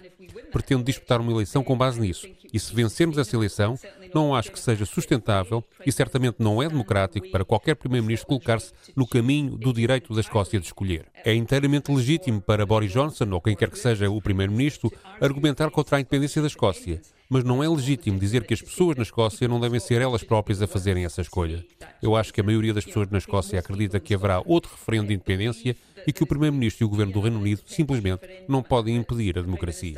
Pretendo 0.51 0.83
disputar 0.83 1.19
uma 1.19 1.31
eleição 1.31 1.63
com 1.63 1.77
base 1.77 1.99
nisso. 1.99 2.27
E 2.53 2.59
se 2.59 2.73
vencermos 2.75 3.17
essa 3.17 3.35
eleição, 3.35 3.79
não 4.13 4.35
acho 4.35 4.51
que 4.51 4.59
seja 4.59 4.85
sustentável 4.85 5.63
e 5.85 5.91
certamente 5.91 6.37
não 6.39 6.61
é 6.61 6.67
democrático 6.67 7.29
para 7.29 7.45
qualquer 7.45 7.75
Primeiro-Ministro 7.75 8.27
colocar-se 8.27 8.71
no 8.95 9.07
caminho 9.07 9.57
do 9.57 9.73
direito 9.73 10.13
da 10.13 10.21
Escócia 10.21 10.59
de 10.59 10.65
escolher. 10.65 11.05
É 11.23 11.33
inteiramente 11.33 11.91
legítimo 11.91 12.41
para 12.41 12.65
Boris 12.65 12.91
Johnson, 12.91 13.29
ou 13.31 13.41
quem 13.41 13.55
quer 13.55 13.69
que 13.69 13.79
seja 13.79 14.09
o 14.09 14.21
Primeiro-Ministro, 14.21 14.91
argumentar 15.19 15.69
contra 15.69 15.97
a 15.97 15.99
independência 15.99 16.41
da 16.41 16.47
Escócia 16.47 17.01
mas 17.31 17.45
não 17.45 17.63
é 17.63 17.69
legítimo 17.69 18.19
dizer 18.19 18.43
que 18.43 18.53
as 18.53 18.61
pessoas 18.61 18.97
na 18.97 19.03
Escócia 19.03 19.47
não 19.47 19.57
devem 19.57 19.79
ser 19.79 20.01
elas 20.01 20.21
próprias 20.21 20.61
a 20.61 20.67
fazerem 20.67 21.05
essa 21.05 21.21
escolha. 21.21 21.63
Eu 22.03 22.13
acho 22.13 22.33
que 22.33 22.41
a 22.41 22.43
maioria 22.43 22.73
das 22.73 22.83
pessoas 22.83 23.09
na 23.09 23.19
Escócia 23.19 23.57
acredita 23.57 24.01
que 24.01 24.13
haverá 24.13 24.41
outro 24.45 24.69
referendo 24.69 25.07
de 25.07 25.13
independência 25.13 25.73
e 26.05 26.11
que 26.11 26.23
o 26.23 26.27
Primeiro-Ministro 26.27 26.83
e 26.83 26.85
o 26.85 26.89
Governo 26.89 27.13
do 27.13 27.21
Reino 27.21 27.39
Unido 27.39 27.61
simplesmente 27.65 28.27
não 28.49 28.61
podem 28.61 28.97
impedir 28.97 29.39
a 29.39 29.41
democracia. 29.41 29.95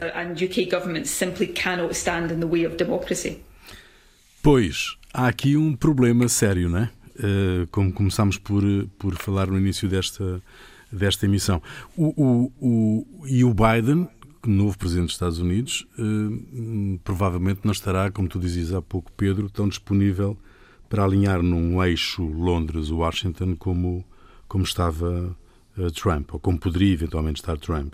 Pois, 4.43 4.97
há 5.13 5.27
aqui 5.27 5.56
um 5.56 5.73
problema 5.73 6.27
sério, 6.27 6.67
não 6.67 6.79
é? 6.79 6.91
Uh, 7.15 7.67
como 7.71 7.93
começámos 7.93 8.38
por, 8.38 8.62
por 8.99 9.15
falar 9.15 9.47
no 9.47 9.58
início 9.58 9.88
desta, 9.88 10.43
desta 10.91 11.25
emissão. 11.25 11.62
O, 11.95 12.13
o, 12.21 12.51
o, 12.60 13.25
e 13.25 13.41
o 13.45 13.53
Biden 13.53 14.10
novo 14.45 14.77
Presidente 14.77 15.06
dos 15.06 15.13
Estados 15.13 15.39
Unidos 15.39 15.88
eh, 15.97 16.99
provavelmente 17.06 17.62
não 17.63 17.71
estará, 17.71 18.12
como 18.12 18.27
tu 18.27 18.38
dizias 18.38 18.73
há 18.73 18.82
pouco, 18.82 19.10
Pedro, 19.13 19.49
tão 19.49 19.69
disponível 19.69 20.38
para 20.89 21.06
alinhar 21.06 21.41
num 21.41 21.82
eixo 21.82 22.21
Londres-Washington 22.21 23.56
como, 23.56 24.03
como 24.49 24.65
estava 24.65 25.34
eh, 25.77 25.88
Trump, 25.91 26.34
ou 26.34 26.39
como 26.41 26.60
poderia 26.60 26.91
eventualmente 26.91 27.39
estar 27.39 27.58
Trump. 27.58 27.93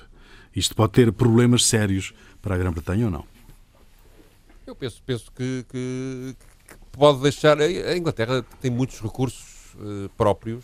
Isto 0.55 0.75
pode 0.75 0.93
ter 0.93 1.11
problemas 1.11 1.65
sérios 1.65 2.11
para 2.41 2.55
a 2.55 2.57
Grã-Bretanha 2.57 3.05
ou 3.05 3.11
não? 3.11 3.38
Eu 4.69 4.75
penso, 4.75 5.01
penso 5.03 5.31
que, 5.31 5.65
que, 5.67 6.35
que 6.67 6.75
pode 6.91 7.19
deixar. 7.21 7.59
A 7.59 7.97
Inglaterra 7.97 8.45
tem 8.61 8.69
muitos 8.69 9.01
recursos 9.01 9.73
uh, 9.73 10.07
próprios, 10.15 10.63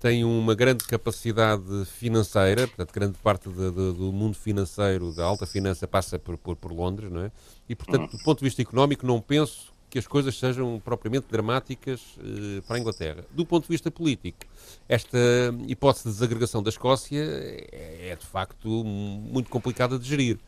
tem 0.00 0.24
uma 0.24 0.52
grande 0.52 0.82
capacidade 0.84 1.84
financeira, 1.84 2.66
portanto, 2.66 2.92
grande 2.92 3.18
parte 3.18 3.48
de, 3.48 3.70
de, 3.70 3.92
do 3.92 4.10
mundo 4.12 4.34
financeiro, 4.34 5.14
da 5.14 5.24
alta 5.24 5.46
finança, 5.46 5.86
passa 5.86 6.18
por, 6.18 6.36
por, 6.36 6.56
por 6.56 6.72
Londres, 6.72 7.08
não 7.12 7.20
é? 7.20 7.30
E, 7.68 7.76
portanto, 7.76 8.10
do 8.10 8.18
ponto 8.24 8.40
de 8.40 8.46
vista 8.46 8.62
económico, 8.62 9.06
não 9.06 9.20
penso 9.20 9.72
que 9.88 10.00
as 10.00 10.08
coisas 10.08 10.36
sejam 10.36 10.82
propriamente 10.84 11.26
dramáticas 11.30 12.00
uh, 12.16 12.62
para 12.62 12.78
a 12.78 12.80
Inglaterra. 12.80 13.24
Do 13.30 13.46
ponto 13.46 13.62
de 13.62 13.68
vista 13.68 13.92
político, 13.92 14.38
esta 14.88 15.18
hipótese 15.68 16.08
de 16.08 16.14
desagregação 16.14 16.64
da 16.64 16.70
Escócia 16.70 17.22
é, 17.22 18.08
é 18.10 18.16
de 18.16 18.26
facto 18.26 18.68
muito 18.84 19.48
complicada 19.48 19.96
de 19.96 20.08
gerir. 20.08 20.40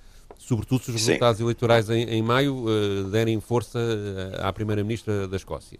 Sobretudo 0.43 0.83
se 0.83 0.91
os 0.91 0.97
resultados 0.97 1.39
Sim. 1.39 1.45
eleitorais 1.45 1.89
em, 1.89 2.03
em 2.03 2.21
maio 2.21 2.65
uh, 2.67 3.05
derem 3.05 3.41
força 3.41 3.79
eh, 3.79 4.41
à 4.43 4.53
Primeira-Ministra 4.53 5.29
da 5.29 5.37
Escócia. 5.37 5.79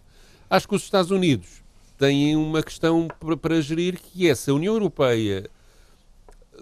Acho 0.49 0.69
que 0.69 0.75
os 0.75 0.83
Estados 0.83 1.11
Unidos 1.11 1.61
têm 1.97 2.37
uma 2.37 2.63
questão 2.63 3.09
para, 3.19 3.35
para 3.35 3.61
gerir 3.61 3.99
que 3.99 4.29
é 4.29 4.33
se 4.33 4.49
a 4.49 4.53
União 4.53 4.73
Europeia 4.73 5.49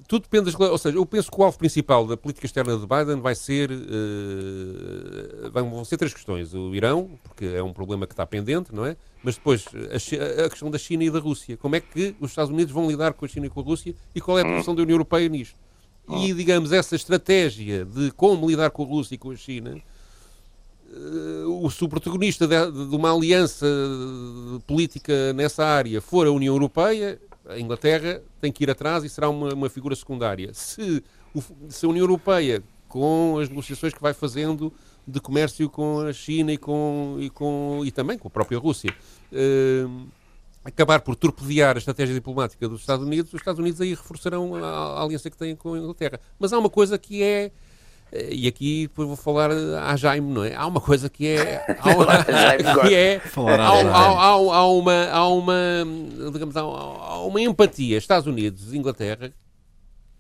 tudo 0.08 0.24
depende 0.24 0.46
das. 0.46 0.60
Ou 0.60 0.78
seja, 0.78 0.98
eu 0.98 1.06
penso 1.06 1.30
que 1.30 1.40
o 1.40 1.44
alvo 1.44 1.58
principal 1.60 2.08
da 2.08 2.18
política 2.18 2.46
externa 2.46 2.76
de 2.76 2.88
Biden 2.88 3.22
vai 3.22 3.36
ser. 3.36 3.70
Uh, 3.72 5.52
vão 5.52 5.86
ser 5.86 5.98
três 5.98 6.14
questões. 6.14 6.54
O 6.54 6.74
Irão, 6.74 7.12
porque 7.24 7.46
é 7.46 7.62
um 7.62 7.72
problema 7.74 8.08
que 8.08 8.14
está 8.14 8.26
pendente, 8.26 8.74
não 8.74 8.86
é? 8.86 8.96
Mas 9.24 9.36
depois 9.36 9.66
a, 9.68 10.46
a, 10.46 10.50
questão 10.50 10.72
da 10.72 10.78
China 10.78 11.04
e 11.04 11.12
da 11.12 11.20
Rússia. 11.20 11.56
Como 11.58 11.76
é 11.76 11.80
que 11.80 12.16
os 12.20 12.32
Estados 12.32 12.52
Unidos 12.52 12.74
vão 12.74 12.90
lidar 12.90 13.14
com 13.14 13.26
a 13.26 13.28
China 13.28 13.46
e 13.46 13.50
com 13.50 13.60
a 13.60 13.64
Rússia 13.64 13.94
e 14.16 14.22
qual 14.22 14.40
é 14.40 14.42
a 14.42 14.46
posição 14.46 14.74
da 14.74 14.82
União 14.82 14.96
Europeia 14.96 15.30
nisto? 15.30 15.56
E, 16.18 16.34
digamos, 16.34 16.72
essa 16.72 16.96
estratégia 16.96 17.86
de 17.86 18.12
como 18.12 18.50
lidar 18.50 18.70
com 18.72 18.84
a 18.84 18.86
Rússia 18.86 19.16
e 19.16 19.18
com 19.18 19.32
a 19.32 19.36
China. 19.36 19.78
Uh, 20.94 21.72
se 21.72 21.84
o 21.84 21.88
protagonista 21.88 22.46
de, 22.46 22.72
de 22.90 22.96
uma 22.96 23.16
aliança 23.16 23.66
política 24.68 25.32
nessa 25.34 25.64
área 25.64 26.02
for 26.02 26.28
a 26.28 26.32
União 26.32 26.54
Europeia, 26.54 27.20
a 27.48 27.60
Inglaterra 27.60 28.22
tem 28.42 28.52
que 28.52 28.64
ir 28.64 28.70
atrás 28.70 29.04
e 29.04 29.10
será 29.10 29.30
uma, 29.30 29.54
uma 29.54 29.70
figura 29.70 29.96
secundária. 29.96 30.54
Se, 30.54 31.04
o, 31.34 31.42
se 31.70 31.86
a 31.86 31.90
União 31.90 32.04
Europeia, 32.04 32.62
com 32.90 33.40
as 33.40 33.48
negociações 33.48 33.94
que 33.94 34.02
vai 34.02 34.14
fazendo 34.14 34.72
de 35.08 35.20
comércio 35.20 35.70
com 35.70 36.02
a 36.02 36.14
China 36.14 36.52
e, 36.52 36.58
com, 36.58 37.18
e, 37.20 37.30
com, 37.30 37.82
e 37.86 37.92
também 37.92 38.18
com 38.18 38.28
a 38.28 38.32
própria 38.32 38.60
Rússia, 38.60 38.94
eh, 39.32 39.86
acabar 40.64 41.02
por 41.02 41.16
torpedear 41.16 41.76
a 41.76 41.80
estratégia 41.80 42.14
diplomática 42.14 42.68
dos 42.68 42.82
Estados 42.82 43.06
Unidos, 43.06 43.34
os 43.34 43.40
Estados 43.40 43.60
Unidos 43.60 43.82
aí 43.82 43.92
reforçarão 43.92 44.56
a, 44.56 44.68
a 44.68 45.04
aliança 45.04 45.30
que 45.30 45.38
têm 45.38 45.56
com 45.56 45.74
a 45.74 45.78
Inglaterra. 45.78 46.20
Mas 46.40 46.54
há 46.54 46.60
uma 46.60 46.70
coisa 46.70 46.98
que 46.98 47.24
é 47.24 47.52
eh, 48.12 48.30
e 48.32 48.48
aqui 48.48 48.88
depois 48.88 49.08
vou 49.08 49.18
falar 49.18 49.50
a 49.52 49.96
Jaime, 49.96 50.32
não 50.32 50.44
é? 50.44 50.54
Há 50.54 50.68
uma 50.68 50.82
coisa 50.82 51.10
que 51.10 51.28
é. 51.28 51.66
Há 51.80 51.90
uma, 51.96 52.24
que 52.84 52.94
é 52.94 53.22
há, 53.36 53.70
há, 53.98 54.28
há, 54.28 54.68
uma, 54.68 55.06
há 55.10 55.28
uma 55.28 55.54
digamos, 56.32 56.56
há, 56.58 57.20
uma 57.24 57.42
empatia 57.42 57.98
Estados 57.98 58.28
Unidos 58.28 58.74
Inglaterra 58.74 59.34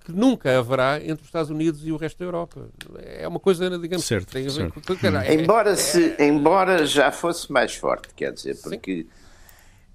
que 0.03 0.11
nunca 0.11 0.57
haverá 0.57 0.99
entre 0.99 1.21
os 1.21 1.25
Estados 1.25 1.51
Unidos 1.51 1.85
e 1.85 1.91
o 1.91 1.97
resto 1.97 2.17
da 2.17 2.25
Europa. 2.25 2.67
É 3.03 3.27
uma 3.27 3.39
coisa, 3.39 3.69
digamos, 3.77 4.03
certo, 4.03 4.27
que 4.27 4.33
tem 4.33 4.47
a 4.47 4.51
ver 4.51 4.71
com. 4.71 4.81
É, 5.19 5.35
embora, 5.35 5.75
se, 5.75 6.15
embora 6.17 6.87
já 6.87 7.11
fosse 7.11 7.51
mais 7.51 7.75
forte, 7.75 8.09
quer 8.15 8.33
dizer, 8.33 8.57
porque. 8.63 9.03
Sim. 9.03 9.20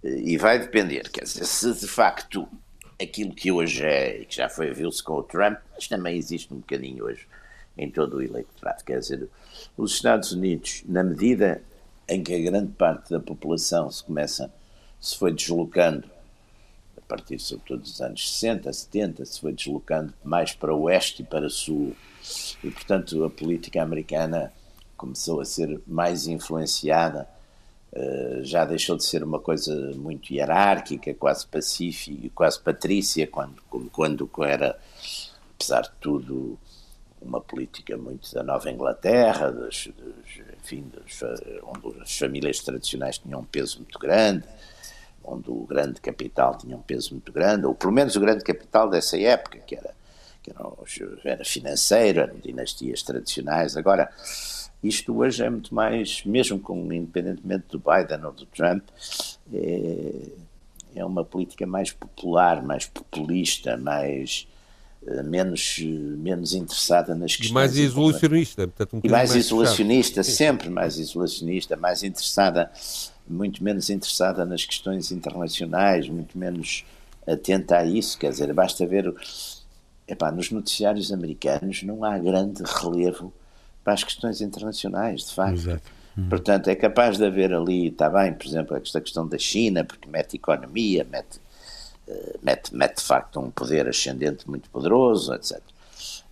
E 0.07 0.37
vai 0.38 0.59
depender, 0.59 1.09
quer 1.11 1.25
dizer, 1.25 1.45
se 1.45 1.73
de 1.75 1.87
facto 1.87 2.49
aquilo 3.01 3.35
que 3.35 3.51
hoje 3.51 3.85
é, 3.85 4.25
que 4.25 4.37
já 4.37 4.49
foi, 4.49 4.73
viu-se 4.73 5.03
com 5.03 5.14
o 5.14 5.23
Trump, 5.23 5.59
mas 5.75 5.88
também 5.88 6.16
existe 6.16 6.53
um 6.53 6.59
bocadinho 6.59 7.05
hoje 7.05 7.27
em 7.77 7.90
todo 7.90 8.19
o 8.19 8.23
eleitorado. 8.23 8.85
Quer 8.85 9.01
dizer, 9.01 9.29
os 9.77 9.92
Estados 9.92 10.33
Unidos, 10.33 10.83
na 10.87 11.03
medida 11.03 11.62
em 12.09 12.23
que 12.23 12.35
a 12.35 12.38
grande 12.38 12.73
parte 12.73 13.11
da 13.11 13.21
população 13.21 13.90
se 13.90 14.03
começa, 14.03 14.53
se 15.01 15.16
foi 15.19 15.33
deslocando, 15.33 16.09
a 16.97 17.01
partir 17.03 17.38
sobretudo 17.38 17.83
dos 17.83 18.01
anos 18.01 18.33
60, 18.38 18.73
70, 18.73 19.25
se 19.25 19.40
foi 19.40 19.53
deslocando 19.53 20.14
mais 20.25 20.55
para 20.55 20.75
o 20.75 20.83
oeste 20.83 21.23
e 21.23 21.25
para 21.25 21.47
o 21.47 21.51
sul, 21.51 21.95
e 22.62 22.71
portanto 22.71 23.25
a 23.25 23.31
política 23.31 23.83
americana 23.83 24.53
começou 24.97 25.40
a 25.40 25.45
ser 25.45 25.81
mais 25.87 26.27
influenciada, 26.27 27.29
já 28.43 28.65
deixou 28.65 28.97
de 28.97 29.05
ser 29.05 29.23
uma 29.23 29.39
coisa 29.39 29.75
muito 29.95 30.33
hierárquica, 30.33 31.15
quase 31.15 31.47
pacífica, 31.47 32.29
quase 32.35 32.61
patrícia, 32.61 33.27
quando, 33.27 33.63
quando 33.93 34.29
era, 34.45 34.79
apesar 35.55 35.83
de 35.83 35.91
tudo, 36.01 36.59
uma 37.21 37.41
política 37.41 37.97
muito 37.97 38.33
da 38.35 38.43
Nova 38.43 38.71
Inglaterra, 38.71 39.51
dos, 39.51 39.89
dos, 39.89 40.47
enfim, 40.63 40.85
dos, 40.93 41.23
onde 41.63 42.01
as 42.01 42.17
famílias 42.17 42.61
tradicionais 42.61 43.19
tinham 43.19 43.41
um 43.41 43.45
peso 43.45 43.79
muito 43.79 43.99
grande, 43.99 44.45
onde 45.25 45.51
o 45.51 45.67
grande 45.67 46.01
capital 46.01 46.57
tinha 46.57 46.77
um 46.77 46.83
peso 46.83 47.13
muito 47.13 47.33
grande, 47.33 47.67
ou 47.67 47.75
pelo 47.75 47.93
menos 47.93 48.15
o 48.17 48.21
grande 48.21 48.45
capital 48.45 48.89
dessa 48.89 49.19
época, 49.19 49.59
que 49.59 49.75
era, 49.75 49.95
que 50.43 50.51
era, 50.51 50.65
era 51.25 51.45
financeiro, 51.45 52.21
eram 52.21 52.37
dinastias 52.39 53.03
tradicionais. 53.03 53.77
Agora, 53.77 54.11
isto 54.83 55.17
hoje 55.17 55.43
é 55.43 55.51
muito 55.51 55.75
mais, 55.75 56.25
mesmo 56.25 56.59
com, 56.59 56.93
independentemente 56.93 57.65
do 57.71 57.79
Biden 57.79 58.25
ou 58.25 58.33
do 58.33 58.47
Trump, 58.47 58.85
é, 59.53 60.12
é 60.95 61.05
uma 61.05 61.25
política 61.25 61.67
mais 61.67 61.93
popular, 61.93 62.62
mais 62.62 62.87
populista, 62.87 63.77
mais 63.77 64.47
eh, 65.07 65.23
menos, 65.23 65.79
menos 65.79 66.53
interessada 66.53 67.15
nas 67.15 67.37
questões. 67.37 67.51
E 67.51 67.55
mais 67.55 67.77
isolacionista. 67.77 68.67
Portanto, 68.67 68.97
um 68.97 69.01
e 69.05 69.09
mais, 69.09 69.31
mais 69.31 69.45
isolacionista, 69.45 70.25
fechado. 70.25 70.37
sempre 70.37 70.71
mais 70.71 70.99
isolacionista, 70.99 71.77
mais 71.77 72.03
interessada, 72.03 72.71
muito 73.29 73.62
menos 73.62 73.89
interessada 73.91 74.45
nas 74.45 74.65
questões 74.65 75.12
internacionais, 75.12 76.09
muito 76.09 76.37
menos 76.37 76.85
atenta 77.27 77.79
a 77.79 77.85
isso. 77.85 78.19
Quer 78.19 78.31
dizer, 78.31 78.53
basta 78.53 78.87
ver. 78.87 79.15
Epá, 80.09 80.31
nos 80.31 80.51
noticiários 80.51 81.12
americanos 81.12 81.83
não 81.83 82.05
há 82.05 82.17
grande 82.17 82.62
relevo 82.65 83.33
para 83.87 83.94
as 83.94 84.03
questões 84.03 84.40
internacionais, 84.40 85.27
de 85.27 85.33
facto. 85.33 85.55
Exato. 85.55 85.92
Hum. 86.18 86.29
Portanto, 86.29 86.66
é 86.66 86.75
capaz 86.75 87.18
de 87.18 87.25
haver 87.25 87.55
ali, 87.55 87.87
está 87.87 88.11
bem, 88.11 88.33
por 88.33 88.44
exemplo, 88.44 88.77
esta 88.77 89.01
questão 89.01 89.29
da 89.29 89.38
China, 89.38 89.85
porque 89.85 90.09
mete 90.09 90.35
economia, 90.35 91.07
mete 91.09 91.38
eh, 92.09 92.38
mete, 92.42 92.75
mete 92.75 92.96
de 92.96 93.05
facto 93.05 93.38
um 93.38 93.49
poder 93.49 93.88
ascendente 93.88 94.51
muito 94.51 94.68
poderoso, 94.70 95.33
etc. 95.35 95.61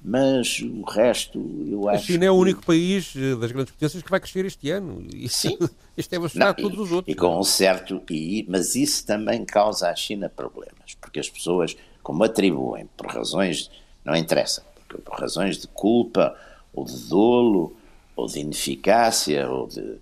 Mas 0.03 0.61
o 0.61 0.83
resto, 0.83 1.39
eu 1.71 1.89
acho. 1.89 2.03
A 2.03 2.07
China 2.07 2.25
é 2.25 2.31
o 2.31 2.35
único 2.35 2.67
país 2.67 3.15
eh, 3.17 3.37
das 3.37 3.53
grandes 3.53 3.73
potências 3.73 4.03
que 4.03 4.11
vai 4.11 4.19
crescer 4.19 4.45
este 4.45 4.69
ano. 4.71 5.07
Sim. 5.29 5.57
Isto 5.97 6.13
é 6.13 6.19
bastante 6.19 6.61
todos 6.61 6.79
os 6.79 6.91
outros. 6.91 7.15
E 7.15 7.17
com 7.17 7.39
um 7.39 7.45
certo. 7.45 8.03
E, 8.11 8.45
mas 8.49 8.75
isso 8.75 9.07
também 9.07 9.45
causa 9.45 9.89
à 9.89 9.95
China 9.95 10.29
problemas, 10.29 10.97
porque 11.01 11.21
as 11.21 11.31
pessoas, 11.31 11.77
como 12.03 12.25
atribuem, 12.25 12.89
por 12.97 13.07
razões. 13.07 13.71
Não 14.05 14.15
interessa, 14.15 14.63
por 14.89 15.19
razões 15.19 15.57
de 15.57 15.69
culpa, 15.69 16.37
ou 16.75 16.85
de 16.85 16.97
dolo, 17.09 17.77
ou 18.17 18.27
de 18.27 18.41
ineficácia, 18.41 19.49
ou 19.49 19.67
de, 19.67 19.99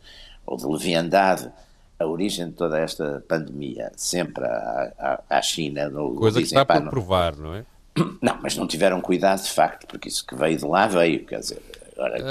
ou 0.46 0.56
de 0.56 0.66
leviandade 0.66 1.50
a 1.98 2.06
origem 2.06 2.48
de 2.48 2.52
toda 2.52 2.78
esta 2.78 3.22
pandemia 3.28 3.92
sempre 3.96 4.44
à, 4.44 4.92
à, 4.98 5.38
à 5.38 5.42
China. 5.42 5.88
No, 5.88 6.14
Coisa 6.14 6.38
que 6.40 6.44
está 6.44 6.64
por 6.64 6.90
provar, 6.90 7.36
não 7.36 7.54
é? 7.54 7.64
Não, 8.20 8.38
mas 8.42 8.56
não 8.56 8.66
tiveram 8.66 9.00
cuidado 9.00 9.42
de 9.42 9.50
facto, 9.50 9.86
porque 9.86 10.08
isso 10.08 10.26
que 10.26 10.34
veio 10.34 10.56
de 10.56 10.64
lá 10.64 10.86
veio, 10.86 11.24
quer 11.26 11.40
dizer, 11.40 11.62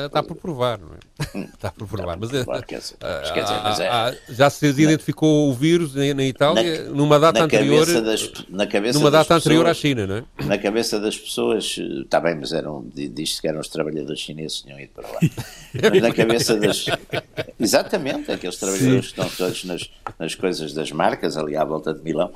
Está 0.06 0.24
por 0.24 0.36
provar, 0.36 0.80
não 0.80 0.90
é? 0.90 1.38
Hum, 1.38 1.48
está 1.54 1.72
por 1.72 1.88
provar. 1.88 2.18
Mas, 2.18 2.30
por 2.30 2.44
provar, 2.44 2.66
quer 2.66 2.80
dizer, 2.80 2.96
ah, 3.02 3.32
quer 3.34 3.44
dizer, 3.44 3.60
mas 3.64 3.80
é, 3.80 3.88
ah, 3.90 4.16
já 4.30 4.50
se 4.50 4.66
identificou 4.66 5.50
o 5.50 5.54
vírus 5.54 5.94
na, 5.94 6.14
na 6.14 6.24
Itália 6.24 6.84
na, 6.86 6.90
numa 6.92 7.20
data 7.20 7.44
anterior. 7.44 7.86
Das, 8.02 8.32
na 8.50 8.66
cabeça 8.66 8.98
numa 8.98 9.12
data 9.12 9.26
pessoas, 9.26 9.46
anterior 9.46 9.68
à 9.68 9.74
China, 9.74 10.08
não 10.08 10.16
é? 10.18 10.24
Na 10.46 10.58
cabeça 10.58 11.00
das 11.00 11.18
pessoas, 11.18 11.78
está 11.78 12.20
bem, 12.20 12.36
mas 12.36 12.52
eram, 12.52 12.86
diz 12.94 13.40
que 13.40 13.48
eram 13.48 13.60
os 13.60 13.68
trabalhadores 13.68 14.20
chineses 14.20 14.60
que 14.60 14.64
tinham 14.66 14.80
ido 14.80 14.92
para 14.94 15.08
lá. 15.08 15.20
mas 15.92 16.02
na 16.02 16.14
cabeça 16.14 16.58
das. 16.58 16.86
Exatamente, 17.60 18.32
aqueles 18.32 18.58
trabalhadores 18.58 19.10
Sim. 19.10 19.14
que 19.14 19.22
estão 19.22 19.30
todos 19.30 19.64
nas, 19.66 19.90
nas 20.18 20.36
coisas 20.36 20.74
das 20.74 20.92
marcas, 20.92 21.38
ali 21.38 21.56
à 21.56 21.64
volta 21.64 21.94
de 21.94 22.02
Milão. 22.02 22.34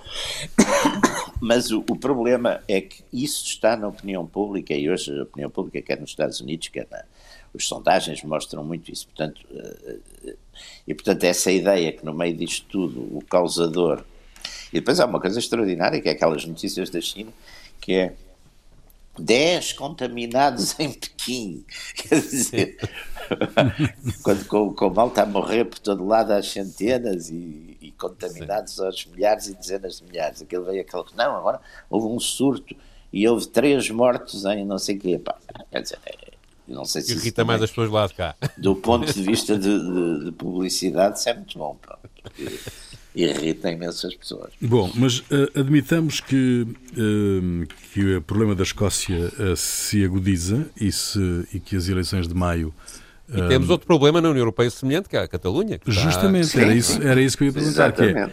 Mas 1.42 1.72
o, 1.72 1.80
o 1.90 1.96
problema 1.96 2.62
é 2.68 2.82
que 2.82 3.04
isso 3.12 3.46
está 3.46 3.76
na 3.76 3.88
opinião 3.88 4.26
pública, 4.26 4.74
e 4.74 4.90
hoje 4.90 5.18
a 5.18 5.24
opinião 5.24 5.50
pública, 5.50 5.82
quer 5.82 6.00
nos 6.00 6.12
Estados 6.12 6.40
Unidos, 6.40 6.70
quer 6.70 6.88
na 6.90 7.04
as 7.56 7.66
sondagens 7.66 8.22
mostram 8.24 8.64
muito 8.64 8.92
isso. 8.92 9.08
Portanto, 9.08 9.42
eh, 9.52 9.98
eh, 10.26 10.36
e 10.88 10.94
portanto, 10.94 11.24
essa 11.24 11.52
ideia 11.52 11.92
que 11.92 12.06
no 12.06 12.14
meio 12.14 12.36
disto 12.36 12.66
tudo 12.68 13.00
o 13.18 13.24
causador. 13.24 14.04
E 14.72 14.80
depois 14.80 15.00
há 15.00 15.06
uma 15.06 15.20
coisa 15.20 15.40
extraordinária, 15.40 16.02
que 16.02 16.10
é 16.10 16.12
aquelas 16.12 16.46
notícias 16.46 16.90
da 16.90 17.00
China, 17.00 17.32
que 17.80 17.94
é 17.94 18.14
10 19.18 19.74
contaminados 19.74 20.78
em 20.80 20.92
Pequim. 20.92 21.66
Quer 21.96 22.22
dizer, 22.22 22.78
quando 24.24 24.46
com, 24.46 24.74
com 24.74 24.90
mal 24.90 25.08
está 25.08 25.24
a 25.24 25.26
morrer 25.26 25.66
por 25.66 25.80
todo 25.80 26.06
lado 26.06 26.32
às 26.32 26.48
centenas 26.48 27.30
e, 27.30 27.78
e 27.82 27.92
contaminados 27.98 28.76
Sim. 28.76 28.86
aos 28.86 29.06
milhares 29.06 29.48
e 29.48 29.56
dezenas 29.56 29.98
de 29.98 30.04
milhares. 30.06 30.42
Aquilo 30.42 30.66
veio 30.66 30.82
aquele. 30.82 31.04
Não, 31.16 31.36
agora 31.36 31.60
houve 31.90 32.08
um 32.08 32.20
surto 32.20 32.76
e 33.12 33.28
houve 33.28 33.48
três 33.48 33.90
mortos 33.90 34.46
em 34.46 34.66
não 34.66 34.78
sei 34.78 34.98
o 34.98 35.00
quê. 35.00 35.20
Pá, 35.20 35.36
quer 35.72 35.82
dizer, 35.82 36.00
é, 36.06 36.32
Não 36.68 36.86
sei 36.86 37.02
se 37.02 37.14
Irrita 37.14 37.46
mais 37.46 37.62
as 37.62 37.70
pessoas 37.70 37.90
lá 37.90 38.08
de 38.08 38.14
cá. 38.14 38.36
Do 38.58 38.76
ponto 38.76 39.12
de 39.12 39.22
vista 39.22 39.58
de, 39.58 39.80
de, 39.80 40.26
de 40.26 40.32
publicidade, 40.32 41.20
isso 41.20 41.30
é 41.30 41.34
muito 41.34 41.58
bom. 41.58 41.78
Pá, 41.86 41.98
irrita 43.16 43.72
imensas 43.72 44.14
pessoas. 44.16 44.52
Bom, 44.62 44.92
mas 44.96 45.20
uh, 45.20 45.50
admitamos 45.56 46.20
que, 46.20 46.64
uh, 46.64 47.68
que 47.94 48.18
o 48.18 48.22
problema 48.22 48.54
da 48.54 48.64
Escócia 48.64 49.32
uh, 49.40 49.56
se 49.56 50.04
agudiza 50.04 50.68
e, 50.80 50.92
se, 50.92 51.48
e 51.54 51.60
que 51.60 51.76
as 51.76 51.88
eleições 51.88 52.28
de 52.28 52.34
maio. 52.34 52.74
E 53.28 53.48
temos 53.48 53.70
outro 53.70 53.88
problema 53.88 54.22
na 54.22 54.30
União 54.30 54.42
Europeia 54.42 54.70
semelhante, 54.70 55.10
que 55.10 55.18
é 55.18 55.22
a 55.22 55.28
Catalunha. 55.28 55.80
Que 55.80 55.92
justamente, 55.92 56.48
está... 56.48 56.62
era, 56.62 56.76
isso, 56.76 57.02
era 57.02 57.22
isso 57.22 57.38
que 57.38 57.44
eu 57.44 57.48
ia 57.48 57.54
perguntar. 57.54 57.92
Que 57.92 58.04
é, 58.04 58.32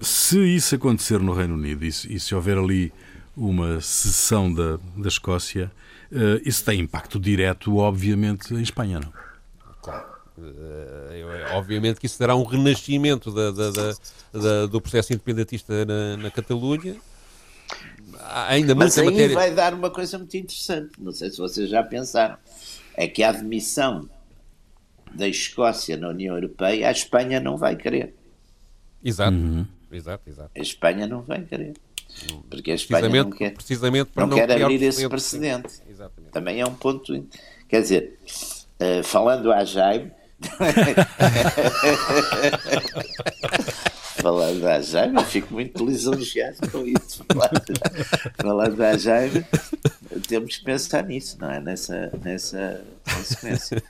se 0.00 0.38
isso 0.38 0.74
acontecer 0.74 1.18
no 1.18 1.32
Reino 1.32 1.54
Unido 1.54 1.84
e 1.84 1.92
se, 1.92 2.12
e 2.12 2.20
se 2.20 2.34
houver 2.34 2.56
ali 2.56 2.92
uma 3.36 3.80
secessão 3.80 4.52
da, 4.52 4.78
da 4.96 5.08
Escócia, 5.08 5.70
isso 6.44 6.64
tem 6.64 6.80
impacto 6.80 7.18
direto, 7.18 7.76
obviamente, 7.76 8.54
em 8.54 8.62
Espanha, 8.62 9.00
não? 9.00 9.12
Claro. 9.82 10.14
Uh, 10.36 11.54
obviamente 11.54 12.00
que 12.00 12.06
isso 12.06 12.16
será 12.16 12.34
um 12.34 12.42
renascimento 12.42 13.30
da, 13.30 13.52
da, 13.52 13.70
da, 13.70 14.66
do 14.66 14.80
processo 14.80 15.12
independentista 15.12 15.84
na, 15.84 16.16
na 16.16 16.30
Catalunha. 16.30 16.96
Ainda 18.48 18.74
Mas 18.74 18.98
aí 18.98 19.06
matéria... 19.06 19.34
vai 19.34 19.52
dar 19.52 19.74
uma 19.74 19.90
coisa 19.90 20.18
muito 20.18 20.36
interessante, 20.36 20.90
não 20.98 21.12
sei 21.12 21.30
se 21.30 21.38
vocês 21.38 21.68
já 21.68 21.82
pensaram, 21.82 22.36
é 22.96 23.06
que 23.06 23.22
a 23.22 23.30
admissão 23.30 24.08
da 25.14 25.28
Escócia 25.28 25.96
na 25.96 26.08
União 26.08 26.34
Europeia, 26.34 26.88
a 26.88 26.92
Espanha 26.92 27.40
não 27.40 27.56
vai 27.56 27.76
querer. 27.76 28.14
Exato, 29.04 29.36
uhum. 29.36 29.66
exato, 29.92 30.28
exato. 30.28 30.50
A 30.56 30.60
Espanha 30.60 31.06
não 31.06 31.22
vai 31.22 31.42
querer. 31.42 31.74
Porque 32.48 32.70
a 32.70 32.74
Espanha 32.74 33.08
não 33.08 33.30
quer, 33.30 33.54
precisamente 33.54 34.10
não, 34.14 34.26
não 34.26 34.36
quer 34.36 34.62
abrir 34.62 34.82
esse 34.82 35.08
precedente. 35.08 35.80
Também 36.32 36.60
é 36.60 36.66
um 36.66 36.74
ponto. 36.74 37.12
Quer 37.68 37.82
dizer, 37.82 38.18
uh, 38.80 39.02
falando 39.02 39.52
a 39.52 39.64
Jaime, 39.64 40.12
Falando 44.16 44.60
da 44.60 44.80
Jaime, 44.80 45.16
eu 45.16 45.24
fico 45.24 45.52
muito 45.52 45.84
lisonjeado 45.84 46.70
com 46.70 46.86
isso. 46.86 47.24
Falando 48.40 48.76
da 48.76 48.96
Jaime, 48.96 49.44
temos 50.28 50.56
que 50.56 50.64
pensar 50.64 51.04
nisso, 51.04 51.36
não 51.40 51.50
é? 51.50 51.60
Nessa, 51.60 52.12
nessa 52.22 52.80
consequência. 53.04 53.82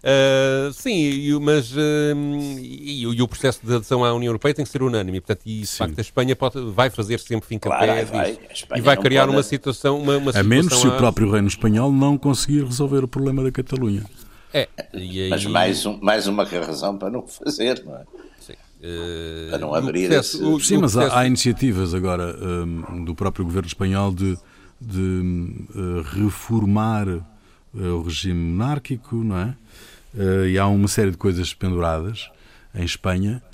Uh, 0.00 0.72
sim, 0.74 1.38
mas 1.40 1.72
uh, 1.72 1.78
e, 2.58 3.02
e, 3.02 3.22
o 3.22 3.28
processo 3.28 3.60
de 3.62 3.74
adesão 3.74 4.04
à 4.04 4.12
União 4.14 4.30
Europeia 4.30 4.54
tem 4.54 4.64
que 4.64 4.70
ser 4.70 4.82
unânime, 4.82 5.20
portanto, 5.20 5.42
e 5.46 5.60
de 5.60 5.66
sim. 5.66 5.76
facto 5.76 5.98
a 5.98 6.00
Espanha 6.00 6.34
pode, 6.34 6.60
vai 6.72 6.88
fazer 6.90 7.20
sempre 7.20 7.46
fim 7.46 7.58
claro, 7.58 7.86
pé 7.86 8.04
vai, 8.04 8.38
e 8.76 8.80
vai 8.80 8.96
criar 8.96 9.26
pode... 9.26 9.36
uma 9.36 9.42
situação. 9.42 10.00
Uma, 10.00 10.16
uma 10.16 10.32
a 10.34 10.42
menos 10.42 10.74
se 10.74 10.86
o 10.86 10.96
próprio 10.96 11.30
Reino 11.30 11.48
Espanhol 11.48 11.92
não 11.92 12.16
conseguir 12.16 12.64
resolver 12.64 13.04
o 13.04 13.08
problema 13.08 13.42
da 13.42 13.52
Catalunha. 13.52 14.04
É, 14.52 14.68
aí... 14.92 15.28
Mas 15.28 15.44
mais, 15.46 15.86
um, 15.86 15.98
mais 16.00 16.26
uma 16.26 16.44
razão 16.44 16.96
para 16.96 17.10
não 17.10 17.26
fazer, 17.26 17.82
não 17.84 17.96
é? 17.96 18.02
Sim. 18.40 18.52
Uh, 18.52 19.50
para 19.50 19.58
não 19.58 19.74
abrir 19.74 20.08
processo, 20.08 20.36
esse... 20.38 20.44
o, 20.44 20.60
Sim, 20.60 20.78
mas 20.78 20.92
processo... 20.92 21.14
há, 21.14 21.20
há, 21.20 21.26
iniciativas 21.26 21.94
agora 21.94 22.36
um, 22.42 23.04
do 23.04 23.14
próprio 23.14 23.44
governo 23.44 23.68
espanhol 23.68 24.12
de, 24.12 24.36
de 24.80 25.66
uh, 25.74 26.02
reformar 26.14 27.08
uh, 27.08 27.22
o 27.72 28.02
regime 28.02 28.40
monárquico, 28.40 29.16
não 29.16 29.36
é? 29.36 29.56
e 30.48 30.58
há 30.58 30.66
uma 30.66 30.88
série 30.88 31.12
de 31.12 31.16
coisas 31.16 31.54
penduradas 31.54 32.28
em 32.74 32.84
Espanha 32.84 33.40
eh, 33.40 33.49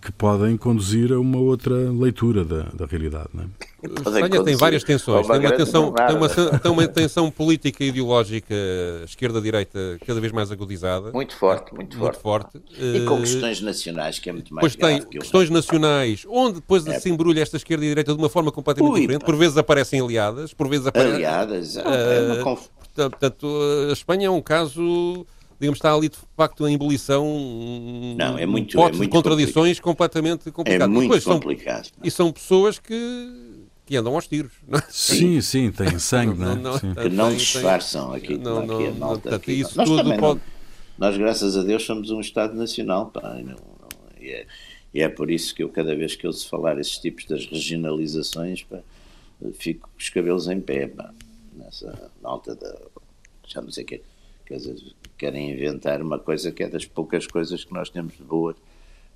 que 0.00 0.10
podem 0.12 0.56
conduzir 0.56 1.12
a 1.12 1.20
uma 1.20 1.38
outra 1.38 1.74
leitura 1.92 2.44
da, 2.44 2.62
da 2.74 2.86
realidade. 2.86 3.28
Não 3.32 3.44
é? 3.44 3.46
A 3.82 4.10
Espanha 4.10 4.42
tem 4.42 4.56
várias 4.56 4.82
tensões. 4.82 5.26
Tem 5.26 5.38
uma 5.38 5.52
tensão, 5.52 5.92
tem, 5.92 6.16
uma, 6.16 6.28
tem 6.28 6.72
uma 6.72 6.88
tensão 6.88 7.30
política 7.30 7.84
e 7.84 7.88
ideológica 7.88 8.54
esquerda-direita 9.04 9.98
cada 10.04 10.20
vez 10.20 10.32
mais 10.32 10.50
agudizada. 10.50 11.12
Muito 11.12 11.36
forte, 11.36 11.72
muito, 11.72 11.96
muito 11.96 12.18
forte. 12.18 12.52
forte. 12.52 12.62
E 12.78 13.04
com 13.06 13.18
eh, 13.18 13.20
questões 13.20 13.60
nacionais, 13.60 14.18
que 14.18 14.28
é 14.28 14.32
muito 14.32 14.52
mais 14.52 14.60
Pois 14.60 14.76
tem 14.76 15.02
questões 15.08 15.48
nacionais, 15.48 16.26
onde 16.28 16.56
depois 16.56 16.86
é. 16.86 16.98
se 16.98 17.08
embrulha 17.08 17.40
esta 17.40 17.56
esquerda 17.56 17.84
e 17.84 17.88
direita 17.88 18.12
de 18.12 18.18
uma 18.18 18.28
forma 18.28 18.50
completamente 18.50 18.92
Ui, 18.92 19.00
diferente. 19.00 19.24
Por 19.24 19.36
vezes 19.36 19.56
aparecem 19.56 20.00
aliadas, 20.00 20.52
por 20.52 20.68
vezes 20.68 20.86
aparecem... 20.86 21.14
Aliadas, 21.14 21.76
é, 21.76 21.82
é 21.82 22.32
uma 22.32 22.42
conf... 22.42 22.66
Portanto, 22.92 23.46
a 23.88 23.92
Espanha 23.92 24.26
é 24.26 24.30
um 24.30 24.42
caso 24.42 25.24
digamos, 25.60 25.76
está 25.76 25.94
ali 25.94 26.08
de 26.08 26.16
facto 26.36 26.66
em 26.66 26.74
ebulição 26.74 27.26
um, 27.26 28.16
Não, 28.18 28.38
é 28.38 28.46
muito, 28.46 28.76
um 28.78 28.82
pote 28.82 28.94
é 28.94 28.98
muito 28.98 29.10
de 29.10 29.16
contradições 29.16 29.78
complicado. 29.78 29.84
completamente 29.84 30.50
complicado. 30.50 30.82
É 30.82 30.86
muito 30.86 31.16
e 31.16 31.20
complicado. 31.20 31.84
São, 31.84 31.94
e 32.02 32.10
são 32.10 32.32
pessoas 32.32 32.78
que 32.78 33.60
que 33.90 33.96
andam 33.96 34.14
aos 34.14 34.28
tiros. 34.28 34.52
É? 34.68 34.80
Sim, 34.88 35.40
sim, 35.40 35.72
têm 35.72 35.98
sangue, 35.98 36.38
não, 36.38 36.54
não, 36.54 36.78
não, 36.80 36.94
que 36.94 37.08
não 37.08 37.34
disfarçam 37.34 38.12
aqui, 38.12 38.38
não, 38.38 38.64
não, 38.64 38.76
aqui 38.76 38.86
a 38.86 38.92
malta. 38.92 39.34
Aqui. 39.34 39.52
Isso 39.52 39.76
nós, 39.76 39.88
tudo 39.88 40.16
pode... 40.16 40.40
nós, 40.96 41.16
graças 41.16 41.56
a 41.56 41.64
Deus, 41.64 41.84
somos 41.84 42.08
um 42.12 42.20
Estado 42.20 42.54
nacional, 42.54 43.06
pá, 43.06 43.36
e, 44.20 44.28
é, 44.30 44.46
e, 44.94 45.00
é, 45.00 45.08
por 45.08 45.28
isso 45.28 45.52
que 45.52 45.64
eu, 45.64 45.68
cada 45.68 45.96
vez 45.96 46.14
que 46.14 46.24
ouço 46.24 46.48
falar 46.48 46.78
esses 46.78 46.98
tipos 46.98 47.24
das 47.24 47.44
regionalizações, 47.46 48.62
pá, 48.62 48.78
fico 49.54 49.88
com 49.88 49.98
os 49.98 50.08
cabelos 50.08 50.46
em 50.46 50.60
pé, 50.60 50.86
pá, 50.86 51.12
nessa 51.56 52.12
malta 52.22 52.54
da. 52.54 52.78
Já 53.48 53.60
não 53.60 53.72
sei 53.72 53.82
o 53.82 53.86
que. 53.88 54.02
Quer 54.46 54.58
dizer, 54.58 54.76
querem 55.20 55.50
inventar 55.50 56.00
uma 56.00 56.18
coisa 56.18 56.50
que 56.50 56.62
é 56.62 56.68
das 56.68 56.86
poucas 56.86 57.26
coisas 57.26 57.62
que 57.62 57.74
nós 57.74 57.90
temos 57.90 58.16
de 58.16 58.22
boa 58.22 58.56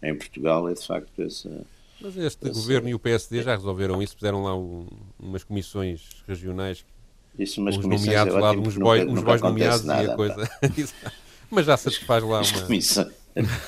em 0.03 0.15
Portugal, 0.15 0.69
é 0.69 0.75
de 0.75 0.87
facto 0.87 1.23
essa. 1.23 1.49
Mas 2.01 2.17
este 2.17 2.49
essa... 2.49 2.55
governo 2.55 2.91
e 2.91 2.95
o 2.95 2.99
PSD 2.99 3.43
já 3.43 3.57
resolveram 3.57 4.03
isso, 4.03 4.15
fizeram 4.15 4.43
lá 4.43 4.55
um, 4.55 4.87
umas 5.19 5.43
comissões 5.43 6.23
regionais 6.29 6.85
isso, 7.39 7.61
umas 7.61 7.77
uns 7.77 7.83
comissões 7.83 8.07
nomeados 8.07 8.35
é 8.35 8.39
lá, 8.39 8.53
uns 8.53 8.77
bois, 8.77 9.07
uns 9.09 9.41
nomeados 9.41 9.85
nada, 9.85 10.05
e 10.05 10.11
a 10.11 10.15
coisa. 10.15 10.51
Mas 11.51 11.67
já 11.67 11.77
se 11.77 11.91
faz 12.05 12.23
lá 12.23 12.43
uma. 12.43 13.11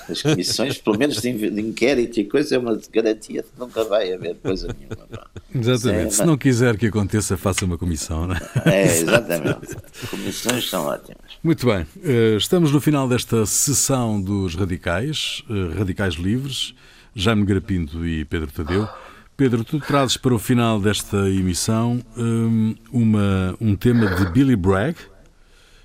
As 0.08 0.22
comissões, 0.22 0.78
pelo 0.78 0.96
menos 0.98 1.20
de, 1.20 1.28
inquérito 1.30 2.20
e 2.20 2.24
coisa, 2.24 2.54
é 2.54 2.58
uma 2.58 2.78
garantia 2.92 3.42
de 3.42 3.48
que 3.48 3.58
nunca 3.58 3.84
vai 3.84 4.12
haver 4.12 4.36
coisa 4.36 4.68
nenhuma. 4.68 5.06
Pá. 5.08 5.26
Exatamente. 5.54 6.06
É, 6.06 6.10
Se 6.10 6.24
não 6.24 6.36
quiser 6.36 6.76
que 6.76 6.86
aconteça, 6.86 7.36
faça 7.36 7.64
uma 7.64 7.76
comissão, 7.76 8.26
não 8.26 8.36
é? 8.36 8.40
É, 8.64 8.84
exatamente. 8.84 9.76
Comissões 10.10 10.68
são 10.68 10.84
ótimas. 10.84 11.18
Muito 11.42 11.66
bem. 11.66 11.86
Eh, 12.04 12.36
estamos 12.36 12.70
no 12.72 12.80
final 12.80 13.08
desta 13.08 13.44
sessão 13.46 14.20
dos 14.20 14.54
radicais, 14.54 15.42
eh, 15.50 15.78
radicais 15.78 16.14
livres, 16.14 16.74
Jaime 17.14 17.44
Grapinto 17.44 18.06
e 18.06 18.24
Pedro 18.24 18.50
Tadeu. 18.50 18.88
Pedro, 19.36 19.64
tu 19.64 19.78
trazes 19.78 20.16
para 20.16 20.34
o 20.34 20.38
final 20.38 20.80
desta 20.80 21.28
emissão 21.28 22.00
eh, 22.16 22.76
uma, 22.92 23.56
um 23.60 23.74
tema 23.74 24.14
de 24.14 24.30
Billy 24.30 24.56
Bragg, 24.56 24.96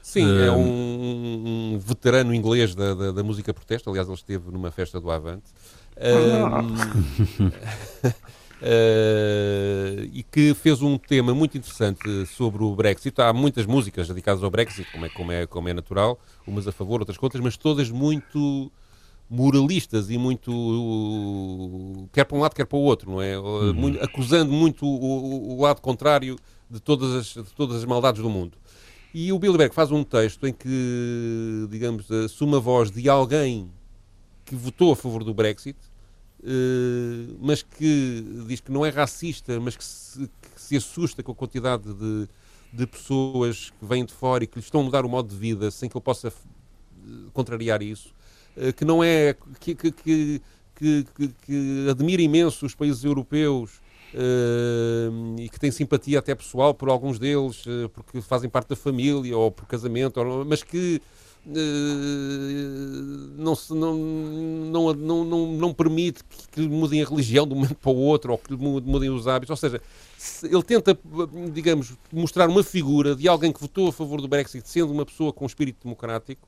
Sim, 0.02 0.26
um... 0.26 0.40
é 0.40 0.52
um, 0.52 1.74
um, 1.76 1.80
veterano 1.80 2.34
inglês 2.34 2.74
da, 2.74 2.94
da, 2.94 3.12
da, 3.12 3.24
música 3.24 3.54
protesta. 3.54 3.90
Aliás, 3.90 4.08
ele 4.08 4.16
esteve 4.16 4.52
numa 4.52 4.72
festa 4.72 5.00
do 5.00 5.12
Avante. 5.12 5.52
Um, 5.98 6.68
uh, 8.62 10.10
e 10.12 10.24
que 10.24 10.54
fez 10.54 10.82
um 10.82 10.98
tema 10.98 11.34
muito 11.34 11.58
interessante 11.58 12.26
sobre 12.26 12.64
o 12.64 12.76
Brexit. 12.76 13.22
Há 13.22 13.32
muitas 13.32 13.66
músicas 13.66 14.08
dedicadas 14.08 14.44
ao 14.44 14.50
Brexit, 14.50 14.92
como 14.92 15.06
é, 15.06 15.10
como 15.10 15.32
é, 15.32 15.46
como 15.46 15.70
é 15.70 15.74
natural, 15.74 16.20
umas 16.48 16.68
a 16.68 16.72
favor, 16.72 17.00
outras 17.00 17.18
contra, 17.18 17.42
mas 17.42 17.56
todas 17.58 17.90
muito 17.90 18.72
moralistas 19.32 20.10
e 20.10 20.18
muito 20.18 20.52
quer 22.12 22.26
para 22.26 22.38
um 22.38 22.42
lado, 22.42 22.54
quer 22.54 22.66
para 22.66 22.78
o 22.78 22.82
outro, 22.82 23.10
não 23.10 23.22
é? 23.22 23.40
Uhum. 23.40 23.74
Muito, 23.74 24.04
acusando 24.04 24.52
muito 24.52 24.86
o, 24.86 25.56
o, 25.56 25.62
lado 25.62 25.80
contrário 25.80 26.36
de 26.70 26.82
todas, 26.82 27.16
as, 27.16 27.46
de 27.46 27.54
todas 27.54 27.78
as 27.78 27.86
maldades 27.86 28.22
do 28.22 28.30
mundo. 28.30 28.58
E 29.14 29.32
o 29.34 29.40
Bilderberg 29.40 29.74
faz 29.76 29.92
um 29.92 30.04
texto 30.04 30.48
em 30.48 30.54
que, 30.54 31.68
digamos, 31.70 32.10
assume 32.10 32.56
a 32.56 32.60
voz 32.60 32.90
de 32.90 33.10
alguém 33.10 33.70
que 34.46 34.56
votou 34.56 34.94
a 34.94 34.96
favor 34.96 35.24
do 35.24 35.34
Brexit, 35.34 35.78
eh, 36.44 37.34
mas 37.40 37.62
que 37.62 38.26
diz 38.48 38.60
que 38.60 38.72
não 38.72 38.86
é 38.86 38.90
racista, 38.90 39.60
mas 39.60 39.76
que 39.76 39.84
se, 39.84 40.28
que 40.28 40.62
se 40.62 40.78
assusta 40.78 41.22
com 41.22 41.32
a 41.34 41.36
quantidade 41.36 41.94
de, 41.94 42.28
de 42.74 42.88
pessoas 42.88 43.70
que 43.70 43.86
vêm 43.86 44.06
de 44.06 44.14
fora 44.14 44.44
e 44.44 44.48
que 44.48 44.58
lhe 44.58 44.64
estão 44.64 44.82
a 44.82 44.84
mudar 44.84 45.06
o 45.06 45.10
modo 45.10 45.30
de 45.30 45.36
vida 45.36 45.70
sem 45.70 45.88
que 45.88 45.96
ele 45.96 46.04
possa 46.04 46.30
eh, 46.30 47.12
contrariar 47.34 47.82
isso, 47.82 48.14
eh, 48.58 48.72
que 48.72 48.84
não 48.84 49.04
é 49.04 49.36
que, 49.60 49.76
que, 49.76 49.92
que, 49.92 50.42
que, 50.76 51.88
admira 51.90 52.22
imenso 52.22 52.66
os 52.66 52.74
países 52.74 53.04
europeus 53.04 53.80
Uh, 54.14 55.40
e 55.40 55.48
que 55.48 55.58
tem 55.58 55.72
simpatia 55.72 56.20
até 56.20 56.36
pessoal 56.36 56.74
por 56.74 56.90
alguns 56.90 57.18
deles, 57.18 57.66
uh, 57.66 57.88
porque 57.94 58.22
fazem 58.22 58.50
parte 58.50 58.68
da 58.68 58.76
família 58.76 59.38
ou 59.38 59.50
por 59.50 59.66
casamento, 59.66 60.20
ou, 60.20 60.44
mas 60.44 60.62
que 60.64 61.02
uh, 61.48 61.52
não, 63.38 63.56
se, 63.56 63.74
não, 63.74 63.96
não, 63.96 64.94
não, 64.94 65.24
não, 65.24 65.52
não 65.54 65.74
permite 65.74 66.26
que, 66.26 66.48
que 66.50 66.68
mudem 66.68 67.02
a 67.02 67.08
religião 67.08 67.48
de 67.48 67.54
um 67.54 67.58
momento 67.58 67.76
para 67.76 67.90
o 67.90 67.96
outro 67.96 68.34
ou 68.34 68.38
que 68.38 68.54
mudem 68.54 69.10
os 69.10 69.30
hábitos. 69.30 69.52
Ou 69.52 69.56
seja, 69.56 69.82
ele 70.44 70.64
tenta, 70.64 70.98
digamos, 71.54 71.94
mostrar 72.12 72.50
uma 72.50 72.64
figura 72.64 73.16
de 73.16 73.30
alguém 73.30 73.54
que 73.54 73.62
votou 73.62 73.88
a 73.88 73.94
favor 73.94 74.20
do 74.20 74.28
Brexit, 74.28 74.68
sendo 74.68 74.92
uma 74.92 75.06
pessoa 75.06 75.32
com 75.32 75.46
espírito 75.46 75.78
democrático, 75.84 76.46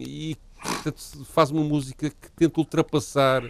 e 0.00 0.36
portanto, 0.60 1.24
faz 1.26 1.52
uma 1.52 1.62
música 1.62 2.10
que 2.10 2.30
tenta 2.36 2.58
ultrapassar 2.58 3.44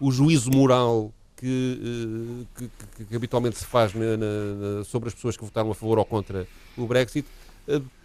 o 0.00 0.12
juízo 0.12 0.52
moral 0.52 1.12
que, 1.42 1.80
eh, 1.82 2.46
que, 2.56 2.70
que, 2.96 3.04
que 3.04 3.16
habitualmente 3.16 3.58
se 3.58 3.66
faz 3.66 3.92
na, 3.94 4.16
na, 4.16 4.84
sobre 4.84 5.08
as 5.08 5.14
pessoas 5.14 5.36
que 5.36 5.44
votaram 5.44 5.70
a 5.70 5.74
favor 5.74 5.98
ou 5.98 6.04
contra 6.04 6.46
o 6.76 6.86
Brexit, 6.86 7.26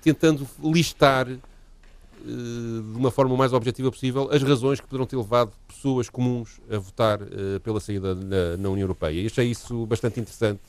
tentando 0.02 0.48
listar 0.64 1.28
de 1.28 2.98
uma 2.98 3.12
forma 3.12 3.38
mais 3.38 3.54
objetiva 3.54 3.92
possível 3.92 4.28
as 4.32 4.42
razões 4.42 4.82
que 4.82 4.88
poderão 4.88 5.06
ter 5.06 5.16
levado 5.16 5.52
pessoas 5.68 6.10
comuns 6.10 6.60
a 6.70 6.78
votar 6.78 7.20
pela 7.64 7.80
saída 7.80 8.16
na, 8.16 8.58
na 8.58 8.70
União 8.70 8.84
Europeia. 8.84 9.22
E 9.22 9.26
achei 9.28 9.50
isso 9.50 9.86
bastante 9.86 10.20
interessante 10.20 10.62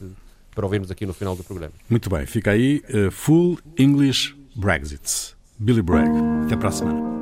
para 0.54 0.64
ouvirmos 0.64 0.90
aqui 0.90 1.06
no 1.06 1.14
final 1.14 1.34
do 1.34 1.42
programa. 1.42 1.72
Muito 1.88 2.08
bem, 2.10 2.26
fica 2.26 2.50
aí 2.52 2.82
uh, 2.90 3.10
Full 3.10 3.58
English 3.78 4.36
Brexit. 4.54 5.36
Billy 5.58 5.82
Bragg. 5.82 6.10
Até 6.44 6.56
para 6.56 6.68
a 6.68 6.72
semana. 6.72 7.17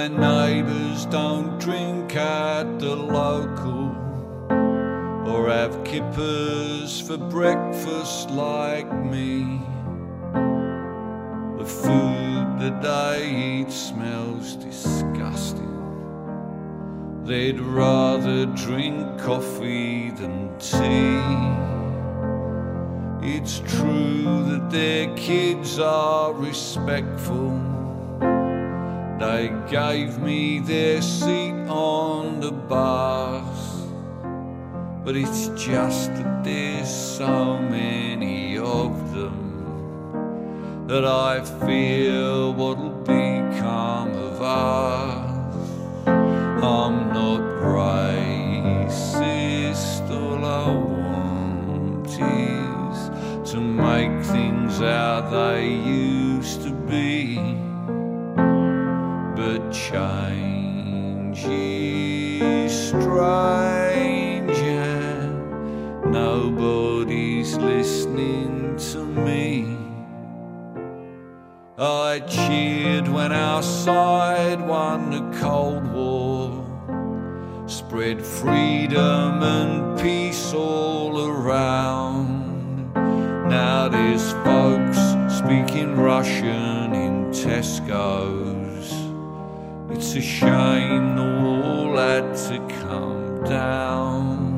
My 0.00 0.08
neighbors 0.08 1.04
don't 1.04 1.58
drink 1.58 2.16
at 2.16 2.78
the 2.78 2.96
local 2.96 3.94
or 5.28 5.50
have 5.50 5.84
kippers 5.84 6.98
for 7.02 7.18
breakfast 7.18 8.30
like 8.30 8.90
me. 9.04 9.60
The 11.58 11.66
food 11.66 12.46
that 12.60 12.82
I 12.82 13.20
eat 13.20 13.70
smells 13.70 14.56
disgusting. 14.56 15.68
They'd 17.26 17.60
rather 17.60 18.46
drink 18.46 19.18
coffee 19.18 20.12
than 20.12 20.58
tea. 20.58 21.20
It's 23.36 23.58
true 23.76 24.44
that 24.44 24.70
their 24.70 25.14
kids 25.14 25.78
are 25.78 26.32
respectful. 26.32 27.79
They 29.20 29.52
gave 29.68 30.18
me 30.18 30.60
their 30.60 31.02
seat 31.02 31.52
on 31.68 32.40
the 32.40 32.52
bus. 32.52 33.84
But 35.04 35.14
it's 35.14 35.48
just 35.62 36.14
that 36.14 36.42
there's 36.42 36.88
so 36.88 37.58
many 37.58 38.56
of 38.56 39.12
them 39.12 40.86
that 40.86 41.04
I 41.04 41.42
fear 41.44 42.50
what'll 42.50 43.02
become 43.02 44.12
of 44.14 44.40
us. 44.40 45.68
I'm 46.06 47.12
not 47.12 47.42
racist, 47.60 48.90
all 50.10 50.42
I 50.46 50.70
want 50.72 52.08
is 52.08 53.10
to 53.52 53.60
make 53.60 54.24
things 54.24 54.78
how 54.78 55.20
they 55.30 55.68
used 55.68 56.62
to 56.62 56.70
be. 56.70 57.69
Change 59.90 61.40
strange 62.70 64.58
and 64.58 66.12
nobody's 66.12 67.56
listening 67.56 68.76
to 68.76 69.04
me. 69.04 69.76
I 71.76 72.20
cheered 72.20 73.08
when 73.08 73.32
our 73.32 73.64
side 73.64 74.60
won 74.60 75.10
the 75.10 75.38
Cold 75.40 75.92
War, 75.92 77.64
spread 77.66 78.24
freedom 78.24 79.42
and 79.42 80.00
peace 80.00 80.54
all 80.54 81.26
around. 81.28 82.92
Now 83.48 83.88
there's 83.88 84.30
folks 84.44 84.98
speaking 85.36 85.96
Russian 85.96 86.94
in 86.94 87.30
Tesco's. 87.32 88.69
It's 90.02 90.14
a 90.14 90.22
shame 90.22 91.14
the 91.14 91.22
wall 91.22 91.98
had 91.98 92.34
to 92.48 92.58
come 92.80 93.44
down. 93.44 94.56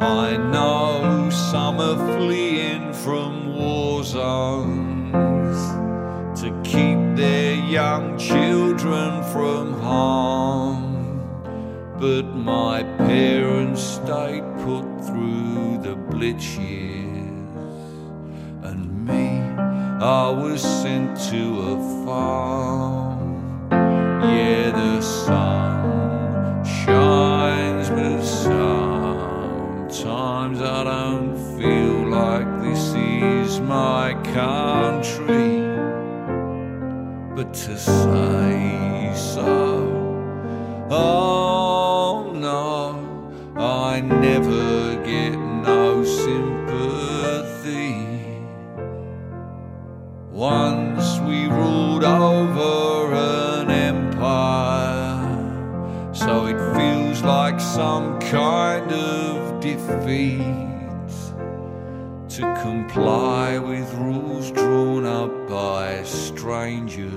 I 0.00 0.38
know 0.38 1.28
some 1.28 1.78
are 1.80 2.16
fleeing 2.16 2.94
from 2.94 3.54
war 3.54 4.02
zones 4.02 5.60
to 6.40 6.48
keep 6.64 6.98
their 7.14 7.56
young 7.56 8.16
children 8.16 9.22
from 9.24 9.74
harm. 9.82 11.20
But 12.00 12.22
my 12.34 12.84
parents 12.96 13.82
stayed 13.82 14.44
put 14.64 14.86
through 15.04 15.80
the 15.82 15.94
blitz 15.94 16.56
years, 16.56 17.84
and 18.62 19.06
me, 19.06 19.42
I 20.02 20.30
was 20.30 20.62
sent 20.62 21.20
to 21.28 21.60
a 21.60 22.06
farm. 22.06 23.15
Yeah, 24.22 24.70
the 24.70 25.00
sun 25.00 26.64
shines, 26.64 27.90
but 27.90 28.22
sometimes 28.22 29.90
I 30.60 30.84
don't 30.84 31.36
feel 31.58 32.08
like 32.08 32.62
this 32.62 32.94
is 32.94 33.60
my 33.60 34.14
country 34.34 35.66
but 37.36 37.52
to 37.52 37.76
say 37.78 39.12
so. 39.14 39.44
Oh 40.90 42.32
no, 42.34 42.98
I 43.56 44.00
never 44.00 44.96
get 45.04 45.36
no 45.36 46.02
sympathy. 46.02 47.26
Once 50.32 51.20
we 51.20 51.46
ruled 51.48 52.04
over 52.04 53.05
some 57.76 58.18
kind 58.20 58.90
of 58.90 59.60
defeat 59.60 60.40
to 62.26 62.40
comply 62.62 63.58
with 63.58 63.92
rules 63.96 64.50
drawn 64.50 65.04
up 65.04 65.30
by 65.46 66.02
strangers 66.02 67.12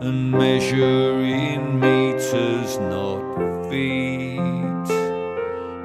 and 0.00 0.32
measure 0.32 1.12
in 1.20 1.78
meters, 1.78 2.78
not 2.78 3.68
feet. 3.68 4.40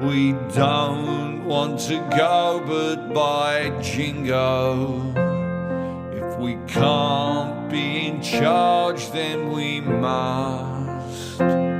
We 0.00 0.32
don't 0.54 1.44
want 1.44 1.80
to 1.80 1.98
go, 2.16 2.64
but 2.66 3.12
by 3.12 3.78
jingo, 3.82 5.02
if 6.16 6.38
we 6.38 6.56
can't 6.66 7.68
be 7.68 8.06
in 8.06 8.22
charge, 8.22 9.10
then 9.10 9.52
we 9.52 9.82
must. 9.82 11.71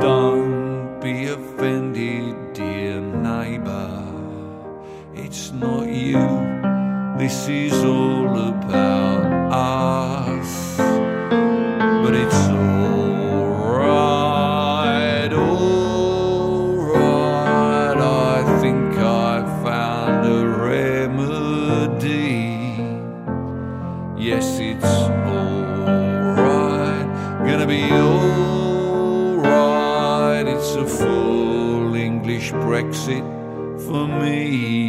Don't 0.00 0.98
be 0.98 1.26
offended, 1.26 2.54
dear 2.54 3.02
neighbor. 3.02 4.02
It's 5.14 5.52
not 5.52 5.88
you, 5.88 6.26
this 7.18 7.46
is 7.48 7.74
all 7.84 8.48
about 8.48 9.09
alright. 32.90 32.98
It's 32.98 33.08
a 33.08 33.20
full 33.20 33.26
English 33.26 33.28
Brexit 33.30 33.86
for 33.86 34.08
me. 34.08 34.79